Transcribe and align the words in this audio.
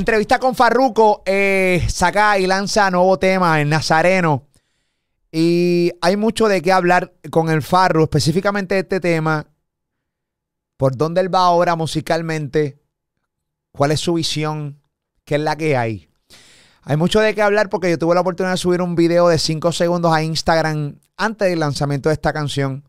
Entrevista 0.00 0.38
con 0.38 0.54
Farruco, 0.54 1.22
eh, 1.26 1.86
saca 1.90 2.38
y 2.38 2.46
lanza 2.46 2.90
nuevo 2.90 3.18
tema 3.18 3.60
en 3.60 3.68
Nazareno. 3.68 4.48
Y 5.30 5.92
hay 6.00 6.16
mucho 6.16 6.48
de 6.48 6.62
qué 6.62 6.72
hablar 6.72 7.12
con 7.30 7.50
el 7.50 7.60
Farru, 7.60 8.04
específicamente 8.04 8.76
de 8.76 8.80
este 8.80 8.98
tema. 8.98 9.46
Por 10.78 10.96
dónde 10.96 11.20
él 11.20 11.32
va 11.32 11.40
ahora 11.40 11.76
musicalmente. 11.76 12.80
¿Cuál 13.72 13.90
es 13.90 14.00
su 14.00 14.14
visión? 14.14 14.80
¿Qué 15.26 15.34
es 15.34 15.42
la 15.42 15.54
que 15.56 15.76
hay? 15.76 16.08
Hay 16.80 16.96
mucho 16.96 17.20
de 17.20 17.34
qué 17.34 17.42
hablar 17.42 17.68
porque 17.68 17.90
yo 17.90 17.98
tuve 17.98 18.14
la 18.14 18.22
oportunidad 18.22 18.54
de 18.54 18.56
subir 18.56 18.80
un 18.80 18.94
video 18.94 19.28
de 19.28 19.38
5 19.38 19.70
segundos 19.70 20.14
a 20.14 20.22
Instagram 20.22 20.98
antes 21.18 21.50
del 21.50 21.60
lanzamiento 21.60 22.08
de 22.08 22.14
esta 22.14 22.32
canción. 22.32 22.88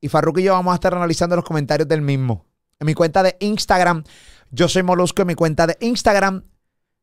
Y 0.00 0.08
Farruko 0.08 0.40
y 0.40 0.44
yo 0.44 0.54
vamos 0.54 0.72
a 0.72 0.76
estar 0.76 0.94
analizando 0.94 1.36
los 1.36 1.44
comentarios 1.44 1.86
del 1.86 2.00
mismo. 2.00 2.46
En 2.80 2.86
mi 2.86 2.94
cuenta 2.94 3.22
de 3.22 3.36
Instagram, 3.40 4.04
yo 4.50 4.68
soy 4.68 4.82
Molusco 4.82 5.22
en 5.22 5.28
mi 5.28 5.34
cuenta 5.34 5.66
de 5.66 5.76
Instagram. 5.80 6.44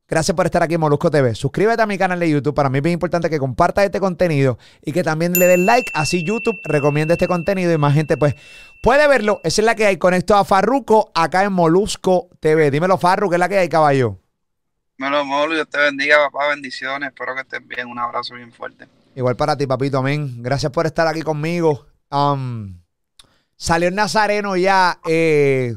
Gracias 0.07 0.35
por 0.35 0.45
estar 0.45 0.61
aquí 0.61 0.75
en 0.75 0.81
Molusco 0.81 1.09
TV. 1.09 1.33
Suscríbete 1.33 1.81
a 1.81 1.85
mi 1.87 1.97
canal 1.97 2.19
de 2.19 2.29
YouTube. 2.29 2.53
Para 2.53 2.69
mí 2.69 2.79
es 2.79 2.83
bien 2.83 2.93
importante 2.93 3.29
que 3.29 3.39
compartas 3.39 3.85
este 3.85 3.99
contenido 3.99 4.59
y 4.81 4.91
que 4.91 5.01
también 5.01 5.33
le 5.33 5.47
des 5.47 5.59
like. 5.59 5.91
Así 5.95 6.23
YouTube 6.23 6.59
recomienda 6.65 7.13
este 7.13 7.27
contenido 7.27 7.71
y 7.71 7.77
más 7.77 7.93
gente 7.93 8.17
pues 8.17 8.35
puede 8.81 9.07
verlo. 9.07 9.39
Esa 9.43 9.61
es 9.61 9.65
la 9.65 9.75
que 9.75 9.85
hay. 9.85 9.97
Conecto 9.97 10.35
a 10.35 10.43
Farruco 10.43 11.11
acá 11.15 11.43
en 11.43 11.53
Molusco 11.53 12.29
TV. 12.39 12.69
Dímelo, 12.69 12.97
Farru, 12.97 13.29
¿qué 13.29 13.37
es 13.37 13.39
la 13.39 13.49
que 13.49 13.57
hay, 13.57 13.69
caballo? 13.69 14.19
Dímelo, 14.97 15.25
Molu. 15.25 15.55
Dios 15.55 15.69
te 15.69 15.79
bendiga, 15.79 16.17
papá. 16.17 16.49
Bendiciones. 16.49 17.09
Espero 17.09 17.33
que 17.33 17.41
estés 17.41 17.67
bien. 17.67 17.87
Un 17.87 17.97
abrazo 17.97 18.35
bien 18.35 18.51
fuerte. 18.51 18.87
Igual 19.15 19.35
para 19.35 19.55
ti, 19.55 19.65
papito. 19.65 19.97
Amén. 19.97 20.43
Gracias 20.43 20.71
por 20.71 20.85
estar 20.85 21.07
aquí 21.07 21.21
conmigo. 21.21 21.85
Um, 22.11 22.79
salió 23.55 23.87
el 23.87 23.95
Nazareno 23.95 24.57
ya. 24.57 24.99
Eh, 25.05 25.75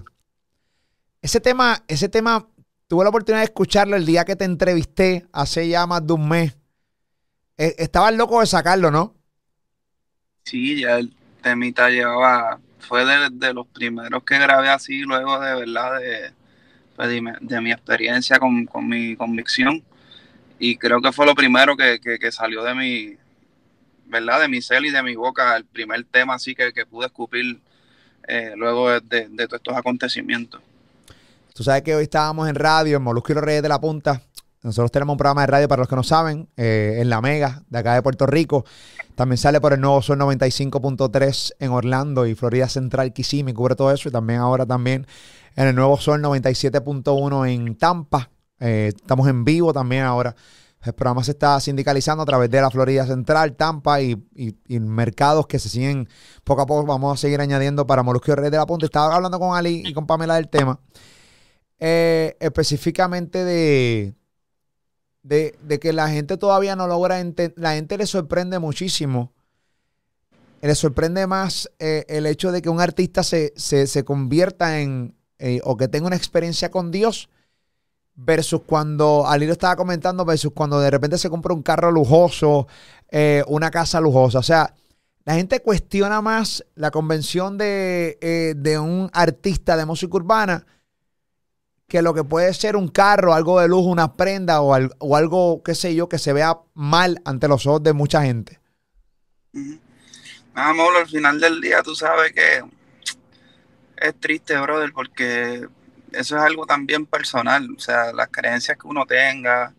ese 1.27 1.41
tema, 1.41 1.82
ese 1.88 2.08
tema, 2.08 2.46
tuve 2.86 3.02
la 3.02 3.10
oportunidad 3.10 3.41
de 3.41 3.46
escucharlo 3.46 3.96
el 3.96 4.06
día 4.06 4.24
que 4.24 4.36
te 4.36 4.44
entrevisté, 4.44 5.27
hace 5.32 5.66
ya 5.69 5.84
más 5.84 6.06
de 6.06 6.12
un 6.12 6.28
mes. 6.28 6.56
Eh, 7.58 7.74
estabas 7.78 8.14
loco 8.14 8.38
de 8.38 8.46
sacarlo, 8.46 8.92
¿no? 8.92 9.16
Sí, 10.44 10.80
ya 10.80 10.98
el 10.98 11.12
temita 11.42 11.91
llevaba, 11.91 12.60
fue 12.78 13.04
de, 13.04 13.52
los 13.52 13.66
primeros 13.66 14.22
que 14.22 14.38
grabé 14.38 14.69
así, 14.69 15.00
luego 15.00 15.41
de 15.41 15.54
verdad 15.56 15.98
de, 15.98 16.32
pues, 16.94 17.08
de, 17.41 17.60
mi 17.60 17.72
experiencia 17.72 18.38
con, 18.38 18.69
mi 18.88 19.16
convicción. 19.16 19.82
Y 20.60 20.77
creo 20.77 21.00
que 21.02 21.10
fue 21.10 21.27
lo 21.27 21.34
primero 21.34 21.77
que, 21.77 22.30
salió 22.30 22.62
de 22.62 22.74
mi, 22.77 23.16
¿verdad? 24.04 24.42
De 24.42 24.48
mi 24.48 24.62
cel 24.62 24.86
y 24.86 24.91
de 24.92 25.02
mi 25.02 25.16
boca, 25.16 25.56
el 25.56 25.64
primer 25.64 26.04
tema 26.04 26.34
así 26.34 26.54
que, 26.54 26.86
pude 26.86 27.06
escupir 27.06 27.58
eh, 28.28 28.52
luego 28.54 29.00
de, 29.00 29.28
de, 29.28 29.48
todos 29.48 29.58
estos 29.58 29.77
acontecimientos. 29.77 30.62
Tú 31.56 31.64
sabes 31.64 31.80
que 31.80 31.94
hoy 31.94 32.02
estábamos 32.02 32.50
en 32.50 32.54
radio, 32.54 32.98
en 32.98 33.02
Molusco 33.02 33.32
y 33.32 33.34
los 33.34 33.42
Reyes 33.42 33.62
de 33.62 33.70
la 33.70 33.80
Punta. 33.80 34.20
Nosotros 34.62 34.92
tenemos 34.92 35.14
un 35.14 35.16
programa 35.16 35.40
de 35.40 35.46
radio 35.46 35.68
para 35.68 35.80
los 35.80 35.88
que 35.88 35.96
no 35.96 36.02
saben, 36.02 36.50
eh, 36.54 36.98
en 37.00 37.08
La 37.08 37.22
Mega, 37.22 37.62
de 37.70 37.78
acá 37.78 37.94
de 37.94 38.02
Puerto 38.02 38.26
Rico. 38.26 38.66
También 39.14 39.38
sale 39.38 39.58
por 39.58 39.72
el 39.72 39.80
nuevo 39.80 40.02
Sol 40.02 40.18
95.3 40.18 41.54
en 41.58 41.70
Orlando 41.70 42.26
y 42.26 42.34
Florida 42.34 42.68
Central, 42.68 43.14
Kissimmee, 43.14 43.54
cubre 43.54 43.74
todo 43.74 43.90
eso. 43.90 44.10
Y 44.10 44.12
también 44.12 44.40
ahora 44.40 44.66
también 44.66 45.06
en 45.54 45.68
el 45.68 45.74
nuevo 45.74 45.96
Sol 45.96 46.20
97.1 46.20 47.50
en 47.50 47.74
Tampa. 47.76 48.28
Eh, 48.60 48.92
estamos 48.94 49.26
en 49.26 49.42
vivo 49.46 49.72
también 49.72 50.02
ahora. 50.02 50.36
El 50.82 50.92
programa 50.92 51.24
se 51.24 51.30
está 51.30 51.58
sindicalizando 51.58 52.22
a 52.22 52.26
través 52.26 52.50
de 52.50 52.60
la 52.60 52.70
Florida 52.70 53.06
Central, 53.06 53.56
Tampa 53.56 54.02
y, 54.02 54.22
mercados 54.68 55.46
que 55.46 55.58
se 55.58 55.70
siguen 55.70 56.06
poco 56.44 56.60
a 56.60 56.66
poco. 56.66 56.84
Vamos 56.84 57.14
a 57.14 57.16
seguir 57.18 57.41
añadiendo 57.41 57.86
para 57.86 58.02
Molusco 58.02 58.36
Reyes 58.36 58.52
de 58.52 58.58
la 58.58 58.66
Punta. 58.66 58.84
Estaba 58.84 59.16
hablando 59.16 59.38
con 59.38 59.56
Ali 59.56 59.84
y 59.86 59.94
con 59.94 60.06
Pamela 60.06 60.34
del 60.34 60.50
tema. 60.50 60.78
Eh, 61.78 62.36
específicamente 62.41 63.44
de, 63.44 64.14
de, 65.22 65.78
que 65.78 65.92
la 65.92 66.09
gente 66.09 66.38
todavía 66.38 66.75
no 66.75 66.87
logra 66.87 67.20
entender, 67.20 67.54
la 67.59 67.75
gente 67.75 67.98
le 67.98 68.06
sorprende 68.06 68.59
muchísimo. 68.59 69.32
Le 70.62 70.75
sorprende 70.75 71.26
más 71.26 71.70
eh, 71.78 72.06
el 72.09 72.26
hecho 72.26 72.50
de 72.50 72.62
que 72.62 72.70
un 72.70 72.81
artista 72.81 73.22
se, 73.22 74.04
convierta 74.06 74.81
en, 74.81 75.14
eh, 75.38 75.60
o 75.64 75.76
que 75.76 75.87
tenga 75.87 76.06
una 76.06 76.16
experiencia 76.16 76.70
con 76.70 76.91
Dios, 76.91 77.28
versus 78.14 78.62
cuando, 78.64 79.26
Ali 79.28 79.47
lo 79.47 79.53
estaba 79.53 79.76
comentando, 79.76 80.25
versus 80.25 80.53
cuando 80.54 80.81
de 80.81 80.91
repente 80.91 81.19
se 81.19 81.28
compra 81.28 81.53
un 81.53 81.62
carro 81.62 81.91
lujoso, 81.91 82.66
una 83.48 83.70
casa 83.70 84.00
lujosa. 84.00 84.38
O 84.38 84.43
sea, 84.43 84.75
la 85.26 85.34
gente 85.34 85.60
cuestiona 85.60 86.22
más 86.22 86.64
la 86.75 86.91
convención 86.91 87.58
de, 87.58 88.54
de 88.56 88.78
un 88.78 89.10
artista 89.12 89.76
de 89.76 89.84
música 89.84 90.16
urbana 90.16 90.64
que 91.88 92.02
lo 92.02 92.14
que 92.14 92.24
puede 92.24 92.52
ser 92.52 92.76
un 92.76 92.88
carro, 92.88 93.32
algo 93.32 93.60
de 93.60 93.69
lujo, 93.69 93.88
una 93.88 94.14
prenda 94.14 94.60
o, 94.60 94.74
algo, 95.14 95.62
qué 95.62 95.74
sé 95.74 95.94
yo, 95.94 96.08
que 96.08 96.19
se 96.19 96.32
vea 96.32 96.58
mal 96.74 97.20
ante 97.24 97.48
los 97.48 97.66
ojos 97.66 97.82
de 97.82 97.92
mucha 97.92 98.22
gente. 98.22 98.60
Nada, 100.54 100.72
Molo, 100.72 100.98
al 100.98 101.06
final 101.06 101.41
del 101.41 101.60
día 101.60 101.82
tú 101.82 101.94
sabes 101.94 102.32
que 102.32 102.64
es 103.98 104.20
triste, 104.20 104.58
brother, 104.58 104.92
porque 104.92 105.69
eso 106.12 106.36
es 106.36 106.42
algo 106.42 106.66
también 106.66 107.06
personal. 107.06 107.69
O 107.76 107.78
sea, 107.78 108.12
las 108.12 108.28
creencias 108.28 108.76
que 108.76 108.86
uno 108.86 109.06
tenga 109.06 109.72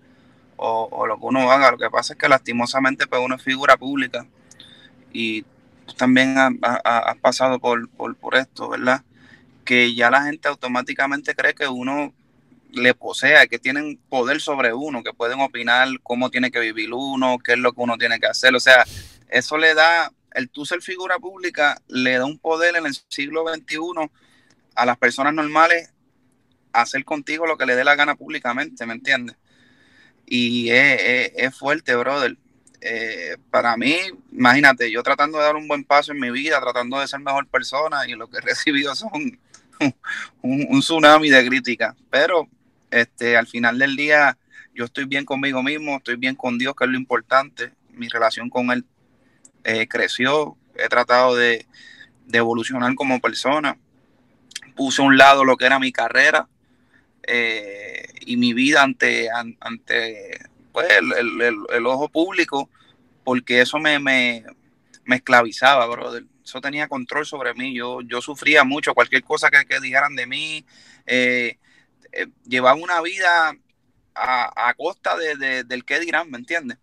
o, 0.56 1.06
lo 1.06 1.18
que 1.18 1.26
uno 1.26 1.52
haga. 1.52 1.72
Lo 1.72 1.78
que 1.78 1.90
pasa 1.90 2.14
es 2.14 2.20
que 2.20 2.30
lastimosamente 2.30 3.06
pues 3.08 3.22
uno 3.24 3.36
es 3.36 3.44
figura 3.44 3.76
pública 3.76 4.26
y 5.12 5.44
tú 5.86 5.94
también 5.98 6.38
has, 6.38 7.18
pasado 7.18 7.60
por, 7.60 7.90
por 7.90 8.36
esto, 8.36 8.70
¿verdad? 8.70 9.04
Que 9.68 9.94
ya 9.94 10.10
la 10.10 10.24
gente 10.24 10.48
automáticamente 10.48 11.36
cree 11.36 11.54
que 11.54 11.68
uno 11.68 12.14
le 12.72 12.94
posea, 12.94 13.48
que 13.48 13.60
tienen 13.60 13.98
poder 14.10 14.40
sobre 14.40 14.74
uno, 14.74 15.04
que 15.04 15.14
pueden 15.14 15.42
opinar 15.42 15.90
cómo 16.04 16.30
tiene 16.32 16.52
que 16.52 16.62
vivir 16.62 16.94
uno, 16.94 17.38
qué 17.44 17.54
es 17.54 17.60
lo 17.60 17.74
que 17.74 17.82
uno 17.82 17.98
tiene 17.98 18.18
que 18.20 18.28
hacer. 18.28 18.56
O 18.56 18.62
sea, 18.62 18.86
eso 19.28 19.58
le 19.58 19.74
da, 19.74 20.12
el 20.34 20.50
tú 20.50 20.66
ser 20.66 20.82
figura 20.82 21.20
pública, 21.20 21.82
le 21.90 22.14
da 22.18 22.26
un 22.26 22.40
poder 22.40 22.78
en 22.78 22.86
el 22.86 22.96
siglo 23.10 23.44
XXI 23.54 23.78
a 24.74 24.86
las 24.86 24.98
personas 24.98 25.34
normales 25.34 25.92
hacer 26.72 27.04
contigo 27.04 27.46
lo 27.46 27.58
que 27.58 27.66
le 27.66 27.76
dé 27.76 27.84
la 27.84 27.96
gana 27.96 28.16
públicamente, 28.16 28.86
¿me 28.86 28.94
entiendes? 28.94 29.36
Y 30.26 30.70
es, 30.70 31.56
fuerte, 31.56 31.94
brother. 31.96 32.38
Eh, 32.80 33.36
para 33.52 33.76
mí, 33.76 33.98
imagínate, 34.32 34.90
yo 34.92 35.04
tratando 35.04 35.40
de 35.40 35.44
dar 35.44 35.58
un 35.58 35.68
buen 35.68 35.84
paso 35.84 36.14
en 36.14 36.20
mi 36.20 36.32
vida, 36.32 36.62
tratando 36.62 37.00
de 37.00 37.08
ser 37.08 37.20
mejor 37.20 37.48
persona 37.48 38.08
y 38.08 38.14
lo 38.14 38.30
que 38.30 38.38
he 38.38 38.42
recibido 38.56 38.96
son 38.96 39.38
un, 40.42 40.80
tsunami 40.80 41.30
de 41.30 41.46
crítica. 41.48 41.96
Pero 42.10 42.48
este, 42.92 43.38
al 43.38 43.48
final 43.48 43.78
del 43.78 43.96
día, 43.96 44.38
yo 44.74 44.86
estoy 44.86 45.06
bien 45.06 45.26
conmigo 45.26 45.64
mismo, 45.64 45.98
estoy 45.98 46.16
bien 46.16 46.36
con 46.36 46.58
Dios, 46.58 46.76
que 46.76 46.86
es 46.86 46.90
lo 46.90 46.98
importante. 46.98 47.72
Mi 47.92 48.08
relación 48.08 48.50
con 48.50 48.72
Él 48.72 48.86
eh, 49.64 49.88
creció, 49.88 50.58
he 50.76 50.88
tratado 50.88 51.36
de, 51.36 51.66
evolucionar 52.32 52.94
como 52.96 53.20
persona. 53.20 53.78
Puse 54.76 55.02
a 55.02 55.06
un 55.06 55.18
lado 55.18 55.44
lo 55.44 55.58
que 55.58 55.66
era 55.66 55.80
mi 55.80 55.92
carrera 55.92 56.48
eh, 57.24 58.06
y 58.22 58.38
mi 58.38 58.54
vida 58.54 58.84
ante, 58.84 59.30
ante 59.32 60.40
pues, 60.72 60.88
el, 60.90 61.86
ojo 61.86 62.10
público, 62.10 62.70
porque 63.24 63.62
eso 63.62 63.80
me, 63.80 63.98
me, 63.98 64.46
me 65.06 65.16
esclavizaba, 65.16 65.88
brother 65.88 66.26
eso 66.48 66.62
tenía 66.62 66.88
control 66.88 67.26
sobre 67.26 67.54
mí. 67.54 67.76
Yo, 67.76 68.00
yo 68.02 68.22
sufría 68.22 68.64
mucho, 68.64 68.94
cualquier 68.94 69.24
cosa 69.24 69.50
que, 69.52 69.80
dijeran 69.82 70.16
de 70.16 70.26
mí. 70.26 70.66
Eh, 71.06 71.58
eh, 72.14 72.28
llevaba 72.46 72.76
una 72.76 73.02
vida 73.02 73.54
a, 74.16 74.74
costa 74.78 75.16
de, 75.18 75.64
del 75.64 75.86
qué 75.86 76.00
dirán, 76.00 76.32
¿me 76.32 76.38
entiendes? 76.38 76.78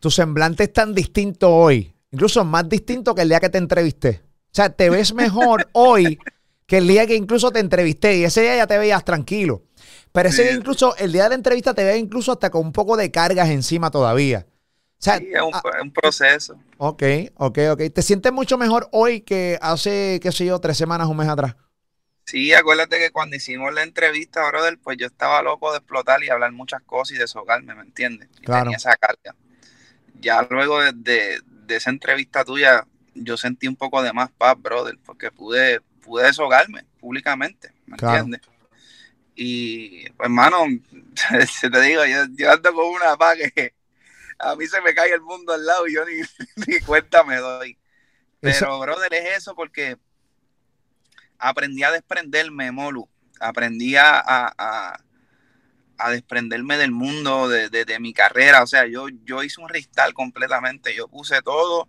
Tu 0.00 0.10
semblante 0.10 0.64
es 0.64 0.72
tan 0.72 0.92
distinto 0.92 1.54
hoy, 1.54 1.94
incluso 2.10 2.44
más 2.44 2.68
distinto 2.68 3.14
que 3.14 3.22
el 3.22 3.28
día 3.28 3.40
que 3.40 3.48
te 3.48 3.58
entrevisté. 3.58 4.22
O 4.24 4.54
sea, 4.54 4.70
te 4.70 4.90
ves 4.90 5.14
mejor 5.14 5.68
hoy 5.72 6.18
que 6.66 6.78
el 6.78 6.88
día 6.88 7.06
que 7.06 7.14
incluso 7.14 7.52
te 7.52 7.60
entrevisté 7.60 8.18
y 8.18 8.24
ese 8.24 8.42
día 8.42 8.56
ya 8.56 8.66
te 8.66 8.76
veías 8.76 9.04
tranquilo. 9.04 9.62
Pero 10.10 10.28
ese 10.28 10.42
día 10.42 10.52
incluso, 10.52 10.96
el 10.96 11.12
día 11.12 11.22
de 11.24 11.28
la 11.30 11.34
entrevista 11.36 11.72
te 11.72 11.84
veía 11.84 11.96
incluso 11.96 12.32
hasta 12.32 12.50
con 12.50 12.66
un 12.66 12.72
poco 12.72 12.96
de 12.96 13.10
cargas 13.10 13.48
encima 13.48 13.90
todavía 13.90 14.46
sí, 15.02 15.10
es 15.32 15.42
un, 15.82 15.90
proceso. 15.90 16.56
Ok, 16.78 17.02
ok, 17.34 17.58
ok. 17.72 17.80
¿Te 17.92 18.02
sientes 18.02 18.32
mucho 18.32 18.56
mejor 18.56 18.88
hoy 18.92 19.22
que 19.22 19.58
hace, 19.60 20.20
qué 20.22 20.30
sé 20.30 20.46
yo, 20.46 20.60
tres 20.60 20.76
semanas, 20.76 21.08
un 21.08 21.16
mes 21.16 21.28
atrás? 21.28 21.56
Sí, 22.24 22.54
acuérdate 22.54 22.98
que 22.98 23.10
cuando 23.10 23.36
hicimos 23.36 23.74
la 23.74 23.82
entrevista, 23.82 24.46
brother, 24.46 24.78
pues 24.80 24.96
yo 24.98 25.06
estaba 25.06 25.42
loco 25.42 25.72
de 25.72 25.78
explotar 25.78 26.22
y 26.22 26.30
hablar 26.30 26.52
muchas 26.52 26.82
cosas 26.82 27.16
y 27.16 27.18
deshogarme, 27.18 27.74
¿me 27.74 27.82
entiendes? 27.82 28.28
Y 28.40 28.44
claro. 28.44 28.64
tenía 28.64 28.76
esa 28.76 28.96
carga. 28.96 29.34
Ya 30.20 30.46
luego 30.48 30.80
de, 30.94 31.42
esa 31.68 31.90
entrevista 31.90 32.44
tuya, 32.44 32.86
yo 33.14 33.36
sentí 33.36 33.66
un 33.66 33.76
poco 33.76 34.02
de 34.02 34.12
más 34.12 34.30
paz, 34.30 34.54
brother, 34.56 34.96
porque 35.04 35.32
pude, 35.32 35.80
pude 36.00 36.26
deshogarme 36.26 36.84
públicamente, 37.00 37.72
¿me 37.86 37.96
entiendes? 38.00 38.40
Y, 39.34 40.08
pues, 40.10 40.26
hermano, 40.26 40.64
se 41.50 41.70
te 41.70 41.80
digo, 41.80 42.04
yo, 42.04 42.26
yo 42.36 42.52
ando 42.52 42.72
con 42.72 42.86
una 42.86 43.16
paz 43.16 43.36
que 43.54 43.74
a 44.38 44.56
mí 44.56 44.66
se 44.66 44.80
me 44.80 44.94
cae 44.94 45.12
el 45.12 45.20
mundo 45.20 45.52
al 45.52 45.64
lado 45.64 45.86
y 45.86 45.94
yo 45.94 46.04
ni, 46.04 46.14
ni 46.66 46.80
cuenta 46.80 47.24
me 47.24 47.36
doy. 47.36 47.78
Pero, 48.40 48.80
brother, 48.80 49.14
es 49.14 49.38
eso 49.38 49.54
porque 49.54 49.96
aprendí 51.38 51.84
a 51.84 51.92
desprenderme, 51.92 52.72
Molu. 52.72 53.08
Aprendí 53.38 53.94
a, 53.96 54.98
desprenderme 56.10 56.76
del 56.76 56.90
mundo, 56.90 57.48
de, 57.48 57.98
mi 58.00 58.12
carrera. 58.12 58.64
O 58.64 58.66
sea, 58.66 58.86
yo, 58.86 59.06
yo 59.24 59.44
hice 59.44 59.60
un 59.60 59.68
restart 59.68 60.12
completamente. 60.12 60.92
Yo 60.94 61.06
puse 61.06 61.40
todo 61.42 61.88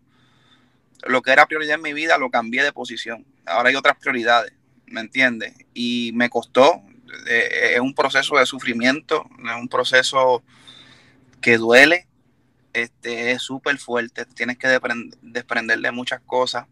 lo 1.06 1.22
que 1.24 1.32
era 1.32 1.48
prioridad 1.48 1.76
en 1.76 1.82
mi 1.82 1.94
vida, 1.94 2.20
lo 2.20 2.30
cambié 2.30 2.64
de 2.64 2.72
posición. 2.72 3.26
Ahora 3.46 3.70
hay 3.70 3.76
otras 3.76 3.98
prioridades, 3.98 4.54
¿me 4.86 5.02
entiendes? 5.02 5.56
Y 5.74 6.12
me 6.14 6.30
costó. 6.30 6.84
Eh, 7.28 7.74
es 7.74 7.80
un 7.80 7.96
proceso 7.96 8.38
de 8.38 8.46
sufrimiento, 8.46 9.26
es 9.44 9.56
un 9.56 9.68
proceso 9.68 10.44
que 11.42 11.58
duele, 11.58 12.08
este, 12.74 13.32
es 13.32 13.42
súper 13.42 13.78
fuerte, 13.78 14.26
tienes 14.26 14.58
que 14.58 14.68
desprenderle 15.22 15.92
muchas 15.92 16.22
cosas. 16.22 16.66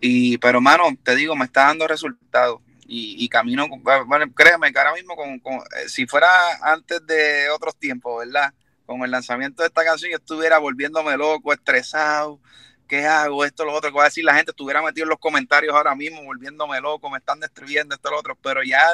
Y, 0.00 0.38
pero, 0.38 0.60
mano, 0.60 0.84
te 1.02 1.14
digo, 1.14 1.36
me 1.36 1.44
está 1.44 1.66
dando 1.66 1.86
resultados 1.86 2.60
y, 2.94 3.28
camino, 3.30 3.66
bueno, 3.68 4.26
créeme 4.34 4.70
que 4.70 4.78
ahora 4.78 4.92
mismo, 4.92 5.16
con, 5.16 5.34
eh, 5.36 5.88
si 5.88 6.06
fuera 6.06 6.28
antes 6.62 7.06
de 7.06 7.48
otros 7.48 7.76
tiempos, 7.76 8.26
¿verdad? 8.26 8.52
Con 8.84 9.02
el 9.02 9.10
lanzamiento 9.10 9.62
de 9.62 9.68
esta 9.68 9.82
canción, 9.84 10.10
yo 10.10 10.18
estuviera 10.18 10.58
volviéndome 10.58 11.16
loco, 11.16 11.52
estresado. 11.54 12.38
¿Qué 12.86 13.06
hago? 13.06 13.46
Esto, 13.46 13.64
lo 13.64 13.72
otro. 13.72 13.90
Que 13.90 13.96
va 13.96 14.02
a 14.02 14.08
decir 14.08 14.24
la 14.24 14.34
gente? 14.34 14.50
Estuviera 14.50 14.82
metido 14.82 15.04
en 15.04 15.10
los 15.10 15.18
comentarios 15.18 15.74
ahora 15.74 15.94
mismo, 15.94 16.22
volviéndome 16.22 16.80
loco, 16.82 17.08
me 17.08 17.16
están 17.18 17.40
destruyendo, 17.40 17.94
esto, 17.94 18.10
lo 18.10 18.18
otro. 18.18 18.36
Pero 18.42 18.62
ya, 18.62 18.84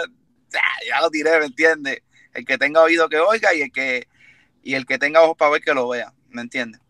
ya 0.87 1.01
lo 1.01 1.11
tiré, 1.11 1.37
¿me 1.41 1.47
entiendes? 1.47 2.03
El 2.35 2.45
que 2.45 2.57
tenga 2.57 2.83
oído 2.83 3.09
que 3.09 3.19
oiga 3.19 3.53
y 3.53 3.63
el 3.63 3.73
que, 3.73 4.07
y 4.63 4.75
el 4.75 4.87
que 4.87 4.99
tenga 4.99 5.23
ojos 5.23 5.37
para 5.37 5.53
ver 5.53 5.63
que 5.63 5.75
lo 5.75 5.89
vea, 5.89 6.13
¿me 6.31 6.43
entiendes? 6.43 6.81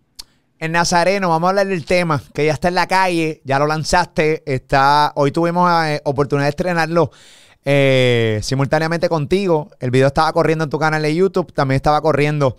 En 0.61 0.73
Nazareno, 0.73 1.29
vamos 1.29 1.47
a 1.47 1.50
hablar 1.50 1.69
del 1.69 1.85
tema, 1.85 2.20
que 2.35 2.44
ya 2.47 2.53
está 2.53 2.67
en 2.67 2.75
la 2.75 2.88
calle, 2.88 3.41
ya 3.44 3.61
lo 3.61 3.67
lanzaste, 3.69 4.43
está, 4.44 5.12
hoy 5.15 5.31
tuvimos 5.31 5.70
eh, 5.85 6.00
oportunidad 6.05 6.47
de 6.47 6.50
estrenarlo 6.50 7.12
eh, 7.65 8.41
simultáneamente 8.43 9.09
contigo. 9.09 9.70
El 9.79 9.93
video 9.93 10.09
estaba 10.09 10.32
corriendo 10.32 10.65
en 10.65 10.70
tu 10.70 10.79
canal 10.79 11.00
de 11.03 11.15
YouTube, 11.15 11.53
también 11.53 11.76
estaba 11.76 12.00
corriendo 12.00 12.56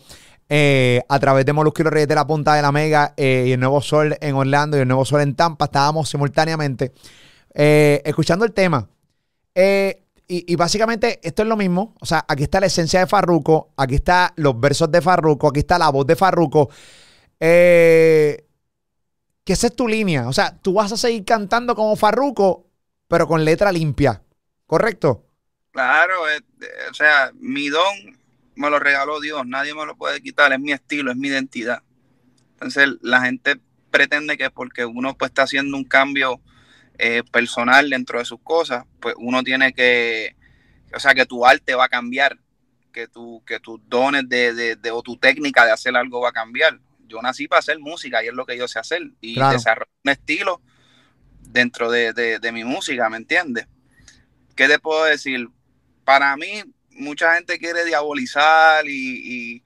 eh, 0.48 1.02
a 1.10 1.20
través 1.20 1.46
de 1.46 1.52
Molusco 1.52 1.84
Reyes 1.84 2.08
de 2.08 2.16
la 2.16 2.26
Punta 2.26 2.54
de 2.54 2.62
la 2.62 2.72
Mega 2.72 3.14
y 3.18 3.52
el 3.52 3.60
Nuevo 3.60 3.82
Sol 3.82 4.16
en 4.22 4.36
Orlando 4.36 4.78
y 4.78 4.82
el 4.82 4.88
Nuevo 4.88 5.04
Sol 5.04 5.20
en 5.20 5.36
Tampa. 5.36 5.66
Estábamos 5.66 6.08
simultáneamente 6.08 6.94
escuchando 7.54 8.46
el 8.46 8.54
tema. 8.54 8.88
Y, 10.32 10.56
básicamente 10.56 11.20
esto 11.24 11.42
es 11.42 11.48
lo 11.48 11.58
mismo. 11.58 11.96
O 12.00 12.06
sea, 12.06 12.24
aquí 12.28 12.44
está 12.44 12.60
la 12.60 12.68
esencia 12.68 13.00
de 13.00 13.08
Farruco, 13.08 13.74
aquí 13.76 13.96
está 13.96 14.32
los 14.36 14.60
versos 14.60 14.92
de 14.92 15.02
Farruco, 15.02 15.48
aquí 15.48 15.62
está 15.62 15.80
la 15.80 15.90
voz 15.90 16.06
de 16.06 16.16
Farruco. 16.16 16.70
Eh, 17.40 18.46
que 19.44 19.54
esa 19.54 19.68
es 19.68 19.76
tu 19.76 19.88
línea. 19.88 20.28
O 20.28 20.34
sea, 20.34 20.56
tú 20.56 20.74
vas 20.74 20.92
a 20.92 20.98
seguir 20.98 21.26
cantando 21.26 21.74
como 21.74 21.96
Farruco, 21.96 22.68
pero 23.08 23.28
con 23.28 23.44
letra 23.44 23.72
limpia. 23.72 24.22
¿Correcto? 24.68 25.26
Claro, 25.72 26.14
o 26.92 26.94
sea, 26.94 27.32
mi 27.40 27.70
don 27.70 28.20
me 28.54 28.70
lo 28.70 28.78
regaló 28.78 29.20
Dios, 29.20 29.48
nadie 29.48 29.74
me 29.74 29.86
lo 29.88 29.96
puede 29.96 30.22
quitar, 30.22 30.54
es 30.54 30.60
mi 30.60 30.74
estilo, 30.74 31.10
es 31.10 31.18
mi 31.18 31.30
identidad. 31.30 31.82
Entonces 32.54 32.88
la 33.02 33.22
gente 33.22 33.60
pretende 33.90 34.38
que 34.38 34.52
porque 34.52 34.86
uno 34.86 35.18
pues 35.18 35.30
está 35.30 35.44
haciendo 35.44 35.76
un 35.76 35.86
cambio 35.86 36.40
eh, 37.00 37.24
personal 37.32 37.90
dentro 37.90 38.20
de 38.20 38.26
sus 38.26 38.40
cosas, 38.42 38.86
pues 39.00 39.16
uno 39.18 39.44
tiene 39.44 39.74
que, 39.74 40.36
o 40.94 41.00
sea, 41.00 41.16
que 41.16 41.26
tu 41.26 41.46
arte 41.46 41.74
va 41.74 41.86
a 41.86 41.90
cambiar, 41.90 42.38
que, 42.94 43.08
tu, 43.08 43.44
que 43.46 43.60
tus 43.60 43.80
dones 43.88 44.30
de, 44.30 44.76
de, 44.76 44.92
o 44.92 45.02
tu 45.02 45.18
técnica 45.18 45.66
de 45.66 45.72
hacer 45.72 45.96
algo 45.96 46.22
va 46.22 46.30
a 46.30 46.34
cambiar 46.34 46.80
yo 47.10 47.22
nací 47.22 47.48
para 47.48 47.60
hacer 47.60 47.80
música 47.80 48.24
y 48.24 48.28
es 48.28 48.34
lo 48.34 48.46
que 48.46 48.58
yo 48.58 48.68
sé 48.68 48.80
hacer 48.80 49.02
y 49.20 49.34
desarrollar 49.34 49.90
un 50.06 50.12
estilo 50.12 50.62
dentro 51.42 51.92
de, 51.92 52.52
mi 52.54 52.64
música, 52.64 53.10
¿me 53.10 53.18
entiendes? 53.18 53.68
¿Qué 54.56 54.68
te 54.68 54.80
puedo 54.80 55.04
decir? 55.06 55.50
Para 56.06 56.38
mí, 56.38 56.64
mucha 56.92 57.36
gente 57.36 57.58
quiere 57.58 57.84
diabolizar 57.86 58.86
y, 58.88 59.64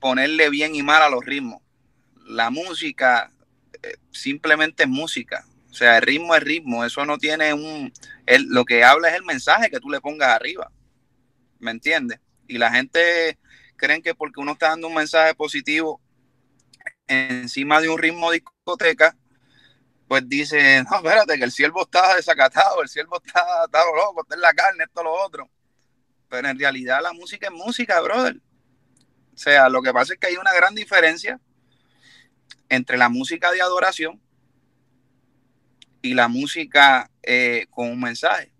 ponerle 0.00 0.50
bien 0.50 0.74
y 0.74 0.82
mal 0.82 1.02
a 1.02 1.08
los 1.08 1.24
ritmos. 1.24 1.62
La 2.26 2.50
música 2.50 3.30
eh, 3.82 3.94
simplemente 4.10 4.82
es 4.82 4.88
música. 4.88 5.46
Sea, 5.78 5.98
el 5.98 6.02
ritmo 6.02 6.34
es 6.34 6.42
ritmo. 6.42 6.84
Eso 6.84 7.06
no 7.06 7.18
tiene 7.18 7.54
un... 7.54 7.92
lo 8.26 8.64
que 8.64 8.82
habla 8.82 9.10
es 9.10 9.14
el 9.14 9.24
mensaje 9.24 9.70
que 9.70 9.78
tú 9.78 9.88
le 9.90 10.00
pongas 10.00 10.30
arriba. 10.30 10.72
¿Me 11.60 11.70
entiendes? 11.70 12.18
Y 12.48 12.58
la 12.58 12.72
gente 12.72 13.38
creen 13.76 14.02
que 14.02 14.12
porque 14.12 14.40
uno 14.40 14.52
está 14.52 14.70
dando 14.70 14.88
un 14.88 14.94
mensaje 14.94 15.36
positivo 15.36 16.00
encima 17.06 17.80
de 17.80 17.88
un 17.90 17.98
ritmo 17.98 18.32
discoteca, 18.32 19.16
pues 20.08 20.28
dice, 20.28 20.82
no, 20.82 20.96
espérate, 20.96 21.38
que 21.38 21.44
el 21.44 21.52
siervo 21.52 21.82
está 21.82 22.16
desacatado, 22.16 22.82
el 22.82 22.88
siervo 22.88 23.22
está, 23.24 23.40
está 23.64 23.78
loco, 23.94 24.22
está 24.22 24.34
en 24.34 24.40
la 24.40 24.52
carne, 24.54 24.82
esto, 24.82 25.04
lo 25.04 25.12
otro. 25.12 25.48
Pero 26.28 26.48
en 26.48 26.58
realidad 26.58 27.00
la 27.02 27.12
música 27.12 27.46
es 27.46 27.52
música, 27.52 28.00
brother. 28.00 28.36
O 29.32 29.38
sea, 29.38 29.68
lo 29.68 29.80
que 29.80 29.92
pasa 29.92 30.14
es 30.14 30.18
que 30.18 30.26
hay 30.26 30.36
una 30.36 30.52
gran 30.54 30.74
diferencia 30.74 31.40
entre 32.68 32.96
la 32.98 33.08
música 33.08 33.52
de 33.52 33.62
adoración 33.62 34.20
y 36.02 36.14
la 36.14 36.28
música 36.28 37.10
eh, 37.22 37.66
con 37.70 37.90
un 37.90 38.00
mensaje. 38.00 38.52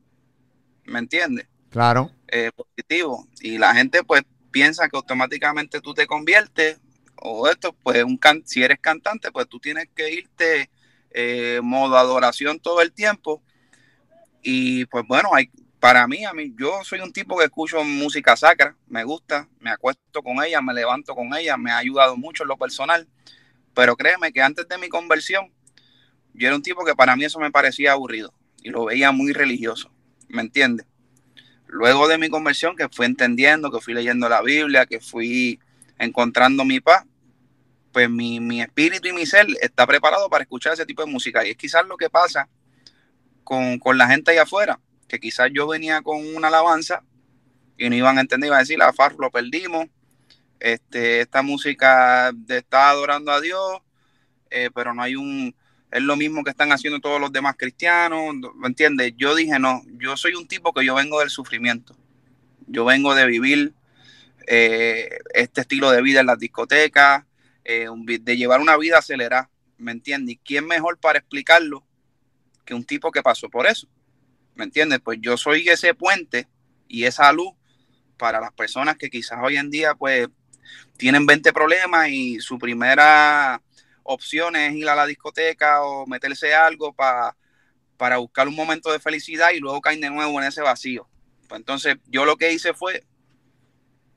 ¿Me 0.84 0.98
entiendes? 0.98 1.46
Claro. 1.70 2.10
Eh, 2.28 2.50
positivo. 2.54 3.28
Y 3.40 3.58
la 3.58 3.74
gente 3.74 4.02
pues 4.04 4.22
piensa 4.50 4.88
que 4.88 4.96
automáticamente 4.96 5.80
tú 5.80 5.94
te 5.94 6.06
conviertes 6.06 6.80
o 7.20 7.48
esto, 7.48 7.72
pues 7.72 8.04
un 8.04 8.18
si 8.44 8.62
eres 8.62 8.78
cantante, 8.80 9.30
pues 9.32 9.48
tú 9.48 9.58
tienes 9.58 9.88
que 9.94 10.12
irte 10.12 10.70
eh, 11.10 11.60
modo 11.62 11.96
adoración 11.96 12.60
todo 12.60 12.80
el 12.80 12.92
tiempo. 12.92 13.42
Y 14.42 14.84
pues 14.86 15.04
bueno, 15.06 15.30
hay, 15.34 15.50
para 15.80 16.06
mí, 16.06 16.24
a 16.24 16.32
mí, 16.32 16.54
yo 16.58 16.82
soy 16.84 17.00
un 17.00 17.12
tipo 17.12 17.36
que 17.36 17.44
escucho 17.44 17.82
música 17.84 18.36
sacra, 18.36 18.76
me 18.86 19.04
gusta, 19.04 19.48
me 19.60 19.70
acuesto 19.70 20.22
con 20.22 20.42
ella, 20.42 20.60
me 20.60 20.74
levanto 20.74 21.14
con 21.14 21.34
ella, 21.34 21.56
me 21.56 21.70
ha 21.70 21.78
ayudado 21.78 22.16
mucho 22.16 22.44
en 22.44 22.48
lo 22.48 22.56
personal. 22.56 23.08
Pero 23.74 23.96
créeme 23.96 24.32
que 24.32 24.42
antes 24.42 24.66
de 24.68 24.78
mi 24.78 24.88
conversión, 24.88 25.52
yo 26.38 26.46
era 26.46 26.56
un 26.56 26.62
tipo 26.62 26.84
que 26.84 26.94
para 26.94 27.16
mí 27.16 27.24
eso 27.24 27.40
me 27.40 27.50
parecía 27.50 27.92
aburrido 27.92 28.32
y 28.62 28.70
lo 28.70 28.86
veía 28.86 29.12
muy 29.12 29.32
religioso, 29.32 29.90
¿me 30.28 30.40
entiendes? 30.40 30.86
Luego 31.66 32.08
de 32.08 32.16
mi 32.16 32.30
conversión, 32.30 32.76
que 32.76 32.88
fui 32.88 33.04
entendiendo, 33.04 33.70
que 33.70 33.80
fui 33.80 33.92
leyendo 33.92 34.28
la 34.28 34.40
Biblia, 34.40 34.86
que 34.86 35.00
fui 35.00 35.60
encontrando 35.98 36.64
mi 36.64 36.80
paz, 36.80 37.04
pues 37.92 38.08
mi, 38.08 38.62
espíritu 38.62 39.08
y 39.08 39.12
mi 39.12 39.26
ser 39.26 39.46
está 39.60 39.86
preparado 39.86 40.30
para 40.30 40.44
escuchar 40.44 40.72
ese 40.72 40.86
tipo 40.86 41.04
de 41.04 41.10
música. 41.10 41.44
Y 41.44 41.50
es 41.50 41.56
quizás 41.56 41.84
lo 41.86 41.96
que 41.96 42.08
pasa 42.08 42.48
con, 43.44 43.80
la 43.94 44.06
gente 44.06 44.30
allá 44.30 44.42
afuera, 44.42 44.80
que 45.08 45.18
quizás 45.18 45.50
yo 45.52 45.66
venía 45.66 46.00
con 46.00 46.24
una 46.34 46.48
alabanza 46.48 47.02
y 47.76 47.88
no 47.90 47.96
iban 47.96 48.16
a 48.16 48.22
entender, 48.22 48.48
iban 48.48 48.58
a 48.58 48.60
decir, 48.60 48.78
la 48.78 48.92
FAR 48.92 49.16
lo 49.18 49.30
perdimos, 49.30 49.86
este, 50.60 51.20
esta 51.20 51.42
música 51.42 52.32
está 52.48 52.90
adorando 52.90 53.30
a 53.30 53.40
Dios, 53.40 53.80
eh, 54.50 54.70
pero 54.74 54.94
no 54.94 55.02
hay 55.02 55.16
un, 55.16 55.54
es 55.90 56.02
lo 56.02 56.16
mismo 56.16 56.44
que 56.44 56.50
están 56.50 56.72
haciendo 56.72 57.00
todos 57.00 57.20
los 57.20 57.32
demás 57.32 57.56
cristianos, 57.56 58.34
¿me 58.56 58.68
entiendes? 58.68 59.14
Yo 59.16 59.34
dije, 59.34 59.58
no, 59.58 59.82
yo 59.98 60.16
soy 60.16 60.34
un 60.34 60.46
tipo 60.46 60.72
que 60.72 60.84
yo 60.84 60.94
vengo 60.94 61.20
del 61.20 61.30
sufrimiento, 61.30 61.96
yo 62.66 62.84
vengo 62.84 63.14
de 63.14 63.26
vivir 63.26 63.72
eh, 64.46 65.18
este 65.34 65.62
estilo 65.62 65.90
de 65.90 66.02
vida 66.02 66.20
en 66.20 66.26
las 66.26 66.38
discotecas, 66.38 67.24
eh, 67.64 67.86
de 68.20 68.36
llevar 68.36 68.60
una 68.60 68.76
vida 68.76 68.98
acelerada, 68.98 69.50
¿me 69.78 69.92
entiendes? 69.92 70.34
¿Y 70.34 70.38
quién 70.38 70.66
mejor 70.66 70.98
para 70.98 71.18
explicarlo 71.18 71.84
que 72.64 72.74
un 72.74 72.84
tipo 72.84 73.10
que 73.10 73.22
pasó 73.22 73.48
por 73.48 73.66
eso? 73.66 73.88
¿Me 74.54 74.64
entiendes? 74.64 75.00
Pues 75.02 75.18
yo 75.20 75.36
soy 75.36 75.68
ese 75.68 75.94
puente 75.94 76.48
y 76.86 77.04
esa 77.04 77.32
luz 77.32 77.52
para 78.16 78.40
las 78.40 78.52
personas 78.52 78.96
que 78.96 79.08
quizás 79.08 79.38
hoy 79.42 79.56
en 79.56 79.70
día 79.70 79.94
pues 79.94 80.28
tienen 80.96 81.24
20 81.24 81.52
problemas 81.52 82.08
y 82.08 82.40
su 82.40 82.58
primera 82.58 83.62
opción 84.08 84.56
es 84.56 84.74
ir 84.74 84.88
a 84.88 84.94
la 84.94 85.06
discoteca 85.06 85.82
o 85.82 86.06
meterse 86.06 86.54
algo 86.54 86.92
para 86.92 87.36
para 87.98 88.18
buscar 88.18 88.48
un 88.48 88.54
momento 88.54 88.92
de 88.92 89.00
felicidad 89.00 89.50
y 89.50 89.58
luego 89.58 89.80
caer 89.80 89.98
de 89.98 90.08
nuevo 90.08 90.40
en 90.40 90.46
ese 90.46 90.62
vacío. 90.62 91.08
Pues 91.48 91.58
entonces 91.58 91.96
yo 92.06 92.24
lo 92.24 92.36
que 92.36 92.52
hice 92.52 92.72
fue 92.72 93.04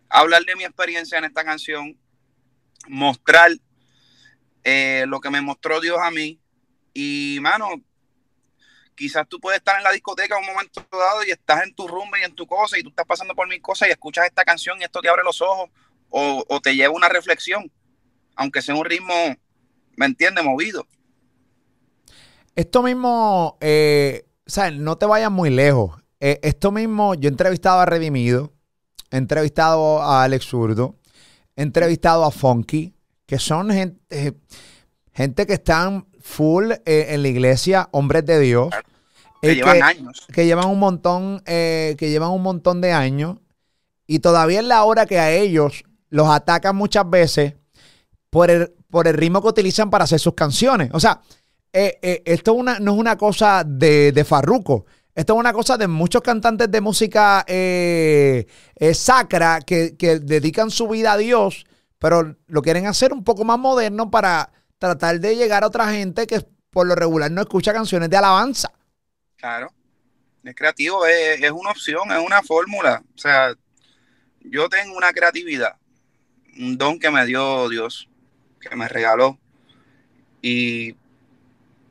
hablar 0.08 0.44
de 0.46 0.56
mi 0.56 0.64
experiencia 0.64 1.18
en 1.18 1.26
esta 1.26 1.44
canción, 1.44 1.98
mostrar 2.88 3.52
eh, 4.64 5.06
lo 5.08 5.20
que 5.20 5.30
me 5.30 5.42
mostró 5.42 5.82
Dios 5.82 5.98
a 6.00 6.12
mí. 6.12 6.40
Y, 6.94 7.40
mano, 7.42 7.70
quizás 8.96 9.28
tú 9.28 9.40
puedes 9.40 9.60
estar 9.60 9.78
en 9.78 9.84
la 9.84 9.92
discoteca 9.92 10.38
en 10.38 10.42
un 10.42 10.54
momento 10.54 10.86
dado 10.92 11.24
y 11.26 11.32
estás 11.32 11.64
en 11.64 11.74
tu 11.74 11.88
rumba 11.88 12.20
y 12.20 12.24
en 12.24 12.36
tu 12.36 12.46
cosa 12.46 12.78
y 12.78 12.84
tú 12.84 12.90
estás 12.90 13.06
pasando 13.06 13.34
por 13.34 13.48
mil 13.48 13.62
cosas 13.62 13.88
y 13.88 13.92
escuchas 13.92 14.26
esta 14.26 14.46
canción 14.46 14.80
y 14.80 14.84
esto 14.84 15.02
te 15.02 15.10
abre 15.10 15.24
los 15.24 15.42
ojos 15.42 15.70
o, 16.10 16.60
te 16.62 16.76
lleva 16.76 16.94
una 16.94 17.08
reflexión, 17.08 17.72
aunque 18.36 18.62
sea 18.62 18.76
un 18.76 18.84
ritmo, 18.84 19.14
¿me 20.02 20.08
entiendes? 20.08 20.44
Movido. 20.44 20.88
Esto 22.56 22.82
mismo, 22.82 23.58
eh, 23.62 24.26
o 24.48 24.72
no 24.72 24.98
te 24.98 25.06
vayas 25.06 25.32
muy 25.32 25.52
lejos. 25.52 26.02
Eh, 26.20 26.40
esto 26.42 26.72
mismo, 26.72 27.14
yo 27.14 27.30
he 27.30 27.32
entrevistado 27.32 27.80
a 27.80 27.86
Redimido, 27.86 28.52
he 29.12 29.18
entrevistado 29.18 30.02
a 30.02 30.24
Alex 30.24 30.46
Zurdo, 30.46 30.96
he 31.56 31.62
entrevistado 31.62 32.26
a 32.26 32.32
Funky, 32.32 32.96
que 33.28 33.38
son 33.38 33.70
gente, 33.70 34.00
eh, 34.10 34.34
gente 35.14 35.46
que 35.46 35.54
están 35.54 36.08
full 36.20 36.72
eh, 36.72 37.08
en 37.10 37.22
la 37.22 37.28
iglesia, 37.28 37.88
hombres 37.92 38.26
de 38.26 38.40
Dios. 38.40 38.70
Que 39.40 39.54
llevan 39.56 39.84
años. 39.84 40.28
Que 40.34 40.46
llevan 40.48 40.68
un 40.68 40.80
montón, 40.80 41.42
que 41.46 41.96
llevan 42.00 42.32
un 42.32 42.42
montón 42.42 42.82
de 42.82 42.92
años. 42.92 43.38
Y 44.08 44.20
todavía 44.20 44.60
es 44.60 44.66
la 44.66 44.84
hora 44.84 45.06
que 45.06 45.20
a 45.20 45.32
ellos 45.32 45.84
los 46.10 46.28
atacan 46.28 46.76
muchas 46.76 47.10
veces 47.10 47.56
por 48.30 48.52
el, 48.52 48.74
por 48.92 49.08
el 49.08 49.16
ritmo 49.16 49.42
que 49.42 49.48
utilizan 49.48 49.90
para 49.90 50.04
hacer 50.04 50.20
sus 50.20 50.36
canciones. 50.36 50.90
O 50.94 51.00
sea, 51.00 51.22
eh, 51.74 51.98
eh, 52.02 52.22
esto 52.26 52.56
no 52.62 52.72
es 52.72 52.80
una 52.98 53.18
cosa 53.18 53.64
de, 53.66 54.26
Farruko. 54.28 54.86
Esto 55.16 55.34
es 55.34 55.40
una 55.40 55.54
cosa 55.54 55.78
de 55.78 55.88
muchos 55.88 56.22
cantantes 56.22 56.70
de 56.70 56.82
música 56.82 57.44
eh, 57.48 58.46
sacra 58.94 59.62
que, 59.62 59.96
dedican 60.22 60.70
su 60.70 60.88
vida 60.88 61.14
a 61.14 61.18
Dios, 61.18 61.66
pero 61.98 62.36
lo 62.48 62.62
quieren 62.62 62.88
hacer 62.88 63.14
un 63.14 63.24
poco 63.24 63.44
más 63.44 63.58
moderno 63.58 64.12
para 64.12 64.52
tratar 64.78 65.20
de 65.20 65.36
llegar 65.36 65.64
a 65.64 65.68
otra 65.68 65.92
gente 65.92 66.28
que 66.28 66.46
por 66.70 66.88
lo 66.88 66.96
regular 66.96 67.32
no 67.32 67.42
escucha 67.42 67.74
canciones 67.74 68.10
de 68.10 68.18
alabanza. 68.18 68.72
Claro, 69.38 69.74
es 70.44 70.56
creativo, 70.56 71.06
es 71.06 71.52
una 71.52 71.72
opción, 71.72 72.12
es 72.12 72.26
una 72.26 72.42
fórmula. 72.42 73.04
O 73.16 73.18
sea, 73.18 73.54
yo 74.40 74.70
tengo 74.70 74.96
una 74.96 75.12
creatividad, 75.12 75.76
un 76.58 76.78
don 76.78 77.00
que 77.00 77.12
me 77.12 77.26
dio 77.26 77.68
Dios 77.70 78.08
que 78.62 78.76
me 78.76 78.88
regaló. 78.88 79.38
Y 80.42 80.96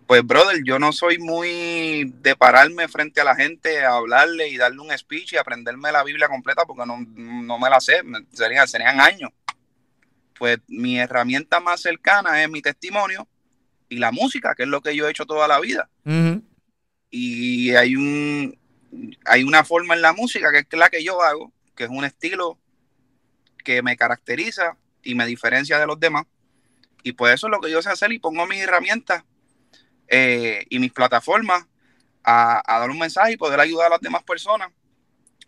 pues, 0.06 0.24
brother, 0.24 0.62
yo 0.64 0.78
no 0.78 0.92
soy 0.92 1.18
muy 1.18 2.12
de 2.20 2.34
pararme 2.34 2.88
frente 2.88 3.20
a 3.20 3.24
la 3.24 3.36
gente 3.36 3.84
a 3.84 3.94
hablarle 3.94 4.48
y 4.48 4.56
darle 4.56 4.80
un 4.80 4.96
speech 4.96 5.34
y 5.34 5.36
aprenderme 5.36 5.92
la 5.92 6.02
Biblia 6.02 6.28
completa 6.28 6.64
porque 6.64 6.84
no, 6.86 7.58
me 7.58 7.70
la 7.70 7.80
sé, 7.80 8.02
serían, 8.32 8.66
serían 8.66 9.00
años. 9.00 9.30
Pues 10.38 10.58
mi 10.66 10.98
herramienta 10.98 11.60
más 11.60 11.82
cercana 11.82 12.42
es 12.42 12.50
mi 12.50 12.62
testimonio 12.62 13.28
y 13.88 13.98
la 13.98 14.10
música, 14.10 14.54
que 14.54 14.62
es 14.62 14.68
lo 14.68 14.80
que 14.80 14.96
yo 14.96 15.06
he 15.06 15.10
hecho 15.10 15.26
toda 15.26 15.46
la 15.46 15.60
vida. 15.60 15.88
Y 17.10 17.74
hay 17.74 17.94
un 17.94 18.58
hay 19.24 19.44
una 19.44 19.64
forma 19.64 19.94
en 19.94 20.02
la 20.02 20.12
música 20.12 20.50
que 20.50 20.58
es 20.58 20.78
la 20.78 20.88
que 20.88 21.04
yo 21.04 21.22
hago, 21.22 21.52
que 21.74 21.84
es 21.84 21.90
un 21.90 22.04
estilo 22.04 22.58
que 23.64 23.82
me 23.82 23.96
caracteriza 23.96 24.76
y 25.02 25.14
me 25.14 25.26
diferencia 25.26 25.78
de 25.78 25.86
los 25.86 26.00
demás. 26.00 26.24
Y 27.02 27.12
pues 27.12 27.34
eso 27.34 27.46
es 27.46 27.50
lo 27.50 27.60
que 27.60 27.70
yo 27.70 27.82
sé 27.82 27.90
hacer 27.90 28.12
y 28.12 28.18
pongo 28.18 28.46
mis 28.46 28.60
herramientas 28.60 29.24
eh, 30.08 30.64
y 30.68 30.78
mis 30.78 30.92
plataformas 30.92 31.66
a, 32.22 32.62
dar 32.66 32.90
un 32.90 32.98
mensaje 32.98 33.32
y 33.32 33.36
poder 33.36 33.60
ayudar 33.60 33.86
a 33.86 33.90
las 33.90 34.00
demás 34.00 34.22
personas. 34.22 34.70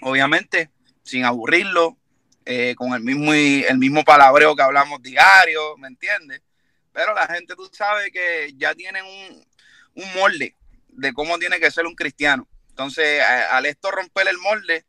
Obviamente, 0.01 0.71
sin 1.03 1.25
aburrirlo, 1.25 1.99
eh, 2.45 2.75
con 2.77 2.93
el 2.93 3.01
mismo, 3.01 3.33
el 3.33 3.79
mismo 3.79 4.03
palabreo 4.03 4.57
que 4.57 4.63
hablamos 4.63 5.01
diario, 5.03 5.77
¿me 5.77 5.89
entiendes? 5.89 6.43
Pero 6.93 7.15
la 7.15 7.27
gente, 7.27 7.55
tú 7.55 7.71
sabes 7.73 8.11
que 8.13 8.53
ya 8.57 8.75
tienen 8.75 9.05
un, 9.05 9.45
un 10.03 10.15
molde 10.15 10.57
de 10.89 11.13
cómo 11.13 11.39
tiene 11.39 11.61
que 11.61 11.71
ser 11.71 11.87
un 11.87 11.95
cristiano. 11.95 12.49
Entonces, 12.71 13.23
al 13.51 13.67
esto 13.67 13.91
romper 13.91 14.29
el 14.29 14.39
molde, 14.39 14.85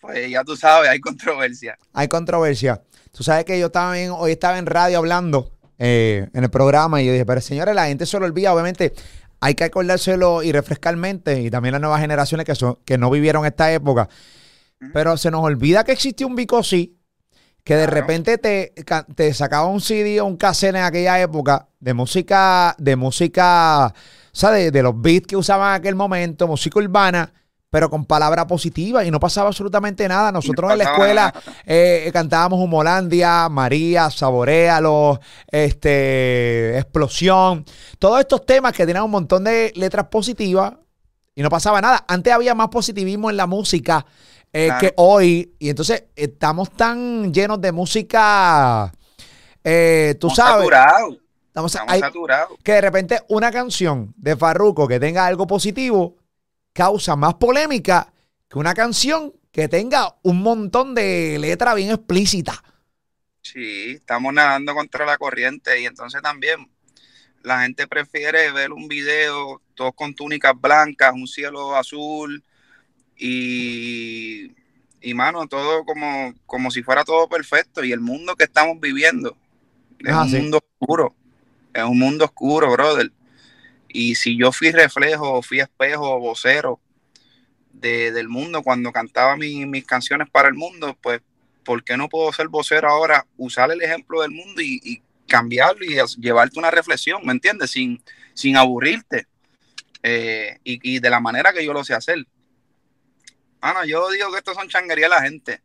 pues 0.00 0.30
ya 0.30 0.44
tú 0.44 0.56
sabes, 0.56 0.88
hay 0.88 1.00
controversia. 1.00 1.78
Hay 1.92 2.08
controversia. 2.08 2.82
Tú 3.12 3.24
sabes 3.24 3.44
que 3.44 3.58
yo 3.58 3.70
también 3.70 4.10
hoy 4.10 4.32
estaba 4.32 4.58
en 4.58 4.66
radio 4.66 4.98
hablando 4.98 5.57
eh, 5.78 6.28
en 6.32 6.44
el 6.44 6.50
programa. 6.50 7.00
Y 7.00 7.06
yo 7.06 7.12
dije, 7.12 7.24
pero 7.24 7.40
señores, 7.40 7.74
la 7.74 7.86
gente 7.86 8.06
se 8.06 8.18
lo 8.18 8.26
olvida, 8.26 8.52
obviamente 8.52 8.92
hay 9.40 9.54
que 9.54 9.64
acordárselo 9.64 10.42
y 10.42 10.52
refrescar 10.52 10.96
mente. 10.96 11.40
Y 11.40 11.50
también 11.50 11.72
las 11.72 11.80
nuevas 11.80 12.00
generaciones 12.00 12.44
que, 12.44 12.54
son, 12.54 12.78
que 12.84 12.98
no 12.98 13.10
vivieron 13.10 13.46
esta 13.46 13.72
época. 13.72 14.08
Pero 14.92 15.16
se 15.16 15.30
nos 15.30 15.42
olvida 15.42 15.84
que 15.84 15.92
existió 15.92 16.26
un 16.26 16.36
Bicosí 16.36 16.94
que 17.64 17.76
de 17.76 17.86
repente 17.86 18.38
te, 18.38 18.72
te, 19.14 19.34
sacaba 19.34 19.66
un 19.66 19.82
CD 19.82 20.22
o 20.22 20.24
un 20.24 20.38
cassette 20.38 20.76
en 20.76 20.82
aquella 20.82 21.20
época 21.20 21.68
de 21.78 21.92
música, 21.92 22.74
de 22.78 22.96
música, 22.96 23.88
o 23.88 23.92
sea, 24.32 24.52
de, 24.52 24.70
de 24.70 24.82
los 24.82 24.98
beats 24.98 25.26
que 25.26 25.36
usaban 25.36 25.74
en 25.74 25.80
aquel 25.80 25.94
momento, 25.94 26.46
música 26.46 26.78
urbana 26.78 27.30
pero 27.70 27.90
con 27.90 28.06
palabra 28.06 28.46
positiva 28.46 29.04
y 29.04 29.10
no 29.10 29.20
pasaba 29.20 29.48
absolutamente 29.48 30.08
nada. 30.08 30.32
Nosotros 30.32 30.72
en 30.72 30.78
la 30.78 30.84
escuela 30.84 31.34
eh, 31.66 32.08
cantábamos 32.12 32.60
Humolandia, 32.60 33.48
María, 33.48 34.10
Saborealo, 34.10 35.20
este, 35.46 36.78
Explosión, 36.78 37.64
todos 37.98 38.20
estos 38.20 38.46
temas 38.46 38.72
que 38.72 38.86
tenían 38.86 39.04
un 39.04 39.10
montón 39.10 39.44
de 39.44 39.72
letras 39.76 40.06
positivas 40.06 40.74
y 41.34 41.42
no 41.42 41.50
pasaba 41.50 41.80
nada. 41.80 42.04
Antes 42.08 42.32
había 42.32 42.54
más 42.54 42.68
positivismo 42.68 43.28
en 43.28 43.36
la 43.36 43.46
música 43.46 44.06
eh, 44.52 44.70
que 44.80 44.94
hoy 44.96 45.54
y 45.58 45.68
entonces 45.68 46.04
estamos 46.16 46.70
tan 46.70 47.34
llenos 47.34 47.60
de 47.60 47.72
música, 47.72 48.90
eh, 49.62 50.16
tú 50.18 50.30
sabes. 50.30 50.68
Estamos, 51.48 51.72
saturados. 51.72 52.50
Que 52.62 52.72
de 52.72 52.80
repente 52.80 53.20
una 53.28 53.50
canción 53.50 54.14
de 54.16 54.36
Farruko 54.36 54.86
que 54.86 55.00
tenga 55.00 55.26
algo 55.26 55.46
positivo 55.46 56.17
causa 56.78 57.16
más 57.16 57.34
polémica 57.34 58.12
que 58.48 58.56
una 58.56 58.72
canción 58.72 59.34
que 59.50 59.66
tenga 59.66 60.14
un 60.22 60.40
montón 60.40 60.94
de 60.94 61.36
letra 61.40 61.74
bien 61.74 61.90
explícita. 61.90 62.62
Sí, 63.42 63.96
estamos 63.96 64.32
nadando 64.32 64.76
contra 64.76 65.04
la 65.04 65.18
corriente 65.18 65.80
y 65.80 65.86
entonces 65.86 66.22
también 66.22 66.70
la 67.42 67.62
gente 67.62 67.88
prefiere 67.88 68.52
ver 68.52 68.70
un 68.70 68.86
video 68.86 69.60
todos 69.74 69.92
con 69.96 70.14
túnicas 70.14 70.52
blancas, 70.54 71.14
un 71.14 71.26
cielo 71.26 71.74
azul 71.74 72.44
y, 73.16 74.52
y 75.00 75.14
mano, 75.14 75.48
todo 75.48 75.84
como, 75.84 76.32
como 76.46 76.70
si 76.70 76.84
fuera 76.84 77.02
todo 77.02 77.28
perfecto 77.28 77.82
y 77.82 77.90
el 77.90 78.00
mundo 78.00 78.36
que 78.36 78.44
estamos 78.44 78.78
viviendo 78.78 79.36
es 79.98 80.14
un 80.14 80.30
mundo 80.30 80.60
oscuro, 80.78 81.12
es 81.74 81.82
un 81.82 81.98
mundo 81.98 82.24
oscuro, 82.26 82.70
brother. 82.70 83.10
Y 83.88 84.14
si 84.14 84.36
yo 84.38 84.52
fui 84.52 84.70
reflejo, 84.70 85.42
fui 85.42 85.60
espejo, 85.60 86.18
vocero 86.20 86.80
de, 87.72 88.12
del 88.12 88.28
mundo 88.28 88.62
cuando 88.62 88.92
cantaba 88.92 89.36
mis 89.36 89.86
canciones 89.86 90.28
para 90.30 90.48
el 90.48 90.54
mundo, 90.54 90.96
pues, 91.00 91.20
¿por 91.64 91.82
qué 91.82 91.96
no 91.96 92.08
puedo 92.08 92.32
ser 92.32 92.48
vocero 92.48 92.88
ahora? 92.88 93.26
Usar 93.36 93.70
el 93.70 93.82
ejemplo 93.82 94.22
del 94.22 94.30
mundo 94.30 94.60
y, 94.62 95.02
cambiarlo 95.26 95.84
y 95.84 95.94
llevarte 96.18 96.58
una 96.58 96.70
reflexión, 96.70 97.20
¿me 97.22 97.32
entiendes? 97.32 97.70
Sin, 97.72 98.02
sin 98.32 98.56
aburrirte. 98.56 99.26
Eh, 100.02 100.58
y, 100.64 101.00
de 101.00 101.10
la 101.10 101.20
manera 101.20 101.52
que 101.52 101.62
yo 101.62 101.74
lo 101.74 101.84
sé 101.84 101.92
hacer. 101.92 102.26
Bueno, 103.60 103.84
yo 103.84 104.08
digo 104.08 104.32
que 104.32 104.38
esto 104.38 104.54
son 104.54 104.68
changuería 104.68 105.04
de 105.04 105.10
la 105.10 105.20
gente. 105.20 105.60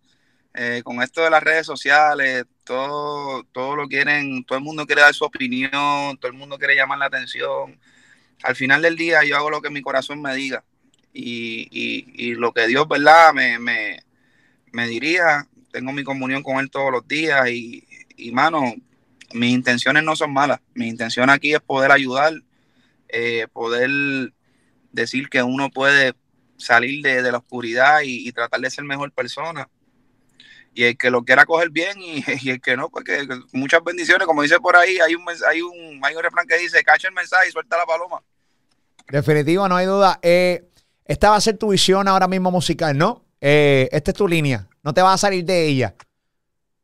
Eh, 0.53 0.81
con 0.83 1.01
esto 1.01 1.23
de 1.23 1.29
las 1.29 1.41
redes 1.41 1.65
sociales, 1.65 2.43
todo, 2.65 3.45
todo 3.53 3.77
lo 3.77 3.87
quieren, 3.87 4.43
todo 4.43 4.57
el 4.57 4.63
mundo 4.65 4.85
quiere 4.85 5.01
dar 5.01 5.13
su 5.13 5.23
opinión, 5.23 6.17
todo 6.17 6.29
el 6.29 6.37
mundo 6.37 6.57
quiere 6.57 6.75
llamar 6.75 6.99
la 6.99 7.05
atención 7.05 7.79
al 8.43 8.55
final 8.55 8.81
del 8.81 8.95
día 8.95 9.23
yo 9.23 9.37
hago 9.37 9.49
lo 9.49 9.61
que 9.61 9.69
mi 9.69 9.81
corazón 9.81 10.21
me 10.21 10.35
diga 10.35 10.63
y, 11.13 12.33
lo 12.35 12.53
que 12.53 12.67
Dios, 12.67 12.87
¿verdad? 12.87 13.33
Me, 13.33 13.59
me, 13.59 14.87
dirija. 14.87 15.47
Tengo 15.71 15.91
mi 15.91 16.03
comunión 16.03 16.43
con 16.43 16.57
Él 16.57 16.69
todos 16.69 16.91
los 16.91 17.07
días 17.07 17.49
y, 17.49 17.87
y, 18.15 18.31
mano, 18.31 18.73
mis 19.33 19.53
intenciones 19.53 20.03
no 20.03 20.15
son 20.15 20.33
malas. 20.33 20.59
Mi 20.73 20.87
intención 20.87 21.29
aquí 21.29 21.53
es 21.53 21.61
poder 21.61 21.91
ayudar, 21.91 22.33
eh, 23.09 23.47
poder 23.51 24.33
decir 24.91 25.29
que 25.29 25.41
uno 25.41 25.69
puede 25.69 26.13
salir 26.57 27.03
de, 27.03 27.31
la 27.31 27.39
oscuridad 27.39 28.01
y, 28.03 28.31
tratar 28.31 28.59
de 28.61 28.69
ser 28.69 28.83
mejor 28.83 29.11
persona. 29.11 29.69
Y 30.75 30.85
el 30.85 30.97
que 30.97 31.11
lo 31.11 31.23
quiera 31.23 31.45
coger 31.45 31.69
bien 31.69 32.01
y, 32.01 32.23
el 32.49 32.61
que 32.61 32.75
no, 32.75 32.89
pues 32.89 33.05
que, 33.05 33.27
muchas 33.51 33.83
bendiciones. 33.83 34.27
Como 34.27 34.43
dice 34.43 34.59
por 34.59 34.75
ahí, 34.75 34.99
hay 34.99 35.15
un, 35.15 35.25
hay 35.47 35.61
un, 35.61 35.99
hay 36.03 36.15
un 36.15 36.23
refrán 36.23 36.47
que 36.47 36.57
dice, 36.57 36.83
cacha 36.83 37.07
el 37.07 37.13
mensaje 37.13 37.49
y 37.49 37.51
suelta 37.51 37.77
la 37.77 37.85
paloma. 37.85 38.21
Definitivo, 39.09 39.67
no 39.67 39.75
hay 39.75 39.85
duda. 39.85 40.19
Eh, 40.21 40.69
esta 41.05 41.29
va 41.29 41.35
a 41.35 41.41
ser 41.41 41.57
tu 41.57 41.69
visión 41.69 42.07
ahora 42.07 42.27
mismo 42.27 42.51
musical, 42.51 42.97
¿no? 42.97 43.25
Eh, 43.41 43.89
esta 43.91 44.11
es 44.11 44.17
tu 44.17 44.27
línea. 44.27 44.67
No 44.83 44.93
te 44.93 45.01
vas 45.01 45.15
a 45.15 45.17
salir 45.17 45.45
de 45.45 45.67
ella. 45.67 45.95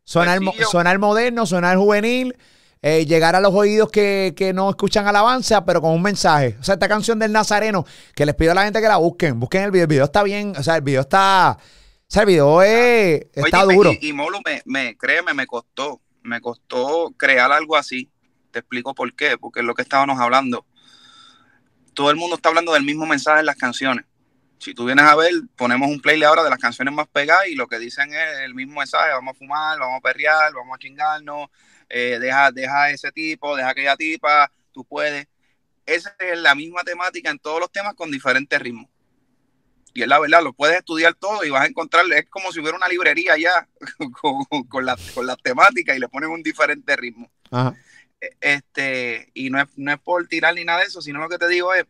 Sonar, 0.04 0.40
sonar 0.70 0.98
moderno, 1.00 1.46
sonar 1.46 1.78
juvenil, 1.78 2.36
eh, 2.82 3.06
llegar 3.06 3.36
a 3.36 3.40
los 3.40 3.54
oídos 3.54 3.92
que, 3.92 4.52
no 4.56 4.70
escuchan 4.70 5.08
alabanza, 5.08 5.64
pero 5.66 5.82
con 5.82 5.92
un 5.92 6.02
mensaje. 6.02 6.58
O 6.60 6.64
sea, 6.64 6.74
esta 6.74 6.88
canción 6.88 7.20
del 7.20 7.32
Nazareno, 7.32 7.86
que 8.16 8.26
les 8.26 8.36
pido 8.36 8.52
a 8.52 8.56
la 8.56 8.64
gente 8.64 8.82
que 8.82 8.88
la 8.88 8.98
busquen. 8.98 9.40
Busquen 9.40 9.64
el 9.64 9.72
video. 9.72 9.84
El 9.84 9.90
video 9.90 10.06
está 10.06 10.24
bien. 10.24 10.54
O 10.58 10.64
sea, 10.64 10.76
el 10.76 10.82
video 10.82 11.02
está. 11.02 11.58
O 11.60 12.12
sea, 12.12 12.24
el 12.24 12.28
video 12.28 12.62
es, 12.62 13.28
está 13.34 13.64
duro. 13.64 13.92
Y, 14.02 14.14
Molo, 14.14 14.40
me, 14.46 14.62
me, 14.66 14.98
créeme, 14.98 15.34
me 15.34 15.46
costó. 15.46 16.02
Me 16.24 16.42
costó 16.42 17.14
crear 17.16 17.52
algo 17.52 17.78
así. 17.78 18.10
Te 18.52 18.60
explico 18.60 18.96
por 18.96 19.14
qué. 19.14 19.38
Porque 19.38 19.60
es 19.60 19.66
lo 19.66 19.76
que 19.76 19.84
estábamos 19.84 20.20
hablando 20.20 20.66
todo 22.00 22.12
el 22.12 22.16
mundo 22.16 22.38
está 22.38 22.48
hablando 22.48 22.72
del 22.72 22.86
mismo 22.86 23.06
mensaje 23.06 23.42
en 23.42 23.46
las 23.46 23.58
canciones. 23.58 24.06
Si 24.58 24.74
tú 24.74 24.86
vienes 24.86 25.04
a 25.04 25.18
ver, 25.18 25.34
ponemos 25.58 25.90
un 25.90 26.00
playlist 26.00 26.28
ahora 26.28 26.46
de 26.46 26.50
las 26.50 26.58
canciones 26.58 26.94
más 26.94 27.10
pegadas 27.10 27.48
y 27.48 27.56
lo 27.56 27.68
que 27.68 27.78
dicen 27.78 28.14
es 28.14 28.40
el 28.40 28.56
mismo 28.56 28.80
mensaje, 28.80 29.10
vamos 29.10 29.36
a 29.36 29.38
fumar, 29.38 29.78
vamos 29.78 29.98
a 29.98 30.02
perrear, 30.02 30.54
vamos 30.54 30.74
a 30.74 30.80
chingarnos, 30.80 31.50
eh, 31.90 32.18
deja, 32.22 32.54
deja 32.54 32.90
ese 32.90 33.12
tipo, 33.12 33.54
deja 33.54 33.68
aquella 33.68 33.98
tipa, 33.98 34.50
tú 34.72 34.86
puedes. 34.86 35.28
Esa 35.86 36.16
es 36.20 36.40
la 36.40 36.56
misma 36.56 36.86
temática 36.86 37.32
en 37.32 37.40
todos 37.40 37.60
los 37.60 37.70
temas 37.70 37.96
con 37.96 38.10
diferentes 38.10 38.58
ritmos. 38.58 38.88
Y 39.94 40.04
es 40.04 40.08
la 40.08 40.20
verdad, 40.20 40.42
lo 40.42 40.54
puedes 40.54 40.78
estudiar 40.78 41.16
todo 41.16 41.44
y 41.44 41.50
vas 41.50 41.64
a 41.64 41.68
encontrar, 41.68 42.06
es 42.14 42.30
como 42.30 42.54
si 42.54 42.62
hubiera 42.62 42.78
una 42.78 42.88
librería 42.88 43.36
ya 43.38 43.68
con, 44.22 44.46
con, 44.70 44.86
las 44.86 45.38
temáticas 45.44 45.98
y 45.98 46.00
le 46.00 46.08
ponen 46.08 46.30
un 46.30 46.44
diferente 46.44 46.96
ritmo. 46.96 47.30
Ajá. 47.52 47.76
Este, 48.42 49.30
y 49.34 49.50
no 49.50 49.62
es, 49.62 49.68
no 49.76 49.92
es 49.92 50.00
por 50.00 50.28
tirar 50.28 50.54
ni 50.56 50.66
nada 50.66 50.80
de 50.80 50.86
eso, 50.86 51.02
sino 51.02 51.20
lo 51.20 51.30
que 51.30 51.38
te 51.38 51.48
digo 51.48 51.74
es, 51.74 51.86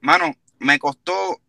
mano, 0.00 0.34
me 0.58 0.78
costó 0.78 1.40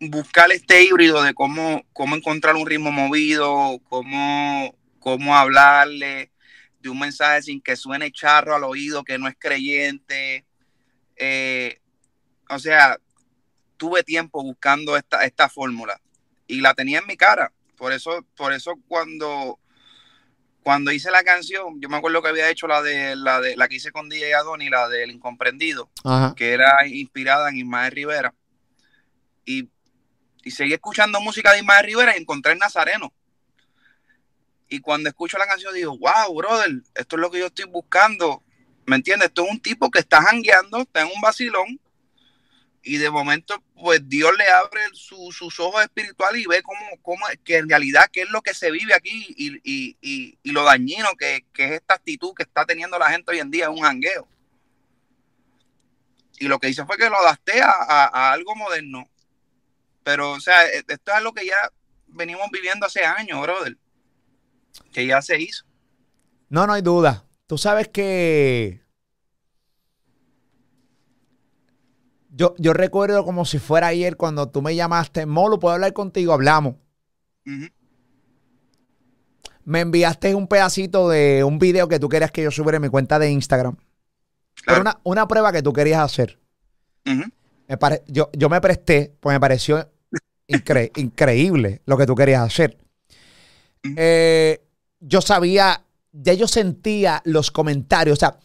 buscar 0.00 0.52
este 0.52 0.84
híbrido 0.84 1.22
de 1.22 1.34
cómo, 1.34 1.84
cómo 1.92 2.16
encontrar 2.16 2.56
un 2.56 2.66
ritmo 2.66 2.92
movido, 2.92 3.80
cómo, 3.88 4.74
cómo 4.98 5.36
hablarle 5.36 6.30
de 6.80 6.88
un 6.88 6.98
mensaje 6.98 7.42
sin 7.42 7.60
que 7.60 7.76
suene 7.76 8.12
charro 8.12 8.54
al 8.54 8.64
oído, 8.64 9.04
que 9.04 9.18
no 9.18 9.28
es 9.28 9.36
creyente. 9.38 10.46
Eh, 11.16 11.80
o 12.48 12.58
sea, 12.58 12.98
tuve 13.76 14.02
tiempo 14.04 14.42
buscando 14.42 14.96
esta, 14.96 15.24
esta 15.24 15.48
fórmula 15.48 16.00
y 16.46 16.60
la 16.60 16.74
tenía 16.74 17.00
en 17.00 17.06
mi 17.06 17.16
cara. 17.16 17.52
Por 17.76 17.92
eso, 17.92 18.24
por 18.36 18.52
eso 18.52 18.74
cuando, 18.88 19.58
cuando 20.68 20.92
hice 20.92 21.10
la 21.10 21.24
canción, 21.24 21.80
yo 21.80 21.88
me 21.88 21.96
acuerdo 21.96 22.20
que 22.20 22.28
había 22.28 22.50
hecho 22.50 22.66
la 22.66 22.82
de 22.82 23.16
la 23.16 23.40
de 23.40 23.56
la 23.56 23.68
que 23.68 23.76
hice 23.76 23.90
con 23.90 24.10
DJ 24.10 24.34
Adoni, 24.34 24.68
la 24.68 24.86
del 24.86 25.10
incomprendido, 25.10 25.90
que 26.36 26.52
era 26.52 26.86
inspirada 26.86 27.48
en 27.48 27.56
Ismael 27.56 27.90
Rivera. 27.90 28.34
Y, 29.46 29.70
y 30.44 30.50
seguí 30.50 30.74
escuchando 30.74 31.22
música 31.22 31.52
de 31.52 31.60
Ismael 31.60 31.86
Rivera 31.86 32.14
y 32.14 32.20
encontré 32.20 32.52
el 32.52 32.58
Nazareno. 32.58 33.14
Y 34.68 34.80
cuando 34.80 35.08
escucho 35.08 35.38
la 35.38 35.46
canción 35.46 35.72
digo, 35.72 35.96
wow, 35.96 36.36
brother, 36.36 36.82
esto 36.94 37.16
es 37.16 37.22
lo 37.22 37.30
que 37.30 37.38
yo 37.38 37.46
estoy 37.46 37.64
buscando. 37.64 38.42
¿Me 38.84 38.96
entiendes? 38.96 39.28
Esto 39.28 39.46
es 39.46 39.50
un 39.50 39.60
tipo 39.60 39.90
que 39.90 40.00
está 40.00 40.20
jangueando, 40.20 40.82
está 40.82 41.00
en 41.00 41.08
un 41.14 41.22
vacilón, 41.22 41.80
y 42.88 42.96
de 42.96 43.10
momento 43.10 43.62
pues 43.74 44.08
Dios 44.08 44.32
le 44.38 44.48
abre 44.48 44.80
sus 44.94 45.60
ojos 45.60 45.82
espirituales 45.82 46.42
y 46.42 46.46
ve 46.46 46.62
cómo, 46.62 46.80
cómo, 47.02 47.26
que 47.44 47.58
en 47.58 47.68
realidad 47.68 48.06
qué 48.10 48.22
es 48.22 48.30
lo 48.30 48.40
que 48.40 48.54
se 48.54 48.70
vive 48.70 48.94
aquí 48.94 49.26
y, 49.36 50.38
lo 50.50 50.64
dañino 50.64 51.08
que, 51.18 51.44
es 51.54 51.72
esta 51.72 51.94
actitud 51.94 52.32
que 52.34 52.44
está 52.44 52.64
teniendo 52.64 52.98
la 52.98 53.10
gente 53.10 53.30
hoy 53.30 53.40
en 53.40 53.50
día, 53.50 53.68
un 53.68 53.80
jangueo. 53.80 54.26
Y 56.38 56.48
lo 56.48 56.58
que 56.58 56.70
hice 56.70 56.86
fue 56.86 56.96
que 56.96 57.10
lo 57.10 57.18
adapté 57.18 57.60
a, 57.60 58.32
algo 58.32 58.56
moderno. 58.56 59.06
Pero, 60.02 60.30
o 60.30 60.40
sea, 60.40 60.66
e, 60.66 60.78
esto 60.78 60.94
es 60.94 61.14
algo 61.14 61.34
que 61.34 61.44
ya 61.44 61.70
venimos 62.06 62.48
viviendo 62.50 62.86
hace 62.86 63.04
años, 63.04 63.42
brother. 63.42 63.76
Que 64.92 65.06
ya 65.06 65.20
se 65.20 65.38
hizo. 65.38 65.66
No, 66.48 66.66
no 66.66 66.72
hay 66.72 66.82
duda. 66.82 67.26
Tú 67.46 67.58
sabes 67.58 67.88
que 67.88 68.80
Yo, 72.38 72.54
yo 72.56 72.72
recuerdo 72.72 73.24
como 73.24 73.44
si 73.44 73.58
fuera 73.58 73.88
ayer 73.88 74.16
cuando 74.16 74.48
tú 74.48 74.62
me 74.62 74.76
llamaste, 74.76 75.26
Molo, 75.26 75.58
¿puedo 75.58 75.74
hablar 75.74 75.92
contigo? 75.92 76.32
Hablamos. 76.32 76.76
Me 79.64 79.80
enviaste 79.80 80.36
un 80.36 80.46
pedacito 80.46 81.08
de 81.08 81.42
un 81.42 81.58
video 81.58 81.88
que 81.88 81.98
tú 81.98 82.08
querías 82.08 82.30
que 82.30 82.44
yo 82.44 82.52
subiera 82.52 82.76
en 82.76 82.82
mi 82.82 82.90
cuenta 82.90 83.18
de 83.18 83.28
Instagram. 83.32 83.76
Era 84.68 85.00
una, 85.02 85.26
prueba 85.26 85.50
que 85.50 85.62
tú 85.62 85.72
querías 85.72 86.00
hacer. 86.00 86.38
yo, 88.06 88.30
yo 88.32 88.48
me 88.48 88.60
presté, 88.60 89.12
pues 89.18 89.34
me 89.34 89.40
pareció 89.40 89.90
increíble 90.46 91.82
lo 91.86 91.98
que 91.98 92.06
tú 92.06 92.14
querías 92.14 92.42
hacer. 92.42 92.78
Eh, 93.96 94.62
yo 95.00 95.20
sabía, 95.22 95.82
ya 96.12 96.34
yo 96.34 96.46
sentía 96.46 97.20
los 97.24 97.50
comentarios. 97.50 98.16
O 98.16 98.20
sea, 98.20 98.38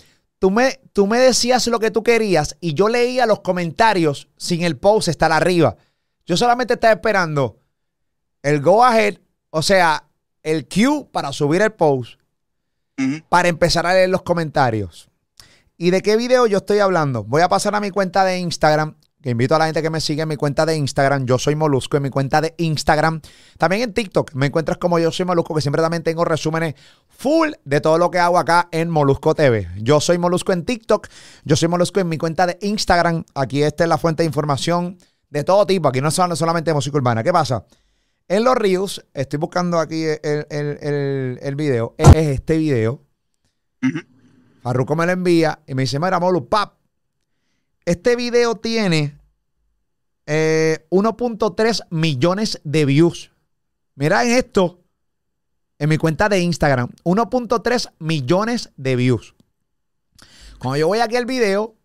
Tú 0.43 0.51
me, 0.51 0.81
tú 0.91 1.07
me 1.07 1.19
decías 1.19 1.65
lo 1.67 1.79
que 1.79 1.89
tú 1.89 2.03
querías 2.03 2.57
y 2.59 2.73
yo 2.73 2.89
leía 2.89 3.25
los 3.25 3.39
comentarios 3.39 4.27
sin 4.35 4.61
el 4.63 4.75
post 4.75 5.07
estar 5.07 5.31
arriba. 5.31 5.77
Yo 6.25 6.35
solamente 6.35 6.73
estaba 6.73 6.91
esperando 6.91 7.61
el 8.41 8.59
go 8.59 8.83
ahead, 8.83 9.19
o 9.51 9.61
sea, 9.61 10.03
el 10.41 10.67
cue 10.67 11.07
para 11.13 11.31
subir 11.31 11.61
el 11.61 11.71
post, 11.71 12.19
para 13.29 13.47
empezar 13.47 13.85
a 13.85 13.93
leer 13.93 14.09
los 14.09 14.23
comentarios. 14.23 15.09
¿Y 15.77 15.91
de 15.91 16.01
qué 16.01 16.17
video 16.17 16.45
yo 16.45 16.57
estoy 16.57 16.79
hablando? 16.79 17.23
Voy 17.23 17.41
a 17.41 17.47
pasar 17.47 17.73
a 17.75 17.79
mi 17.79 17.89
cuenta 17.89 18.25
de 18.25 18.39
Instagram 18.39 18.97
que 19.23 19.29
invito 19.29 19.55
a 19.55 19.59
la 19.59 19.65
gente 19.65 19.81
que 19.81 19.89
me 19.89 20.01
sigue 20.01 20.21
en 20.23 20.27
mi 20.27 20.35
cuenta 20.35 20.65
de 20.65 20.75
Instagram. 20.75 21.25
Yo 21.25 21.39
soy 21.39 21.55
Molusco 21.55 21.95
en 21.95 22.03
mi 22.03 22.09
cuenta 22.09 22.41
de 22.41 22.53
Instagram. 22.57 23.21
También 23.57 23.83
en 23.83 23.93
TikTok 23.93 24.33
me 24.33 24.47
encuentras 24.47 24.77
como 24.77 24.99
yo 24.99 25.13
soy 25.13 25.25
Molusco, 25.25 25.55
que 25.55 25.61
siempre 25.61 25.81
también 25.81 26.03
tengo 26.03 26.25
resúmenes 26.25 26.75
full 27.07 27.51
de 27.63 27.79
todo 27.79 27.97
lo 27.97 28.11
que 28.11 28.19
hago 28.19 28.37
acá 28.37 28.67
en 28.71 28.89
Molusco 28.89 29.33
TV. 29.33 29.69
Yo 29.77 30.01
soy 30.01 30.17
Molusco 30.17 30.51
en 30.51 30.65
TikTok. 30.65 31.07
Yo 31.45 31.55
soy 31.55 31.69
Molusco 31.69 32.01
en 32.01 32.09
mi 32.09 32.17
cuenta 32.17 32.45
de 32.45 32.57
Instagram. 32.61 33.23
Aquí 33.33 33.63
esta 33.63 33.85
es 33.85 33.89
la 33.89 33.97
fuente 33.97 34.23
de 34.23 34.27
información 34.27 34.97
de 35.29 35.45
todo 35.45 35.65
tipo. 35.65 35.87
Aquí 35.87 36.01
no 36.01 36.11
son 36.11 36.35
solamente 36.35 36.71
de 36.71 36.75
música 36.75 36.97
urbana. 36.97 37.23
¿Qué 37.23 37.31
pasa? 37.31 37.65
En 38.27 38.43
los 38.43 38.55
Reels, 38.55 39.05
estoy 39.13 39.39
buscando 39.39 39.79
aquí 39.79 40.03
el, 40.03 41.55
video. 41.55 41.95
Es 41.97 42.13
este 42.13 42.57
video. 42.57 43.01
Farruko 44.61 44.97
me 44.97 45.05
lo 45.05 45.13
envía 45.13 45.59
y 45.65 45.75
me 45.75 45.83
dice, 45.83 45.97
mira, 45.97 46.19
Molu, 46.19 46.49
pap, 46.49 46.73
este 47.85 48.15
video 48.15 48.55
tiene 48.55 49.17
1.3 50.25 51.79
eh, 51.81 51.85
millones 51.89 52.61
de 52.63 52.85
views. 52.85 53.31
Mira 53.95 54.23
en 54.23 54.31
esto, 54.31 54.81
en 55.79 55.89
mi 55.89 55.97
cuenta 55.97 56.29
de 56.29 56.39
Instagram, 56.39 56.89
1.3 57.03 57.91
millones 57.99 58.71
de 58.77 58.95
views. 58.95 59.35
Cuando 60.59 60.77
yo 60.77 60.87
voy 60.87 60.99
aquí 60.99 61.15
al 61.15 61.25
video, 61.25 61.75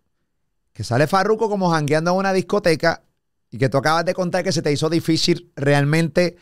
que 0.72 0.84
sale 0.84 1.06
Farruko 1.06 1.48
como 1.48 1.70
jangueando 1.70 2.12
en 2.12 2.16
una 2.18 2.32
discoteca 2.32 3.02
y 3.50 3.58
que 3.58 3.68
tú 3.68 3.78
acabas 3.78 4.04
de 4.04 4.14
contar 4.14 4.44
que 4.44 4.52
se 4.52 4.62
te 4.62 4.70
hizo 4.70 4.88
difícil 4.88 5.52
realmente 5.56 6.36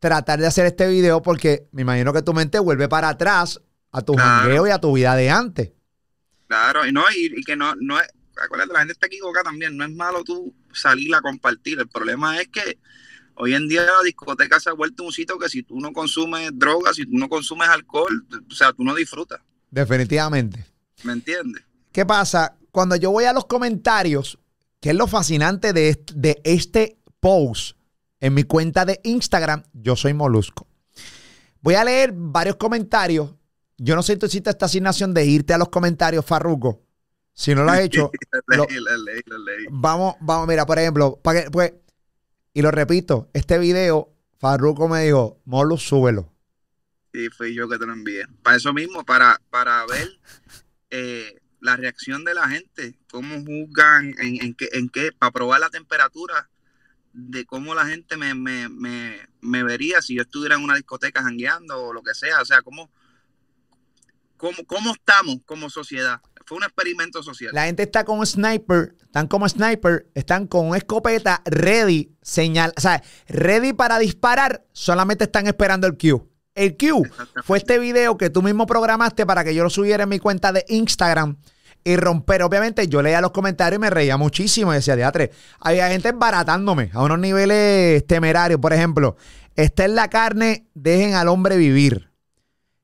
tratar 0.00 0.40
de 0.40 0.46
hacer 0.46 0.66
este 0.66 0.88
video 0.88 1.22
porque 1.22 1.68
me 1.72 1.82
imagino 1.82 2.12
que 2.12 2.22
tu 2.22 2.32
mente 2.32 2.58
vuelve 2.58 2.88
para 2.88 3.10
atrás 3.10 3.60
a 3.92 4.02
tu 4.02 4.14
jangueo 4.14 4.66
y 4.66 4.70
a 4.70 4.78
tu 4.78 4.92
vida 4.92 5.14
de 5.14 5.30
antes. 5.30 5.72
Claro, 6.48 6.84
y 6.86 6.92
no, 6.92 7.04
y, 7.14 7.42
que 7.44 7.54
no, 7.54 7.76
no 7.76 8.00
es, 8.00 8.08
acuérdate, 8.40 8.72
la 8.72 8.80
gente 8.80 8.92
está 8.92 9.06
equivocada 9.06 9.44
también. 9.44 9.76
No 9.76 9.84
es 9.84 9.90
malo 9.90 10.24
tú 10.24 10.54
salir 10.72 11.14
a 11.14 11.20
compartir. 11.20 11.78
El 11.78 11.88
problema 11.88 12.40
es 12.40 12.48
que 12.48 12.78
hoy 13.34 13.54
en 13.54 13.68
día 13.68 13.82
la 13.82 14.02
discoteca 14.04 14.60
se 14.60 14.70
ha 14.70 14.72
vuelto 14.72 15.04
un 15.04 15.12
sitio 15.12 15.38
que 15.38 15.48
si 15.48 15.62
tú 15.62 15.80
no 15.80 15.92
consumes 15.92 16.50
drogas, 16.54 16.96
si 16.96 17.04
tú 17.04 17.16
no 17.16 17.28
consumes 17.28 17.68
alcohol, 17.68 18.26
o 18.50 18.54
sea, 18.54 18.72
tú 18.72 18.84
no 18.84 18.94
disfrutas. 18.94 19.40
Definitivamente. 19.70 20.66
¿Me 21.04 21.12
entiendes? 21.12 21.62
¿Qué 21.92 22.04
pasa? 22.04 22.56
Cuando 22.70 22.96
yo 22.96 23.10
voy 23.10 23.24
a 23.24 23.32
los 23.32 23.46
comentarios, 23.46 24.38
que 24.80 24.90
es 24.90 24.96
lo 24.96 25.06
fascinante 25.06 25.72
de 25.72 25.90
este, 25.90 26.14
de 26.16 26.40
este 26.44 26.98
post 27.20 27.76
en 28.20 28.34
mi 28.34 28.44
cuenta 28.44 28.84
de 28.84 29.00
Instagram, 29.04 29.62
yo 29.72 29.96
soy 29.96 30.14
Molusco. 30.14 30.66
Voy 31.62 31.74
a 31.74 31.84
leer 31.84 32.12
varios 32.14 32.56
comentarios. 32.56 33.34
Yo 33.76 33.96
no 33.96 34.02
sé 34.02 34.14
si 34.14 34.18
tú 34.18 34.26
hiciste 34.26 34.50
esta 34.50 34.66
asignación 34.66 35.14
de 35.14 35.24
irte 35.24 35.54
a 35.54 35.58
los 35.58 35.68
comentarios, 35.68 36.24
Farruco. 36.24 36.82
Si 37.40 37.54
no 37.54 37.64
lo 37.64 37.70
has 37.70 37.80
hecho, 37.80 38.10
vamos, 39.70 40.16
vamos, 40.20 40.46
mira, 40.46 40.66
por 40.66 40.78
ejemplo, 40.78 41.18
para 41.22 41.44
que, 41.44 41.50
pues, 41.50 41.72
y 42.52 42.60
lo 42.60 42.70
repito, 42.70 43.30
este 43.32 43.56
video, 43.56 44.14
Farruko 44.38 44.88
me 44.88 45.04
dijo, 45.04 45.40
Molo, 45.46 45.78
súbelo. 45.78 46.30
Sí, 47.14 47.30
fui 47.30 47.54
yo 47.54 47.66
que 47.66 47.78
te 47.78 47.86
lo 47.86 47.94
envié. 47.94 48.26
Para 48.42 48.58
eso 48.58 48.74
mismo, 48.74 49.06
para, 49.06 49.40
para 49.48 49.86
ver 49.86 50.20
eh, 50.90 51.40
la 51.60 51.76
reacción 51.76 52.24
de 52.24 52.34
la 52.34 52.46
gente, 52.46 52.98
cómo 53.10 53.36
juzgan, 53.42 54.14
en, 54.18 54.42
en, 54.42 54.54
qué, 54.54 54.68
en 54.72 54.90
qué, 54.90 55.10
para 55.10 55.32
probar 55.32 55.60
la 55.60 55.70
temperatura 55.70 56.50
de 57.14 57.46
cómo 57.46 57.74
la 57.74 57.86
gente 57.86 58.18
me, 58.18 58.34
me, 58.34 58.68
me, 58.68 59.16
me 59.40 59.62
vería 59.62 60.02
si 60.02 60.14
yo 60.14 60.20
estuviera 60.20 60.56
en 60.56 60.62
una 60.62 60.76
discoteca 60.76 61.22
jangueando 61.22 61.84
o 61.84 61.94
lo 61.94 62.02
que 62.02 62.12
sea. 62.12 62.42
O 62.42 62.44
sea, 62.44 62.60
cómo, 62.60 62.90
cómo, 64.36 64.58
cómo 64.66 64.92
estamos 64.92 65.38
como 65.46 65.70
sociedad. 65.70 66.20
Fue 66.50 66.56
un 66.56 66.64
experimento 66.64 67.22
social. 67.22 67.52
La 67.54 67.66
gente 67.66 67.84
está 67.84 68.04
con 68.04 68.26
sniper, 68.26 68.96
están 69.00 69.28
como 69.28 69.48
sniper, 69.48 70.10
están 70.16 70.48
con 70.48 70.66
una 70.66 70.78
escopeta 70.78 71.42
ready, 71.44 72.16
señal, 72.22 72.72
o 72.76 72.80
sea, 72.80 73.04
ready 73.28 73.72
para 73.72 74.00
disparar, 74.00 74.66
solamente 74.72 75.22
están 75.22 75.46
esperando 75.46 75.86
el 75.86 75.96
cue. 75.96 76.20
El 76.56 76.76
cue 76.76 77.08
fue 77.44 77.58
este 77.58 77.78
video 77.78 78.16
que 78.18 78.30
tú 78.30 78.42
mismo 78.42 78.66
programaste 78.66 79.24
para 79.26 79.44
que 79.44 79.54
yo 79.54 79.62
lo 79.62 79.70
subiera 79.70 80.02
en 80.02 80.08
mi 80.08 80.18
cuenta 80.18 80.50
de 80.50 80.64
Instagram 80.70 81.36
y 81.84 81.94
romper. 81.94 82.42
Obviamente 82.42 82.88
yo 82.88 83.00
leía 83.00 83.20
los 83.20 83.30
comentarios 83.30 83.78
y 83.78 83.82
me 83.82 83.90
reía 83.90 84.16
muchísimo. 84.16 84.72
Y 84.72 84.74
decía, 84.74 84.96
teatro, 84.96 85.28
había 85.60 85.88
gente 85.88 86.08
embaratándome 86.08 86.90
a 86.94 87.04
unos 87.04 87.20
niveles 87.20 88.04
temerarios. 88.08 88.58
Por 88.58 88.72
ejemplo, 88.72 89.14
esta 89.54 89.84
es 89.84 89.90
la 89.92 90.10
carne, 90.10 90.66
dejen 90.74 91.14
al 91.14 91.28
hombre 91.28 91.56
vivir. 91.56 92.10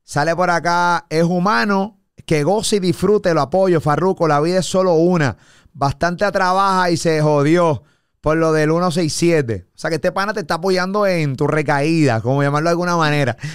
Sale 0.05 0.37
por 0.37 0.51
acá, 0.51 1.05
es 1.11 1.25
humano, 1.25 1.99
que 2.27 2.43
goce 2.43 2.77
y 2.77 2.81
disfrute, 2.81 3.33
lo 3.33 3.41
apoyo, 3.41 3.81
Farruco, 3.81 4.29
la 4.29 4.41
vida 4.41 4.59
es 4.59 4.67
solo 4.67 4.95
una. 4.95 5.37
Bastante 5.73 6.31
trabaja 6.33 6.91
y 6.91 6.97
se 6.97 7.23
jodió 7.23 7.83
por 8.21 8.37
lo 8.37 8.53
del 8.53 8.71
167. 8.71 9.67
O 9.69 9.79
sea 9.79 9.89
que 9.89 9.97
este 9.97 10.11
pana 10.11 10.35
te 10.35 10.41
está 10.41 10.55
apoyando 10.55 11.07
en 11.07 11.37
tu 11.37 11.47
recaída, 11.47 12.21
como 12.21 12.43
llamarlo 12.43 12.69
de 12.69 12.73
alguna 12.73 12.97
manera. 12.97 13.37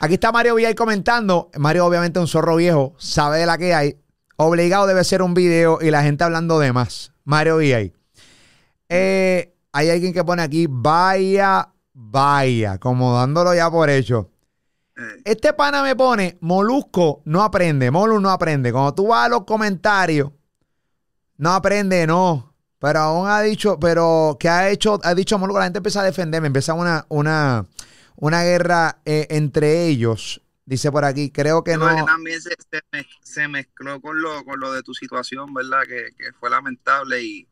Aquí 0.00 0.14
está 0.14 0.32
Mario 0.32 0.54
Villay 0.54 0.74
comentando. 0.74 1.50
Mario, 1.58 1.84
obviamente, 1.86 2.18
un 2.18 2.26
zorro 2.26 2.56
viejo, 2.56 2.94
sabe 2.98 3.38
de 3.38 3.46
la 3.46 3.58
que 3.58 3.74
hay. 3.74 3.98
Obligado 4.36 4.86
debe 4.86 5.04
ser 5.04 5.20
un 5.22 5.34
video 5.34 5.78
y 5.80 5.90
la 5.90 6.02
gente 6.02 6.24
hablando 6.24 6.58
de 6.58 6.72
más. 6.72 7.12
Mario 7.24 7.58
Villay. 7.58 7.92
Eh, 8.88 9.54
hay 9.72 9.90
alguien 9.90 10.14
que 10.14 10.24
pone 10.24 10.42
aquí, 10.42 10.66
vaya, 10.70 11.68
vaya, 11.92 12.78
como 12.78 13.14
dándolo 13.14 13.54
ya 13.54 13.70
por 13.70 13.90
hecho. 13.90 14.30
Eh. 14.96 15.22
Este 15.24 15.52
pana 15.52 15.82
me 15.82 15.94
pone, 15.94 16.38
Molusco 16.40 17.22
no 17.26 17.42
aprende, 17.42 17.90
Molus 17.90 18.20
no 18.20 18.30
aprende. 18.30 18.72
Cuando 18.72 18.94
tú 18.94 19.08
vas 19.08 19.26
a 19.26 19.28
los 19.28 19.44
comentarios, 19.44 20.30
no 21.36 21.52
aprende, 21.52 22.06
no. 22.06 22.54
Pero 22.78 22.98
aún 23.00 23.28
ha 23.28 23.40
dicho, 23.40 23.78
pero 23.78 24.36
¿qué 24.38 24.48
ha 24.48 24.70
hecho? 24.70 25.00
Ha 25.02 25.14
dicho 25.14 25.38
Moluco, 25.38 25.58
la 25.58 25.66
gente 25.66 25.78
empieza 25.78 26.00
a 26.00 26.04
defenderme, 26.04 26.46
empieza 26.46 26.74
una, 26.74 27.06
una, 27.08 27.66
una 28.16 28.42
guerra 28.42 28.98
eh, 29.04 29.26
entre 29.30 29.86
ellos. 29.86 30.42
Dice 30.64 30.90
por 30.90 31.04
aquí, 31.04 31.30
creo 31.30 31.62
que 31.62 31.76
no. 31.76 32.04
También 32.04 32.40
se, 32.40 32.56
se, 33.22 33.48
mezcló 33.48 34.00
con 34.00 34.20
lo, 34.20 34.44
con 34.44 34.58
lo 34.58 34.72
de 34.72 34.82
tu 34.82 34.94
situación, 34.94 35.54
¿verdad? 35.54 35.82
Que, 35.86 36.08
que 36.16 36.32
fue 36.32 36.50
lamentable 36.50 37.22
y, 37.22 37.46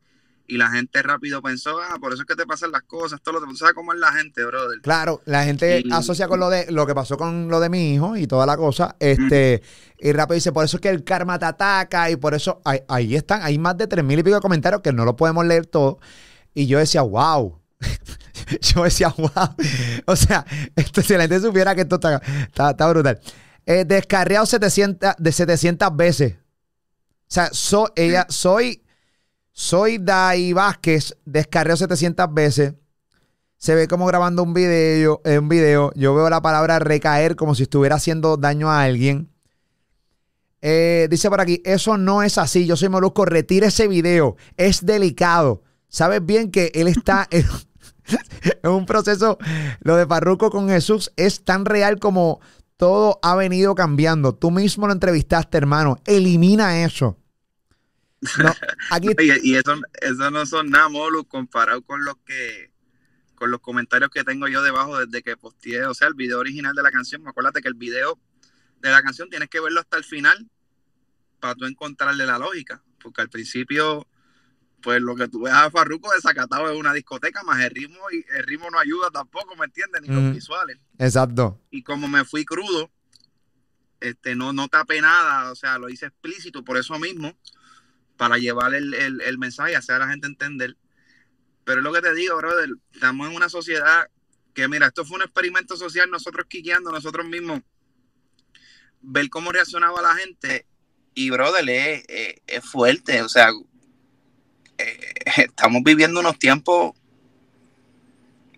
y 0.47 0.57
la 0.57 0.69
gente 0.69 1.01
rápido 1.01 1.41
pensó, 1.41 1.79
ah, 1.81 1.97
por 1.99 2.13
eso 2.13 2.21
es 2.21 2.27
que 2.27 2.35
te 2.35 2.45
pasan 2.45 2.71
las 2.71 2.83
cosas, 2.83 3.21
todo 3.21 3.39
lo 3.39 3.47
que 3.47 3.55
sabes 3.55 3.73
cómo 3.73 3.93
es 3.93 3.99
la 3.99 4.11
gente, 4.13 4.43
brother. 4.45 4.79
Claro, 4.81 5.21
la 5.25 5.43
gente 5.43 5.83
asocia 5.91 6.27
con 6.27 6.39
lo 6.39 6.49
de 6.49 6.71
lo 6.71 6.85
que 6.85 6.93
pasó 6.93 7.17
con 7.17 7.47
lo 7.47 7.59
de 7.59 7.69
mi 7.69 7.93
hijo 7.93 8.15
y 8.15 8.27
toda 8.27 8.45
la 8.45 8.55
cosa, 8.55 8.95
este, 8.99 9.61
y 9.97 10.11
rápido 10.11 10.35
dice, 10.35 10.51
por 10.51 10.65
eso 10.65 10.77
es 10.77 10.81
que 10.81 10.89
el 10.89 11.03
karma 11.03 11.39
te 11.39 11.45
ataca 11.45 12.09
y 12.09 12.15
por 12.15 12.33
eso 12.33 12.61
ahí, 12.63 13.15
están, 13.15 13.41
hay 13.43 13.57
más 13.57 13.77
de 13.77 13.87
tres 13.87 14.03
mil 14.05 14.19
y 14.19 14.23
pico 14.23 14.35
de 14.35 14.41
comentarios 14.41 14.81
que 14.81 14.93
no 14.93 15.05
lo 15.05 15.15
podemos 15.15 15.45
leer 15.45 15.65
todo. 15.65 15.99
Y 16.53 16.67
yo 16.67 16.79
decía, 16.79 17.01
wow. 17.01 17.59
yo 18.61 18.83
decía, 18.83 19.09
wow. 19.17 19.29
o 20.05 20.15
sea, 20.15 20.45
esto, 20.75 21.01
si 21.01 21.13
la 21.13 21.21
gente 21.21 21.39
supiera 21.41 21.75
que 21.75 21.81
esto 21.81 21.95
está, 21.95 22.21
está, 22.47 22.89
brutal. 22.89 23.19
Eh, 23.65 23.83
descarriado 23.83 24.45
700, 24.45 25.15
de 25.17 25.31
700 25.31 25.95
veces. 25.95 26.35
O 27.27 27.33
sea, 27.35 27.49
ella, 27.95 28.27
soy 28.29 28.84
soy 29.57 29.99
Dai 29.99 30.51
Vázquez, 30.51 31.15
descarreo 31.23 31.77
700 31.77 32.33
veces. 32.33 32.73
Se 33.55 33.73
ve 33.73 33.87
como 33.87 34.05
grabando 34.05 34.43
un 34.43 34.53
video, 34.53 35.21
eh, 35.23 35.39
un 35.39 35.47
video. 35.47 35.93
Yo 35.95 36.13
veo 36.13 36.29
la 36.29 36.41
palabra 36.41 36.77
recaer 36.79 37.37
como 37.37 37.55
si 37.55 37.63
estuviera 37.63 37.95
haciendo 37.95 38.35
daño 38.35 38.69
a 38.69 38.83
alguien. 38.83 39.29
Eh, 40.61 41.07
dice 41.09 41.29
por 41.29 41.39
aquí, 41.39 41.61
eso 41.63 41.97
no 41.97 42.21
es 42.21 42.37
así. 42.37 42.65
Yo 42.65 42.75
soy 42.75 42.89
Molusco, 42.89 43.23
retire 43.23 43.67
ese 43.67 43.87
video. 43.87 44.35
Es 44.57 44.85
delicado. 44.85 45.63
Sabes 45.87 46.23
bien 46.23 46.51
que 46.51 46.71
él 46.75 46.89
está 46.89 47.25
en, 47.31 47.45
en 48.61 48.69
un 48.69 48.85
proceso. 48.85 49.37
Lo 49.79 49.95
de 49.95 50.05
Parruco 50.05 50.49
con 50.49 50.67
Jesús 50.67 51.13
es 51.15 51.45
tan 51.45 51.63
real 51.63 51.97
como 51.97 52.41
todo 52.75 53.19
ha 53.21 53.35
venido 53.35 53.73
cambiando. 53.73 54.35
Tú 54.35 54.51
mismo 54.51 54.85
lo 54.85 54.91
entrevistaste, 54.91 55.57
hermano. 55.57 55.97
Elimina 56.05 56.83
eso. 56.83 57.17
No, 58.21 58.53
aquí... 58.91 59.09
y, 59.43 59.55
eso, 59.55 59.75
eso 60.01 60.31
no 60.31 60.45
son 60.45 60.69
nada, 60.69 60.89
Molu, 60.89 61.25
comparado 61.25 61.81
con 61.81 62.03
los 62.03 62.17
que 62.25 62.71
con 63.35 63.51
los 63.51 63.59
comentarios 63.59 64.09
que 64.09 64.23
tengo 64.23 64.47
yo 64.47 64.63
debajo 64.63 64.97
desde 64.97 65.21
que 65.21 65.37
posteé, 65.37 65.85
o 65.85 65.93
sea, 65.93 66.07
el 66.07 66.13
video 66.13 66.39
original 66.39 66.73
de 66.73 66.81
la 66.81 66.91
canción. 66.91 67.27
Acuérdate 67.27 67.61
que 67.61 67.67
el 67.67 67.73
video 67.75 68.17
de 68.79 68.89
la 68.89 69.01
canción 69.01 69.29
tienes 69.29 69.49
que 69.49 69.59
verlo 69.59 69.81
hasta 69.81 69.97
el 69.97 70.03
final 70.03 70.49
para 71.39 71.53
tú 71.55 71.65
encontrarle 71.65 72.25
la 72.25 72.39
lógica. 72.39 72.81
Porque 73.01 73.21
al 73.21 73.29
principio, 73.29 74.07
pues 74.81 75.01
lo 75.01 75.15
que 75.15 75.27
tú 75.27 75.41
ves 75.41 75.53
a 75.53 75.69
Farruko 75.69 76.13
desacatado 76.13 76.71
es 76.71 76.79
una 76.79 76.93
discoteca, 76.93 77.43
más 77.43 77.61
el 77.61 77.71
ritmo, 77.71 77.99
y 78.11 78.25
el 78.35 78.43
ritmo 78.43 78.71
no 78.71 78.79
ayuda 78.79 79.11
tampoco, 79.11 79.55
¿me 79.57 79.65
entiendes? 79.65 80.01
Ni 80.01 80.07
los 80.07 80.33
visuales. 80.33 80.79
Exacto. 80.97 81.59
Y 81.69 81.83
como 81.83 82.07
me 82.07 82.23
fui 82.23 82.45
crudo, 82.45 82.89
este, 83.99 84.35
no, 84.35 84.53
no 84.53 84.69
tapé 84.69 85.01
nada, 85.01 85.51
o 85.51 85.55
sea, 85.55 85.77
lo 85.77 85.89
hice 85.89 86.07
explícito 86.07 86.63
por 86.63 86.77
eso 86.77 86.97
mismo 86.99 87.37
para 88.17 88.37
llevar 88.37 88.73
el, 88.73 89.37
mensaje 89.37 89.73
y 89.73 89.75
hacer 89.75 89.95
a 89.95 89.99
la 89.99 90.07
gente 90.07 90.27
entender. 90.27 90.75
Pero 91.63 91.79
es 91.79 91.83
lo 91.83 91.93
que 91.93 92.01
te 92.01 92.13
digo, 92.13 92.37
brother, 92.37 92.69
estamos 92.93 93.29
en 93.29 93.35
una 93.35 93.49
sociedad 93.49 94.07
que, 94.53 94.67
mira, 94.67 94.87
esto 94.87 95.03
fue 95.05 95.17
un 95.17 95.23
experimento 95.23 95.75
social, 95.75 96.09
nosotros 96.09 96.45
quiqueando, 96.47 96.91
nosotros 96.91 97.25
mismos, 97.25 97.61
ver 99.01 99.29
cómo 99.29 99.51
reaccionaba 99.51 100.01
la 100.01 100.15
gente. 100.15 100.65
Y, 101.13 101.29
brother, 101.29 101.65
es, 101.67 102.65
fuerte, 102.65 103.21
o 103.21 103.29
sea, 103.29 103.49
eh, 104.77 105.13
estamos 105.37 105.81
viviendo 105.83 106.19
unos 106.19 106.37
tiempos 106.37 106.93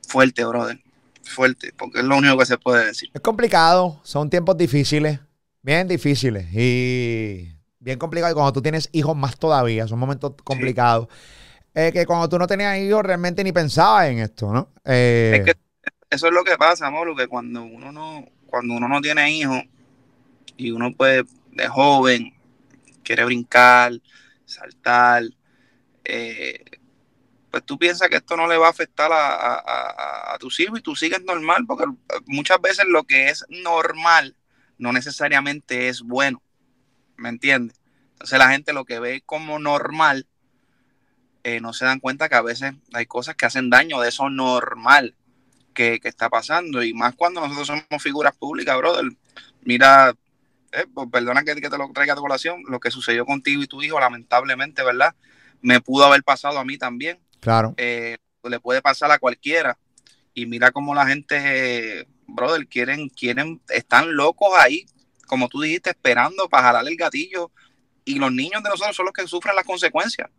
fuertes, 0.08 0.46
brother, 0.46 0.82
fuerte, 1.24 1.74
porque 1.78 2.00
es 2.00 2.06
lo 2.06 2.18
único 2.18 2.38
que 2.38 2.46
se 2.46 2.58
puede 2.58 2.86
decir. 2.88 3.10
Es 3.14 3.22
complicado, 3.22 4.02
son 4.04 4.30
tiempos 4.30 4.58
difíciles, 4.58 5.20
bien 5.62 5.88
difíciles, 5.88 6.48
y 6.54 7.57
bien 7.88 8.00
complicado. 8.00 8.32
Y 8.32 8.36
cuando 8.36 8.54
tú 8.54 8.62
tienes 8.62 8.90
hijos, 8.92 9.16
más 9.16 9.38
todavía. 9.38 9.88
Son 9.88 9.98
momentos 9.98 10.34
complicados. 10.44 11.08
Eh, 11.74 11.92
que 11.94 12.06
cuando 12.06 12.28
tú 12.28 12.38
no 12.38 12.46
tenías 12.46 12.78
hijos, 12.80 13.04
realmente 13.04 13.44
ni 13.44 13.52
pensabas 13.52 14.10
en 14.10 14.20
esto, 14.20 14.52
¿no? 14.52 14.74
Eh, 14.84 15.38
es 15.40 15.46
que 15.46 15.60
eso 16.10 16.28
es 16.28 16.34
lo 16.34 16.44
que 16.44 16.58
pasa, 16.58 16.88
amor, 16.88 17.16
que 17.16 17.28
cuando 17.28 17.64
uno 17.64 17.92
no, 17.92 18.26
cuando 18.46 18.74
uno 18.74 18.88
no 18.88 19.00
tiene 19.00 19.32
hijos 19.32 19.64
y 20.58 20.72
uno 20.72 20.94
puede, 20.94 21.24
de 21.52 21.68
joven, 21.68 22.34
quiere 23.04 23.26
brincar, 23.26 23.94
saltar, 24.46 25.24
eh, 26.04 26.64
pues 27.52 27.64
tú 27.64 27.78
piensas 27.78 28.10
que 28.10 28.18
esto 28.18 28.36
no 28.36 28.48
le 28.48 28.58
va 28.58 28.68
a 28.68 28.72
afectar 28.72 29.12
a, 29.12 30.34
a, 30.34 30.38
tus 30.40 30.60
hijos 30.60 30.80
y 30.80 30.82
tú 30.82 30.96
sigues 30.96 31.24
normal, 31.24 31.66
porque 31.68 31.86
muchas 32.26 32.60
veces 32.60 32.86
lo 32.88 33.04
que 33.04 33.30
es 33.30 33.46
normal 33.50 34.36
no 34.78 34.92
necesariamente 34.92 35.90
es 35.90 36.02
bueno. 36.02 36.42
¿me 37.18 37.30
entiendes? 37.30 37.77
Entonces 38.18 38.40
la 38.40 38.50
gente 38.50 38.74
lo 38.74 38.84
que 38.84 39.00
ve 39.00 39.22
como 39.26 39.60
normal, 39.60 40.26
eh, 41.44 41.62
no 41.62 41.72
se 41.72 41.86
dan 41.86 42.00
cuenta 42.00 42.28
que 42.28 42.36
a 42.36 42.42
veces 42.42 42.74
hay 42.94 43.06
cosas 43.06 43.36
que 43.36 43.46
hacen 43.46 43.70
daño 43.70 44.02
de 44.02 44.10
eso 44.10 44.30
normal 44.30 45.16
que, 45.76 46.00
está 46.04 46.28
pasando. 46.28 46.84
Y 46.84 46.96
más 46.96 47.16
cuando 47.16 47.42
nosotros 47.42 47.68
somos 47.68 48.02
figuras 48.02 48.36
públicas, 48.36 48.76
brother. 48.76 49.06
Mira, 49.62 50.16
eh, 50.72 50.86
pues, 50.92 51.08
perdona 51.12 51.44
que, 51.44 51.56
te 51.56 51.78
lo 51.78 51.92
traiga 51.94 52.14
a 52.14 52.18
colación, 52.18 52.64
lo 52.68 52.80
que 52.80 52.90
sucedió 52.90 53.26
contigo 53.26 53.62
y 53.62 53.68
tu 53.68 53.84
hijo, 53.84 54.00
lamentablemente, 54.00 54.84
¿verdad? 54.84 55.14
Me 55.62 55.80
pudo 55.80 56.06
haber 56.06 56.24
pasado 56.24 56.58
a 56.58 56.66
mí 56.66 56.80
también. 56.80 57.20
Claro. 57.40 57.76
Eh, 57.78 58.18
le 58.44 58.60
puede 58.60 58.82
pasar 58.82 59.12
a 59.12 59.20
cualquiera. 59.20 59.78
Y 60.34 60.48
mira 60.48 60.72
cómo 60.72 60.96
la 60.96 61.06
gente, 61.06 62.08
brother, 62.26 62.68
quieren, 62.68 63.10
quieren, 63.10 63.62
están 63.70 64.16
locos 64.16 64.50
ahí 64.58 64.88
como 65.28 65.50
tú 65.50 65.62
dijiste, 65.62 65.92
esperando 65.92 66.50
para 66.50 66.64
jalar 66.64 66.88
el 66.88 66.96
gatillo. 66.96 67.52
Y 68.08 68.16
los 68.20 68.32
niños 68.32 68.64
de 68.64 68.70
nosotros 68.70 68.96
son 68.96 69.06
los 69.06 69.14
que 69.14 69.28
sufren 69.28 69.56
las 69.56 69.66
consecuencias. 69.66 70.30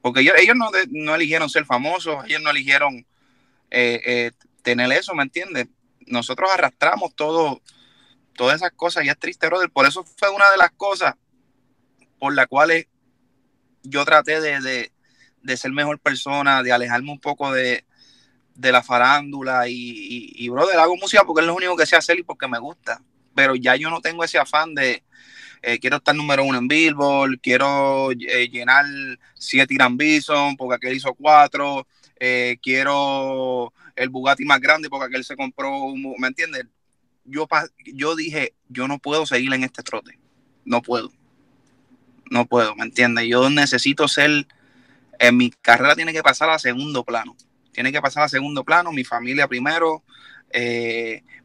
Porque 0.00 0.20
ellos, 0.20 0.34
ellos 0.38 0.56
no, 0.56 1.14
eligieron 1.14 1.50
ser 1.50 1.64
famosos, 1.64 2.24
ellos 2.26 2.40
no 2.40 2.50
eligieron 2.50 3.06
eh, 3.70 4.00
eh, 4.06 4.32
tener 4.62 4.90
eso, 4.92 5.14
¿me 5.14 5.22
entiendes? 5.22 5.68
Nosotros 6.06 6.50
arrastramos 6.50 7.14
todo, 7.14 7.60
todas 8.34 8.56
esas 8.56 8.72
cosas 8.72 9.04
y 9.04 9.08
es 9.08 9.18
triste, 9.18 9.46
brother. 9.48 9.70
Por 9.70 9.86
eso 9.86 10.02
fue 10.02 10.30
una 10.30 10.50
de 10.50 10.56
las 10.56 10.70
cosas 10.70 11.14
por 12.18 12.34
las 12.34 12.46
cuales 12.46 12.86
yo 13.82 14.04
traté 14.04 14.40
de, 14.40 14.90
ser 15.56 15.72
mejor 15.72 15.98
persona, 15.98 16.62
de 16.62 16.72
alejarme 16.72 17.12
un 17.12 17.20
poco 17.20 17.52
de, 17.52 17.84
la 18.54 18.82
farándula 18.82 19.68
y, 19.68 19.74
y, 19.74 20.32
y, 20.44 20.48
brother, 20.48 20.78
hago 20.78 20.96
música 20.96 21.24
porque 21.24 21.42
es 21.42 21.46
lo 21.46 21.54
único 21.54 21.76
que 21.76 21.84
sé 21.84 21.96
hacer 21.96 22.18
y 22.18 22.22
porque 22.22 22.48
me 22.48 22.58
gusta 22.58 23.02
pero 23.36 23.54
ya 23.54 23.76
yo 23.76 23.90
no 23.90 24.00
tengo 24.00 24.24
ese 24.24 24.38
afán 24.38 24.74
de 24.74 25.04
eh, 25.62 25.78
quiero 25.78 25.96
estar 25.96 26.14
número 26.14 26.44
uno 26.44 26.58
en 26.58 26.68
Billboard, 26.68 27.40
quiero 27.40 28.12
eh, 28.12 28.48
llenar 28.50 28.84
siete 29.34 29.74
Irán 29.74 29.96
Bison 29.96 30.56
porque 30.56 30.76
aquel 30.76 30.96
hizo 30.96 31.14
cuatro, 31.14 31.86
eh, 32.18 32.58
quiero 32.62 33.72
el 33.94 34.08
Bugatti 34.08 34.44
más 34.44 34.60
grande 34.60 34.88
porque 34.88 35.06
aquel 35.06 35.24
se 35.24 35.36
compró, 35.36 35.84
un, 35.84 36.14
¿me 36.18 36.28
entiendes? 36.28 36.66
Yo, 37.24 37.48
yo 37.84 38.14
dije, 38.14 38.54
yo 38.68 38.86
no 38.86 38.98
puedo 38.98 39.26
seguir 39.26 39.52
en 39.52 39.64
este 39.64 39.82
trote, 39.82 40.18
no 40.64 40.82
puedo, 40.82 41.10
no 42.30 42.46
puedo, 42.46 42.74
¿me 42.76 42.84
entiendes? 42.84 43.26
Yo 43.26 43.50
necesito 43.50 44.06
ser, 44.06 44.46
en 45.18 45.36
mi 45.36 45.50
carrera 45.50 45.96
tiene 45.96 46.12
que 46.12 46.22
pasar 46.22 46.50
a 46.50 46.58
segundo 46.58 47.02
plano, 47.02 47.36
tiene 47.72 47.90
que 47.90 48.00
pasar 48.00 48.24
a 48.24 48.28
segundo 48.28 48.62
plano, 48.62 48.92
mi 48.92 49.02
familia 49.02 49.48
primero, 49.48 50.04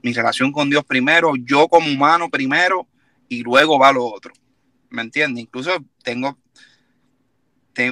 mi 0.04 0.14
relación 0.14 0.52
con 0.52 0.70
Dios 0.70 0.84
primero, 0.86 1.34
yo 1.36 1.68
como 1.68 1.88
humano 1.92 2.30
primero 2.30 2.88
y 3.32 3.44
luego 3.44 3.80
va 3.80 3.94
lo 3.94 4.06
otro. 4.06 4.34
¿Me 4.90 5.02
entiendes? 5.02 5.46
Incluso 5.46 5.72
tengo, 6.04 6.38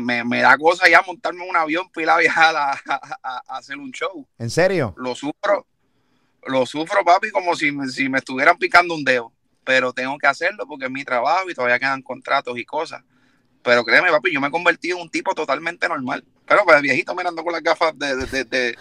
me, 0.02 0.42
da 0.42 0.58
cosa 0.58 0.90
ya 0.90 1.02
montarme 1.02 1.46
en 1.46 1.50
un 1.50 1.56
avión 1.56 1.90
para 1.90 2.04
ir 2.04 2.10
a 2.10 2.18
viajar 2.18 2.56
a, 2.58 3.40
hacer 3.48 3.78
un 3.78 3.90
show. 3.92 4.28
¿En 4.38 4.50
serio? 4.50 4.94
Lo 4.98 5.16
sufro, 5.16 5.66
lo 6.46 6.66
sufro, 6.66 7.06
papi, 7.06 7.32
como 7.32 7.56
si, 7.56 7.72
si 7.90 8.10
me 8.10 8.18
estuvieran 8.18 8.58
picando 8.58 8.94
un 8.94 9.06
dedo. 9.06 9.32
Pero 9.64 9.94
tengo 9.94 10.18
que 10.18 10.28
hacerlo 10.28 10.68
porque 10.68 10.86
es 10.86 10.92
mi 10.92 11.06
trabajo 11.06 11.50
y 11.50 11.54
todavía 11.54 11.80
quedan 11.80 12.02
contratos 12.02 12.58
y 12.58 12.66
cosas. 12.66 13.02
Pero 13.64 13.86
créeme, 13.86 14.12
papi, 14.12 14.34
yo 14.34 14.42
me 14.42 14.50
he 14.50 14.52
convertido 14.52 14.98
en 14.98 15.04
un 15.04 15.10
tipo 15.10 15.34
totalmente 15.34 15.88
normal. 15.88 16.26
Pero 16.50 16.66
pues 16.66 16.82
viejito 16.82 17.14
mirando 17.14 17.44
con 17.44 17.54
las 17.54 17.62
gafas 17.62 17.94
de, 17.96 18.16
de, 18.26 18.44
de, 18.44 18.78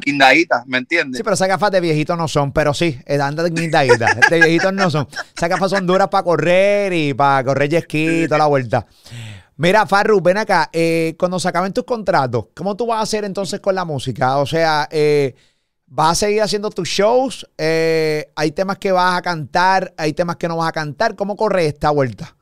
guindaditas, 0.00 0.66
¿me 0.66 0.78
entiendes? 0.78 1.18
Sí, 1.18 1.22
pero 1.22 1.34
esas 1.34 1.46
gafas 1.46 1.70
de 1.70 1.78
viejito 1.78 2.16
no 2.16 2.26
son, 2.26 2.52
pero 2.52 2.72
sí, 2.72 2.98
eh, 3.04 3.20
andan 3.20 3.52
de 3.52 3.60
guindaditas. 3.60 4.18
de 4.30 4.40
viejitos 4.40 4.72
no 4.72 4.88
son. 4.88 5.06
Esas 5.36 5.50
gafas 5.50 5.70
son 5.70 5.86
duras 5.86 6.08
para 6.08 6.24
correr 6.24 6.94
y 6.94 7.12
para 7.12 7.44
correr 7.44 7.82
ski 7.82 8.24
toda 8.26 8.38
la 8.38 8.46
vuelta. 8.46 8.86
Mira, 9.58 9.86
Farru, 9.86 10.22
ven 10.22 10.38
acá. 10.38 10.70
Eh, 10.72 11.14
cuando 11.18 11.38
se 11.38 11.48
acaben 11.48 11.74
tus 11.74 11.84
contratos, 11.84 12.46
¿cómo 12.54 12.74
tú 12.74 12.86
vas 12.86 13.00
a 13.00 13.02
hacer 13.02 13.26
entonces 13.26 13.60
con 13.60 13.74
la 13.74 13.84
música? 13.84 14.38
O 14.38 14.46
sea, 14.46 14.88
eh, 14.90 15.34
¿vas 15.84 16.12
a 16.12 16.14
seguir 16.14 16.40
haciendo 16.40 16.70
tus 16.70 16.88
shows? 16.88 17.46
¿Hay 17.58 18.52
temas 18.52 18.78
que 18.78 18.90
vas 18.90 19.18
a 19.18 19.20
cantar? 19.20 19.92
¿Hay 19.98 20.14
temas 20.14 20.36
que 20.36 20.48
no 20.48 20.56
vas 20.56 20.70
a 20.70 20.72
cantar? 20.72 21.14
¿Cómo 21.14 21.36
corre 21.36 21.66
esta 21.66 21.90
vuelta? 21.90 22.34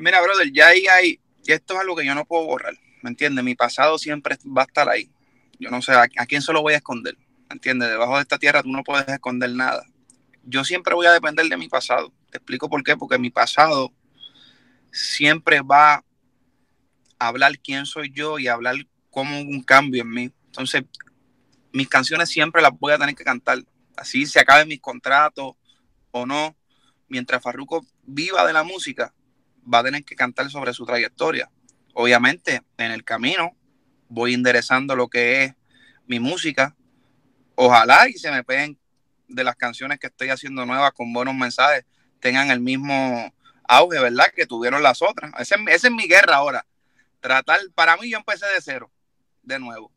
Mira, 0.00 0.20
brother, 0.22 0.50
ya 0.52 0.68
ahí 0.68 0.86
hay, 0.86 1.19
y 1.44 1.52
esto 1.52 1.74
es 1.74 1.80
algo 1.80 1.96
que 1.96 2.04
yo 2.04 2.14
no 2.14 2.24
puedo 2.24 2.46
borrar, 2.46 2.74
¿me 3.02 3.10
entiendes? 3.10 3.44
Mi 3.44 3.54
pasado 3.54 3.98
siempre 3.98 4.36
va 4.46 4.62
a 4.62 4.66
estar 4.66 4.88
ahí. 4.88 5.10
Yo 5.58 5.70
no 5.70 5.82
sé 5.82 5.92
a, 5.92 6.06
quién 6.08 6.42
se 6.42 6.52
lo 6.52 6.62
voy 6.62 6.74
a 6.74 6.78
esconder, 6.78 7.16
¿me 7.16 7.54
entiendes? 7.54 7.90
Debajo 7.90 8.16
de 8.16 8.22
esta 8.22 8.38
tierra 8.38 8.62
tú 8.62 8.70
no 8.70 8.82
puedes 8.82 9.08
esconder 9.08 9.50
nada. 9.50 9.84
Yo 10.44 10.64
siempre 10.64 10.94
voy 10.94 11.06
a 11.06 11.12
depender 11.12 11.46
de 11.46 11.56
mi 11.56 11.68
pasado. 11.68 12.12
Te 12.30 12.38
explico 12.38 12.68
por 12.68 12.82
qué, 12.82 12.96
porque 12.96 13.18
mi 13.18 13.30
pasado 13.30 13.92
siempre 14.90 15.60
va 15.60 16.04
a 17.18 17.28
hablar 17.28 17.58
quién 17.58 17.84
soy 17.84 18.10
yo 18.12 18.38
y 18.38 18.48
hablar 18.48 18.76
cómo 19.10 19.38
un 19.40 19.62
cambio 19.62 20.02
en 20.02 20.10
mí. 20.10 20.32
Entonces, 20.46 20.84
mis 21.72 21.88
canciones 21.88 22.30
siempre 22.30 22.62
las 22.62 22.72
voy 22.78 22.92
a 22.92 22.98
tener 22.98 23.14
que 23.14 23.24
cantar. 23.24 23.58
Así 23.96 24.26
se 24.26 24.40
acaben 24.40 24.68
mis 24.68 24.80
contratos 24.80 25.54
o 26.10 26.26
no. 26.26 26.56
Mientras 27.08 27.42
Farruko 27.42 27.84
viva 28.02 28.46
de 28.46 28.52
la 28.52 28.62
música, 28.62 29.12
va 29.62 29.80
a 29.80 29.84
tener 29.84 30.04
que 30.04 30.16
cantar 30.16 30.50
sobre 30.50 30.72
su 30.72 30.84
trayectoria. 30.84 31.50
Obviamente, 31.94 32.62
en 32.78 32.92
el 32.92 33.04
camino 33.04 33.56
voy 34.08 34.34
enderezando 34.34 34.96
lo 34.96 35.08
que 35.08 35.44
es 35.44 35.54
mi 36.06 36.20
música. 36.20 36.76
Ojalá 37.54 38.08
y 38.08 38.14
se 38.14 38.30
me 38.30 38.42
peguen 38.44 38.78
de 39.28 39.44
las 39.44 39.56
canciones 39.56 39.98
que 39.98 40.08
estoy 40.08 40.28
haciendo 40.28 40.66
nuevas 40.66 40.92
con 40.92 41.12
buenos 41.12 41.34
mensajes, 41.34 41.84
tengan 42.18 42.50
el 42.50 42.60
mismo 42.60 43.32
auge, 43.64 44.00
¿verdad? 44.00 44.26
Que 44.34 44.46
tuvieron 44.46 44.82
las 44.82 45.02
otras. 45.02 45.32
Esa 45.38 45.56
es, 45.68 45.90
mi 45.90 46.06
guerra 46.06 46.36
ahora. 46.36 46.66
Tratar, 47.20 47.60
para 47.74 47.96
mí 47.96 48.10
yo 48.10 48.18
empecé 48.18 48.46
de 48.46 48.60
cero, 48.60 48.90
de 49.42 49.58
nuevo. 49.58 49.92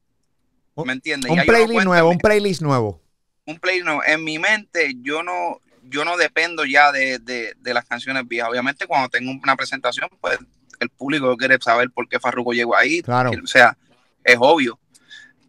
¿Me 0.76 0.94
entiendes? 0.94 1.32
Un 1.32 1.42
playlist 1.42 1.84
nuevo, 1.84 2.10
un 2.10 2.18
playlist 2.18 2.62
nuevo. 2.62 3.02
Un 3.46 3.60
playlist 3.60 3.86
nuevo. 3.86 4.04
En 4.06 4.24
mi 4.24 4.40
mente 4.40 4.96
yo 5.02 5.24
no, 5.24 5.60
yo 5.90 6.06
no 6.06 6.18
dependo 6.18 6.66
ya 6.66 6.92
de, 6.92 7.56
las 7.64 7.86
canciones 7.86 8.28
viejas. 8.28 8.50
Obviamente 8.50 8.88
cuando 8.88 9.10
tengo 9.10 9.32
una 9.32 9.56
presentación, 9.56 10.10
pues 10.22 10.38
el 10.80 10.90
público 10.90 11.36
quiere 11.38 11.58
saber 11.60 11.90
por 11.92 12.08
qué 12.08 12.20
Farruko 12.20 12.54
llegó 12.54 12.76
ahí. 12.76 13.02
Claro. 13.02 13.32
O 13.44 13.48
sea, 13.48 13.78
es 14.24 14.38
obvio. 14.40 14.80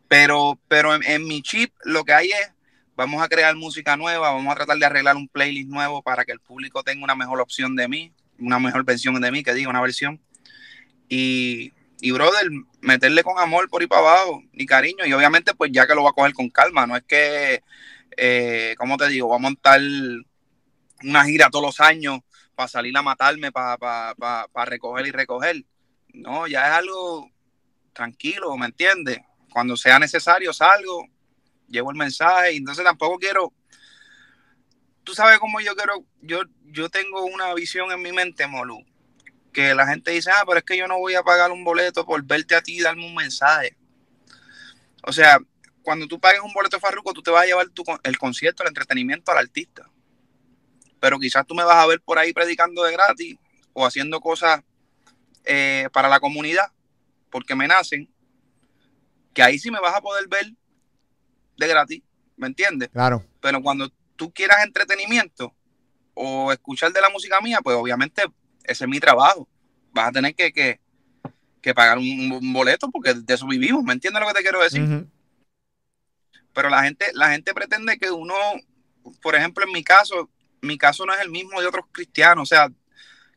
Pero, 0.08 0.58
pero 0.68 0.94
en, 0.94 1.24
mi 1.24 1.42
chip 1.42 1.72
lo 1.84 2.04
que 2.04 2.12
hay 2.12 2.28
es, 2.28 2.52
vamos 2.94 3.22
a 3.22 3.28
crear 3.28 3.54
música 3.56 3.96
nueva, 3.96 4.30
vamos 4.30 4.52
a 4.52 4.56
tratar 4.56 4.78
de 4.78 4.86
arreglar 4.86 5.16
un 5.16 5.28
playlist 5.28 5.68
nuevo 5.68 6.02
para 6.02 6.24
que 6.24 6.32
el 6.32 6.40
público 6.40 6.82
tenga 6.82 7.02
una 7.02 7.16
mejor 7.16 7.40
opción 7.40 7.74
de 7.74 7.88
mí, 7.88 8.12
una 8.38 8.58
mejor 8.58 8.84
versión 8.84 9.20
de 9.20 9.32
mí, 9.32 9.42
que 9.42 9.54
diga 9.54 9.70
una 9.70 9.80
versión. 9.80 10.20
Y, 11.08 11.72
y 12.00 12.10
brother, 12.10 12.48
meterle 12.80 13.22
con 13.22 13.38
amor 13.38 13.68
por 13.68 13.80
ahí 13.80 13.88
para 13.88 14.02
abajo 14.02 14.42
y 14.52 14.66
cariño. 14.66 15.06
Y 15.06 15.12
obviamente, 15.12 15.54
pues 15.54 15.72
ya 15.72 15.86
que 15.86 15.94
lo 15.94 16.04
va 16.04 16.10
a 16.10 16.12
coger 16.12 16.32
con 16.32 16.50
calma, 16.50 16.86
no 16.86 16.96
es 16.96 17.02
que, 17.04 17.62
eh, 18.16 18.74
¿cómo 18.78 18.96
te 18.96 19.08
digo? 19.08 19.28
Va 19.28 19.36
a 19.36 19.40
montar 19.40 19.80
una 21.02 21.24
gira 21.24 21.50
todos 21.50 21.64
los 21.64 21.80
años 21.80 22.20
para 22.54 22.68
salir 22.68 22.96
a 22.96 23.02
matarme, 23.02 23.52
para, 23.52 23.76
para, 23.76 24.64
recoger 24.64 25.06
y 25.06 25.10
recoger. 25.10 25.64
No, 26.12 26.46
ya 26.46 26.66
es 26.66 26.72
algo 26.74 27.30
tranquilo, 27.92 28.56
¿me 28.56 28.66
entiendes? 28.66 29.18
Cuando 29.50 29.76
sea 29.76 29.98
necesario 29.98 30.52
salgo, 30.52 31.06
llevo 31.68 31.90
el 31.90 31.96
mensaje 31.96 32.56
entonces 32.56 32.84
tampoco 32.84 33.18
quiero, 33.18 33.52
tú 35.02 35.14
sabes 35.14 35.38
cómo 35.38 35.60
yo 35.60 35.74
quiero, 35.74 36.04
yo, 36.20 36.42
yo 36.66 36.88
tengo 36.88 37.24
una 37.24 37.52
visión 37.54 37.90
en 37.92 38.02
mi 38.02 38.12
mente, 38.12 38.46
Molu, 38.46 38.84
que 39.52 39.74
la 39.74 39.86
gente 39.86 40.10
dice, 40.10 40.30
ah, 40.30 40.44
pero 40.46 40.58
es 40.58 40.64
que 40.64 40.76
yo 40.76 40.86
no 40.86 40.98
voy 40.98 41.14
a 41.14 41.22
pagar 41.22 41.50
un 41.50 41.64
boleto 41.64 42.04
por 42.04 42.22
verte 42.24 42.54
a 42.54 42.62
ti 42.62 42.78
y 42.78 42.82
darme 42.82 43.06
un 43.06 43.14
mensaje. 43.14 43.76
O 45.06 45.12
sea, 45.12 45.38
cuando 45.84 46.08
tú 46.08 46.18
pagues 46.18 46.40
un 46.40 46.52
boleto 46.52 46.76
de 46.76 46.80
Farruko, 46.80 47.12
tú 47.12 47.22
te 47.22 47.30
vas 47.30 47.44
a 47.44 47.46
llevar 47.46 47.68
tu, 47.68 47.84
el 48.02 48.18
concierto, 48.18 48.64
el 48.64 48.70
entretenimiento 48.70 49.30
al 49.30 49.38
artista 49.38 49.88
pero 51.04 51.18
quizás 51.18 51.46
tú 51.46 51.54
me 51.54 51.64
vas 51.64 51.76
a 51.76 51.86
ver 51.86 52.00
por 52.00 52.18
ahí 52.18 52.32
predicando 52.32 52.82
de 52.82 52.92
gratis 52.92 53.36
o 53.74 53.84
haciendo 53.84 54.22
cosas 54.22 54.62
eh, 55.44 55.86
para 55.92 56.08
la 56.08 56.18
comunidad, 56.18 56.72
porque 57.28 57.54
me 57.54 57.68
nacen, 57.68 58.08
que 59.34 59.42
ahí 59.42 59.58
sí 59.58 59.70
me 59.70 59.80
vas 59.80 59.94
a 59.94 60.00
poder 60.00 60.26
ver 60.28 60.46
de 61.58 61.68
gratis, 61.68 62.02
¿me 62.38 62.46
entiendes? 62.46 62.88
Claro. 62.88 63.22
Pero 63.42 63.60
cuando 63.60 63.92
tú 64.16 64.32
quieras 64.32 64.64
entretenimiento 64.64 65.54
o 66.14 66.50
escuchar 66.50 66.90
de 66.90 67.02
la 67.02 67.10
música 67.10 67.38
mía, 67.42 67.58
pues 67.62 67.76
obviamente 67.76 68.22
ese 68.62 68.84
es 68.84 68.88
mi 68.88 68.98
trabajo. 68.98 69.46
Vas 69.92 70.08
a 70.08 70.12
tener 70.12 70.34
que, 70.34 70.54
que, 70.54 71.74
pagar 71.74 71.98
un, 71.98 72.50
boleto 72.54 72.90
porque 72.90 73.12
de 73.12 73.34
eso 73.34 73.46
vivimos, 73.46 73.84
¿me 73.84 73.92
entiendes 73.92 74.22
lo 74.22 74.28
que 74.28 74.34
te 74.38 74.42
quiero 74.42 74.62
decir? 74.62 75.06
Pero 76.54 76.70
la 76.70 76.84
gente, 76.84 77.06
la 77.12 77.30
gente 77.30 77.52
pretende 77.52 77.98
que 77.98 78.10
uno, 78.10 78.34
por 79.20 79.34
ejemplo, 79.34 79.64
en 79.66 79.72
mi 79.72 79.82
caso, 79.82 80.30
mi 80.62 80.78
caso 80.78 81.04
no 81.04 81.12
es 81.12 81.20
el 81.20 81.30
mismo 81.30 81.60
de 81.60 81.66
otros 81.66 81.84
cristianos, 81.92 82.44
o 82.44 82.46
sea, 82.54 82.70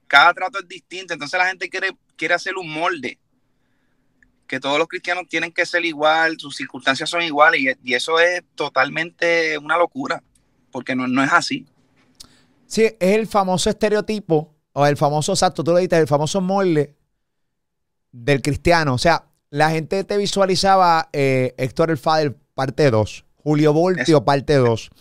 cada 0.08 0.34
trato 0.34 0.60
es 0.60 0.68
distinto, 0.68 1.14
entonces 1.14 1.38
la 1.38 1.48
gente 1.48 1.68
quiere, 1.70 1.90
quiere 2.16 2.36
hacer 2.36 2.56
un 2.56 2.72
molde, 2.72 3.20
que 4.48 4.60
todos 4.60 4.78
los 4.78 4.88
cristianos 4.88 5.26
tienen 5.28 5.52
que 5.52 5.66
ser 5.66 5.84
igual, 5.84 6.40
sus 6.40 6.56
circunstancias 6.56 7.10
son 7.10 7.24
iguales, 7.24 7.78
y, 7.84 7.94
eso 7.94 8.20
es 8.20 8.44
totalmente 8.56 9.58
una 9.58 9.78
locura, 9.78 10.24
porque 10.72 10.96
no, 10.96 11.08
no 11.08 11.24
es 11.24 11.34
así. 11.34 11.66
Sí, 12.68 12.84
es 12.84 12.96
el 13.00 13.28
famoso 13.28 13.70
estereotipo, 13.70 14.56
o 14.74 14.86
el 14.86 14.96
famoso, 14.96 15.34
exacto, 15.34 15.64
tú 15.64 15.72
lo 15.72 15.78
dijiste, 15.78 15.98
el 15.98 16.08
famoso 16.08 16.40
molde 16.40 16.96
del 18.12 18.42
cristiano, 18.42 18.94
o 18.94 18.98
sea, 18.98 19.26
la 19.50 19.72
gente 19.72 20.04
te 20.04 20.18
visualizaba 20.18 21.10
eh, 21.14 21.56
Héctor 21.58 21.90
el 21.90 21.98
Fader 21.98 22.38
parte 22.58 22.92
2, 22.92 23.26
Julio 23.38 23.72
Voltio 23.72 24.26
parte 24.26 24.56
2 24.56 24.92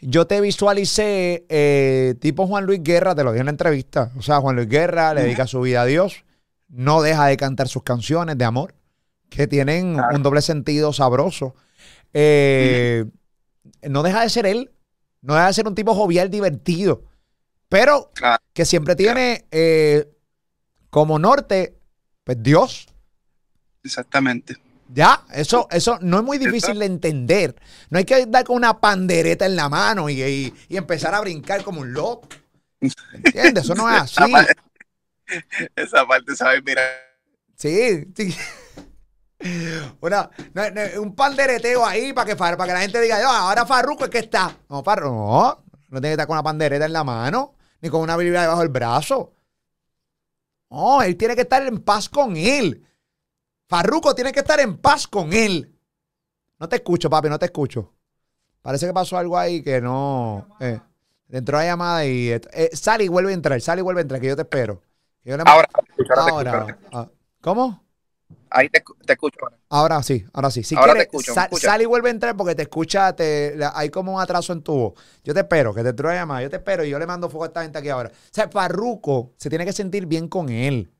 yo 0.00 0.26
te 0.26 0.40
visualicé 0.40 1.44
eh, 1.48 2.14
tipo 2.20 2.46
Juan 2.46 2.66
Luis 2.66 2.82
Guerra, 2.82 3.14
te 3.14 3.24
lo 3.24 3.32
dije 3.32 3.40
en 3.40 3.46
la 3.46 3.50
entrevista. 3.50 4.12
O 4.16 4.22
sea, 4.22 4.40
Juan 4.40 4.56
Luis 4.56 4.68
Guerra 4.68 5.12
le 5.14 5.22
dedica 5.22 5.46
su 5.46 5.60
vida 5.60 5.82
a 5.82 5.86
Dios, 5.86 6.24
no 6.68 7.02
deja 7.02 7.26
de 7.26 7.36
cantar 7.36 7.68
sus 7.68 7.82
canciones 7.82 8.38
de 8.38 8.44
amor, 8.44 8.74
que 9.28 9.46
tienen 9.46 9.98
un 9.98 10.22
doble 10.22 10.40
sentido 10.40 10.92
sabroso. 10.92 11.54
Eh, 12.12 13.06
no 13.82 14.02
deja 14.02 14.22
de 14.22 14.30
ser 14.30 14.46
él, 14.46 14.70
no 15.20 15.34
deja 15.34 15.48
de 15.48 15.52
ser 15.52 15.66
un 15.66 15.74
tipo 15.74 15.94
jovial, 15.94 16.30
divertido, 16.30 17.02
pero 17.68 18.12
que 18.52 18.64
siempre 18.64 18.94
tiene 18.94 19.46
eh, 19.50 20.08
como 20.90 21.18
norte, 21.18 21.76
pues 22.22 22.40
Dios. 22.40 22.86
Exactamente. 23.82 24.56
Ya, 24.88 25.22
eso, 25.32 25.68
eso 25.70 25.98
no 26.00 26.18
es 26.18 26.24
muy 26.24 26.38
difícil 26.38 26.78
de 26.78 26.86
entender. 26.86 27.54
No 27.90 27.98
hay 27.98 28.04
que 28.04 28.24
dar 28.26 28.44
con 28.44 28.56
una 28.56 28.80
pandereta 28.80 29.44
en 29.44 29.54
la 29.54 29.68
mano 29.68 30.08
y, 30.08 30.54
empezar 30.70 31.14
a 31.14 31.20
brincar 31.20 31.62
como 31.62 31.82
un 31.82 31.92
loco. 31.92 32.28
¿Entiendes? 33.12 33.64
Eso 33.64 33.74
no 33.74 33.88
es 33.88 34.00
así. 34.18 34.32
Esa 35.76 36.06
parte, 36.06 36.34
¿sabes? 36.34 36.62
Mira. 36.64 36.82
Sí, 37.54 38.06
sí. 38.16 38.34
un 40.98 41.14
pandereteo 41.14 41.84
ahí 41.84 42.12
para 42.12 42.26
que, 42.26 42.36
para 42.36 42.56
que 42.56 42.72
la 42.72 42.80
gente 42.80 43.00
diga, 43.00 43.18
ahora 43.24 43.66
Farruko 43.66 44.04
es 44.04 44.10
que 44.10 44.20
está. 44.20 44.56
No, 44.68 44.82
Farruko, 44.82 45.14
no, 45.14 45.64
no 45.90 46.00
tiene 46.00 46.08
que 46.08 46.12
estar 46.12 46.26
con 46.26 46.34
una 46.34 46.42
pandereta 46.42 46.86
en 46.86 46.92
la 46.92 47.04
mano, 47.04 47.56
ni 47.80 47.90
con 47.90 48.00
una 48.00 48.16
Biblia 48.16 48.42
debajo 48.42 48.60
del 48.60 48.70
brazo. 48.70 49.34
No, 50.70 51.02
él 51.02 51.16
tiene 51.16 51.34
que 51.34 51.42
estar 51.42 51.62
en 51.66 51.78
paz 51.78 52.08
con 52.08 52.36
él. 52.36 52.84
Farruco 53.68 54.14
tiene 54.14 54.32
que 54.32 54.40
estar 54.40 54.58
en 54.60 54.78
paz 54.78 55.06
con 55.06 55.32
él. 55.32 55.74
No 56.58 56.68
te 56.68 56.76
escucho, 56.76 57.10
papi, 57.10 57.28
no 57.28 57.38
te 57.38 57.46
escucho. 57.46 57.92
Parece 58.62 58.86
que 58.86 58.92
pasó 58.92 59.18
algo 59.18 59.38
ahí 59.38 59.62
que 59.62 59.80
no. 59.80 60.56
Eh, 60.58 60.80
entró 61.28 61.58
la 61.58 61.64
llamada 61.64 62.04
y. 62.06 62.30
Eh, 62.30 62.70
sale 62.72 63.04
y 63.04 63.08
vuelve 63.08 63.30
a 63.30 63.34
entrar, 63.34 63.60
sale 63.60 63.80
y 63.80 63.82
vuelve 63.82 64.00
a 64.00 64.02
entrar, 64.02 64.20
que 64.20 64.28
yo 64.28 64.36
te 64.36 64.42
espero. 64.42 64.82
ahora, 65.44 65.68
ahora, 66.16 66.78
ah, 66.92 67.08
¿Cómo? 67.40 67.84
Ahí 68.50 68.70
te, 68.70 68.82
escucho. 69.06 69.38
Ahora 69.68 70.02
sí, 70.02 70.24
ahora 70.32 70.50
sí. 70.50 70.62
Si 70.62 70.74
quieres, 70.74 71.08
sal, 71.60 71.82
y 71.82 71.84
vuelve 71.84 72.08
a 72.08 72.12
entrar 72.12 72.34
porque 72.34 72.54
te 72.54 72.62
escucha, 72.62 73.14
te, 73.14 73.58
hay 73.74 73.90
como 73.90 74.14
un 74.14 74.20
atraso 74.20 74.54
en 74.54 74.62
tu 74.62 74.74
voz. 74.74 74.94
Yo 75.22 75.34
te 75.34 75.40
espero, 75.40 75.74
que 75.74 75.82
te 75.82 75.90
entró 75.90 76.08
la 76.08 76.14
llamada, 76.14 76.42
yo 76.42 76.48
te 76.48 76.56
espero 76.56 76.84
y 76.84 76.88
yo 76.88 76.98
le 76.98 77.06
mando 77.06 77.28
fuego 77.28 77.44
a 77.44 77.48
esta 77.48 77.62
gente 77.62 77.78
aquí 77.78 77.90
ahora. 77.90 78.10
O 78.10 78.34
sea, 78.34 78.48
Farruco 78.48 79.34
se 79.36 79.50
tiene 79.50 79.66
que 79.66 79.74
sentir 79.74 80.06
bien 80.06 80.28
con 80.28 80.48
él. 80.48 80.90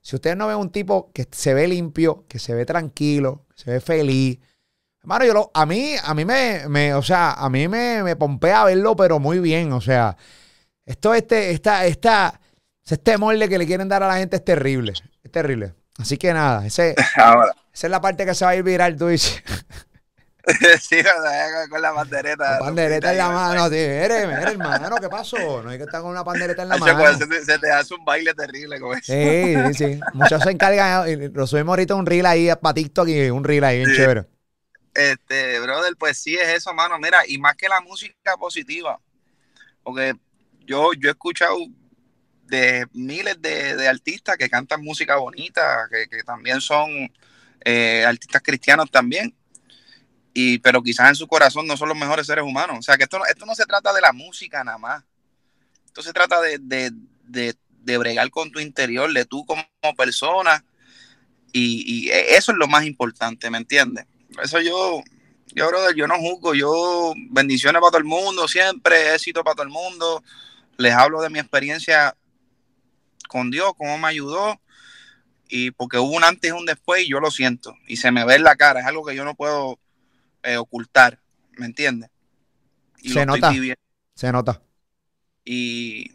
Si 0.00 0.16
ustedes 0.16 0.36
no 0.36 0.46
ven 0.46 0.56
un 0.56 0.70
tipo 0.70 1.10
que 1.12 1.26
se 1.30 1.54
ve 1.54 1.68
limpio, 1.68 2.24
que 2.28 2.38
se 2.38 2.54
ve 2.54 2.64
tranquilo, 2.64 3.46
que 3.54 3.62
se 3.62 3.70
ve 3.70 3.80
feliz, 3.80 4.38
hermano, 5.00 5.24
yo 5.24 5.34
lo, 5.34 5.50
a 5.54 5.66
mí, 5.66 5.94
a 6.02 6.14
mí 6.14 6.24
me, 6.24 6.94
o 6.94 7.02
sea, 7.02 7.32
a 7.32 7.48
mí 7.50 7.68
me, 7.68 8.02
me 8.02 8.16
pompea 8.16 8.64
verlo, 8.64 8.96
pero 8.96 9.18
muy 9.18 9.38
bien. 9.38 9.72
O 9.72 9.80
sea, 9.80 10.16
esto, 10.84 11.14
este, 11.14 11.50
esta, 11.50 11.86
esta, 11.86 12.40
este 12.84 13.18
molde 13.18 13.48
que 13.48 13.58
le 13.58 13.66
quieren 13.66 13.88
dar 13.88 14.02
a 14.02 14.08
la 14.08 14.16
gente 14.16 14.36
es 14.36 14.44
terrible. 14.44 14.94
Es 15.22 15.30
terrible. 15.30 15.74
Así 15.98 16.16
que 16.16 16.32
nada, 16.32 16.66
ese, 16.66 16.94
esa 17.72 17.86
es 17.86 17.90
la 17.90 18.00
parte 18.00 18.24
que 18.24 18.34
se 18.34 18.44
va 18.44 18.52
a 18.52 18.56
ir 18.56 18.62
viral, 18.62 18.96
tú 18.96 19.08
dices. 19.08 19.42
sí, 20.80 20.96
con 21.68 21.82
la 21.82 21.94
pandereta. 21.94 22.52
La 22.52 22.58
pandereta 22.58 23.12
en 23.12 23.18
la 23.18 23.28
mano, 23.30 23.68
sí. 23.68 23.76
Eres, 23.76 24.24
hermano, 24.28 24.96
¿qué 25.00 25.08
pasó? 25.08 25.62
No 25.62 25.70
hay 25.70 25.78
que 25.78 25.84
estar 25.84 26.00
con 26.02 26.10
una 26.10 26.24
pandereta 26.24 26.62
en 26.62 26.68
la 26.68 26.76
mano. 26.76 27.18
Se 27.44 27.58
te, 27.58 27.70
hace 27.70 27.94
un 27.94 28.04
baile 28.04 28.34
terrible 28.34 28.80
con 28.80 28.96
eso. 28.96 29.12
Sí, 29.12 29.54
sí, 29.68 29.74
sí. 29.74 30.00
Muchos 30.14 30.42
se 30.42 30.50
encargan, 30.50 31.32
lo 31.32 31.46
subimos 31.46 31.72
ahorita 31.72 31.94
un 31.94 32.06
reel 32.06 32.26
ahí 32.26 32.48
para 32.60 32.74
TikTok 32.74 33.08
y 33.08 33.30
un 33.30 33.44
reel 33.44 33.64
ahí 33.64 33.78
bien 33.78 33.94
chévere. 33.94 34.26
Este, 34.94 35.60
brother, 35.60 35.96
pues 35.96 36.18
sí 36.18 36.34
es 36.34 36.48
eso, 36.48 36.74
mano. 36.74 36.98
Mira, 36.98 37.22
y 37.26 37.38
más 37.38 37.56
que 37.56 37.68
la 37.68 37.80
música 37.80 38.36
positiva, 38.38 39.00
porque 39.82 40.14
yo, 40.66 40.92
yo 40.94 41.08
he 41.08 41.12
escuchado 41.12 41.56
de 42.50 42.86
miles 42.92 43.40
de, 43.40 43.88
artistas 43.88 44.36
que 44.36 44.50
cantan 44.50 44.82
música 44.82 45.16
bonita, 45.16 45.88
que, 45.90 46.22
también 46.24 46.60
son 46.60 46.90
eh, 47.64 48.04
artistas 48.04 48.42
cristianos 48.42 48.90
también, 48.90 49.34
y, 50.32 50.58
pero 50.58 50.82
quizás 50.82 51.08
en 51.08 51.14
su 51.16 51.26
corazón 51.26 51.66
no 51.66 51.76
son 51.76 51.88
los 51.88 51.98
mejores 51.98 52.26
seres 52.26 52.44
humanos. 52.44 52.78
O 52.78 52.82
sea, 52.82 52.96
que 52.96 53.04
esto, 53.04 53.20
esto 53.28 53.46
no 53.46 53.54
se 53.54 53.66
trata 53.66 53.92
de 53.92 54.00
la 54.00 54.12
música 54.12 54.62
nada 54.62 54.78
más. 54.78 55.04
Esto 55.86 56.02
se 56.02 56.12
trata 56.12 56.40
de, 56.40 56.58
de, 56.60 57.98
bregar 57.98 58.30
con 58.30 58.52
tu 58.52 58.60
interior, 58.60 59.12
de 59.12 59.24
tú 59.24 59.44
como 59.44 59.64
persona. 59.96 60.64
Y, 61.52 62.06
y, 62.06 62.10
eso 62.10 62.52
es 62.52 62.58
lo 62.58 62.68
más 62.68 62.84
importante, 62.84 63.50
¿me 63.50 63.58
entiendes? 63.58 64.06
Eso 64.40 64.60
yo, 64.60 65.02
yo, 65.52 65.66
brother, 65.66 65.96
yo 65.96 66.06
no 66.06 66.16
juzgo. 66.18 66.54
Yo, 66.54 67.14
bendiciones 67.30 67.80
para 67.80 67.90
todo 67.90 67.98
el 67.98 68.04
mundo, 68.04 68.46
siempre, 68.46 69.14
éxito 69.14 69.42
para 69.42 69.56
todo 69.56 69.64
el 69.64 69.72
mundo. 69.72 70.22
Les 70.76 70.94
hablo 70.94 71.20
de 71.20 71.30
mi 71.30 71.40
experiencia 71.40 72.16
con 73.28 73.50
Dios, 73.50 73.72
cómo 73.76 73.98
me 73.98 74.08
ayudó. 74.08 74.60
Y 75.48 75.72
porque 75.72 75.98
hubo 75.98 76.14
un 76.14 76.22
antes 76.22 76.50
y 76.50 76.52
un 76.52 76.66
después, 76.66 77.02
y 77.02 77.10
yo 77.10 77.18
lo 77.18 77.32
siento. 77.32 77.74
Y 77.88 77.96
se 77.96 78.12
me 78.12 78.24
ve 78.24 78.36
en 78.36 78.44
la 78.44 78.54
cara. 78.54 78.78
Es 78.78 78.86
algo 78.86 79.04
que 79.04 79.16
yo 79.16 79.24
no 79.24 79.34
puedo 79.34 79.80
eh, 80.42 80.56
ocultar, 80.56 81.18
¿me 81.52 81.66
entiendes? 81.66 82.10
se 83.02 83.26
nota. 83.26 83.52
Se 84.14 84.32
nota. 84.32 84.62
Y, 85.44 86.10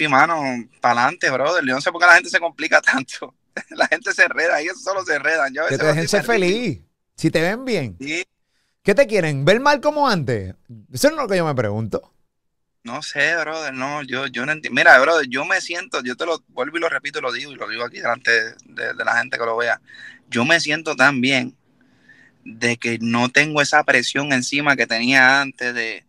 y 0.00 0.08
mano, 0.08 0.42
para 0.80 1.02
adelante, 1.02 1.30
brother. 1.30 1.64
Yo 1.64 1.74
no 1.74 1.80
sé 1.80 1.92
por 1.92 2.00
qué 2.00 2.06
la 2.06 2.14
gente 2.14 2.30
se 2.30 2.40
complica 2.40 2.80
tanto. 2.82 3.34
la 3.70 3.86
gente 3.86 4.12
se 4.12 4.24
enreda, 4.24 4.60
ellos 4.60 4.82
solo 4.82 5.04
se 5.04 5.16
enredan. 5.16 5.52
Yo 5.52 5.66
que 5.66 5.78
te 5.78 5.86
dejen 5.86 6.08
ser 6.08 6.24
feliz. 6.24 6.80
Si 7.16 7.30
te 7.30 7.42
ven 7.42 7.64
bien. 7.64 7.98
¿Qué 8.82 8.94
te 8.94 9.06
quieren? 9.06 9.44
¿Ver 9.44 9.60
mal 9.60 9.80
como 9.80 10.08
antes? 10.08 10.54
Eso 10.92 11.08
es 11.08 11.14
lo 11.14 11.26
que 11.26 11.36
yo 11.36 11.44
me 11.44 11.54
pregunto. 11.54 12.14
No 12.84 13.02
sé, 13.02 13.36
brother, 13.36 13.74
no, 13.74 14.02
yo, 14.02 14.28
yo 14.28 14.46
no 14.46 14.52
entiendo. 14.52 14.74
Mira, 14.74 14.98
brother, 14.98 15.26
yo 15.28 15.44
me 15.44 15.60
siento, 15.60 16.02
yo 16.02 16.16
te 16.16 16.24
lo 16.24 16.42
vuelvo 16.48 16.78
y 16.78 16.80
lo 16.80 16.88
repito 16.88 17.18
y 17.18 17.22
lo 17.22 17.32
digo, 17.32 17.52
y 17.52 17.56
lo 17.56 17.68
digo 17.68 17.84
aquí 17.84 17.98
delante 17.98 18.30
de, 18.64 18.94
de 18.94 19.04
la 19.04 19.18
gente 19.18 19.36
que 19.36 19.44
lo 19.44 19.56
vea. 19.56 19.80
Yo 20.30 20.44
me 20.44 20.60
siento 20.60 20.94
tan 20.96 21.20
bien 21.20 21.57
de 22.48 22.78
que 22.78 22.98
no 23.00 23.28
tengo 23.28 23.60
esa 23.60 23.84
presión 23.84 24.32
encima 24.32 24.74
que 24.74 24.86
tenía 24.86 25.42
antes 25.42 25.74
de, 25.74 26.04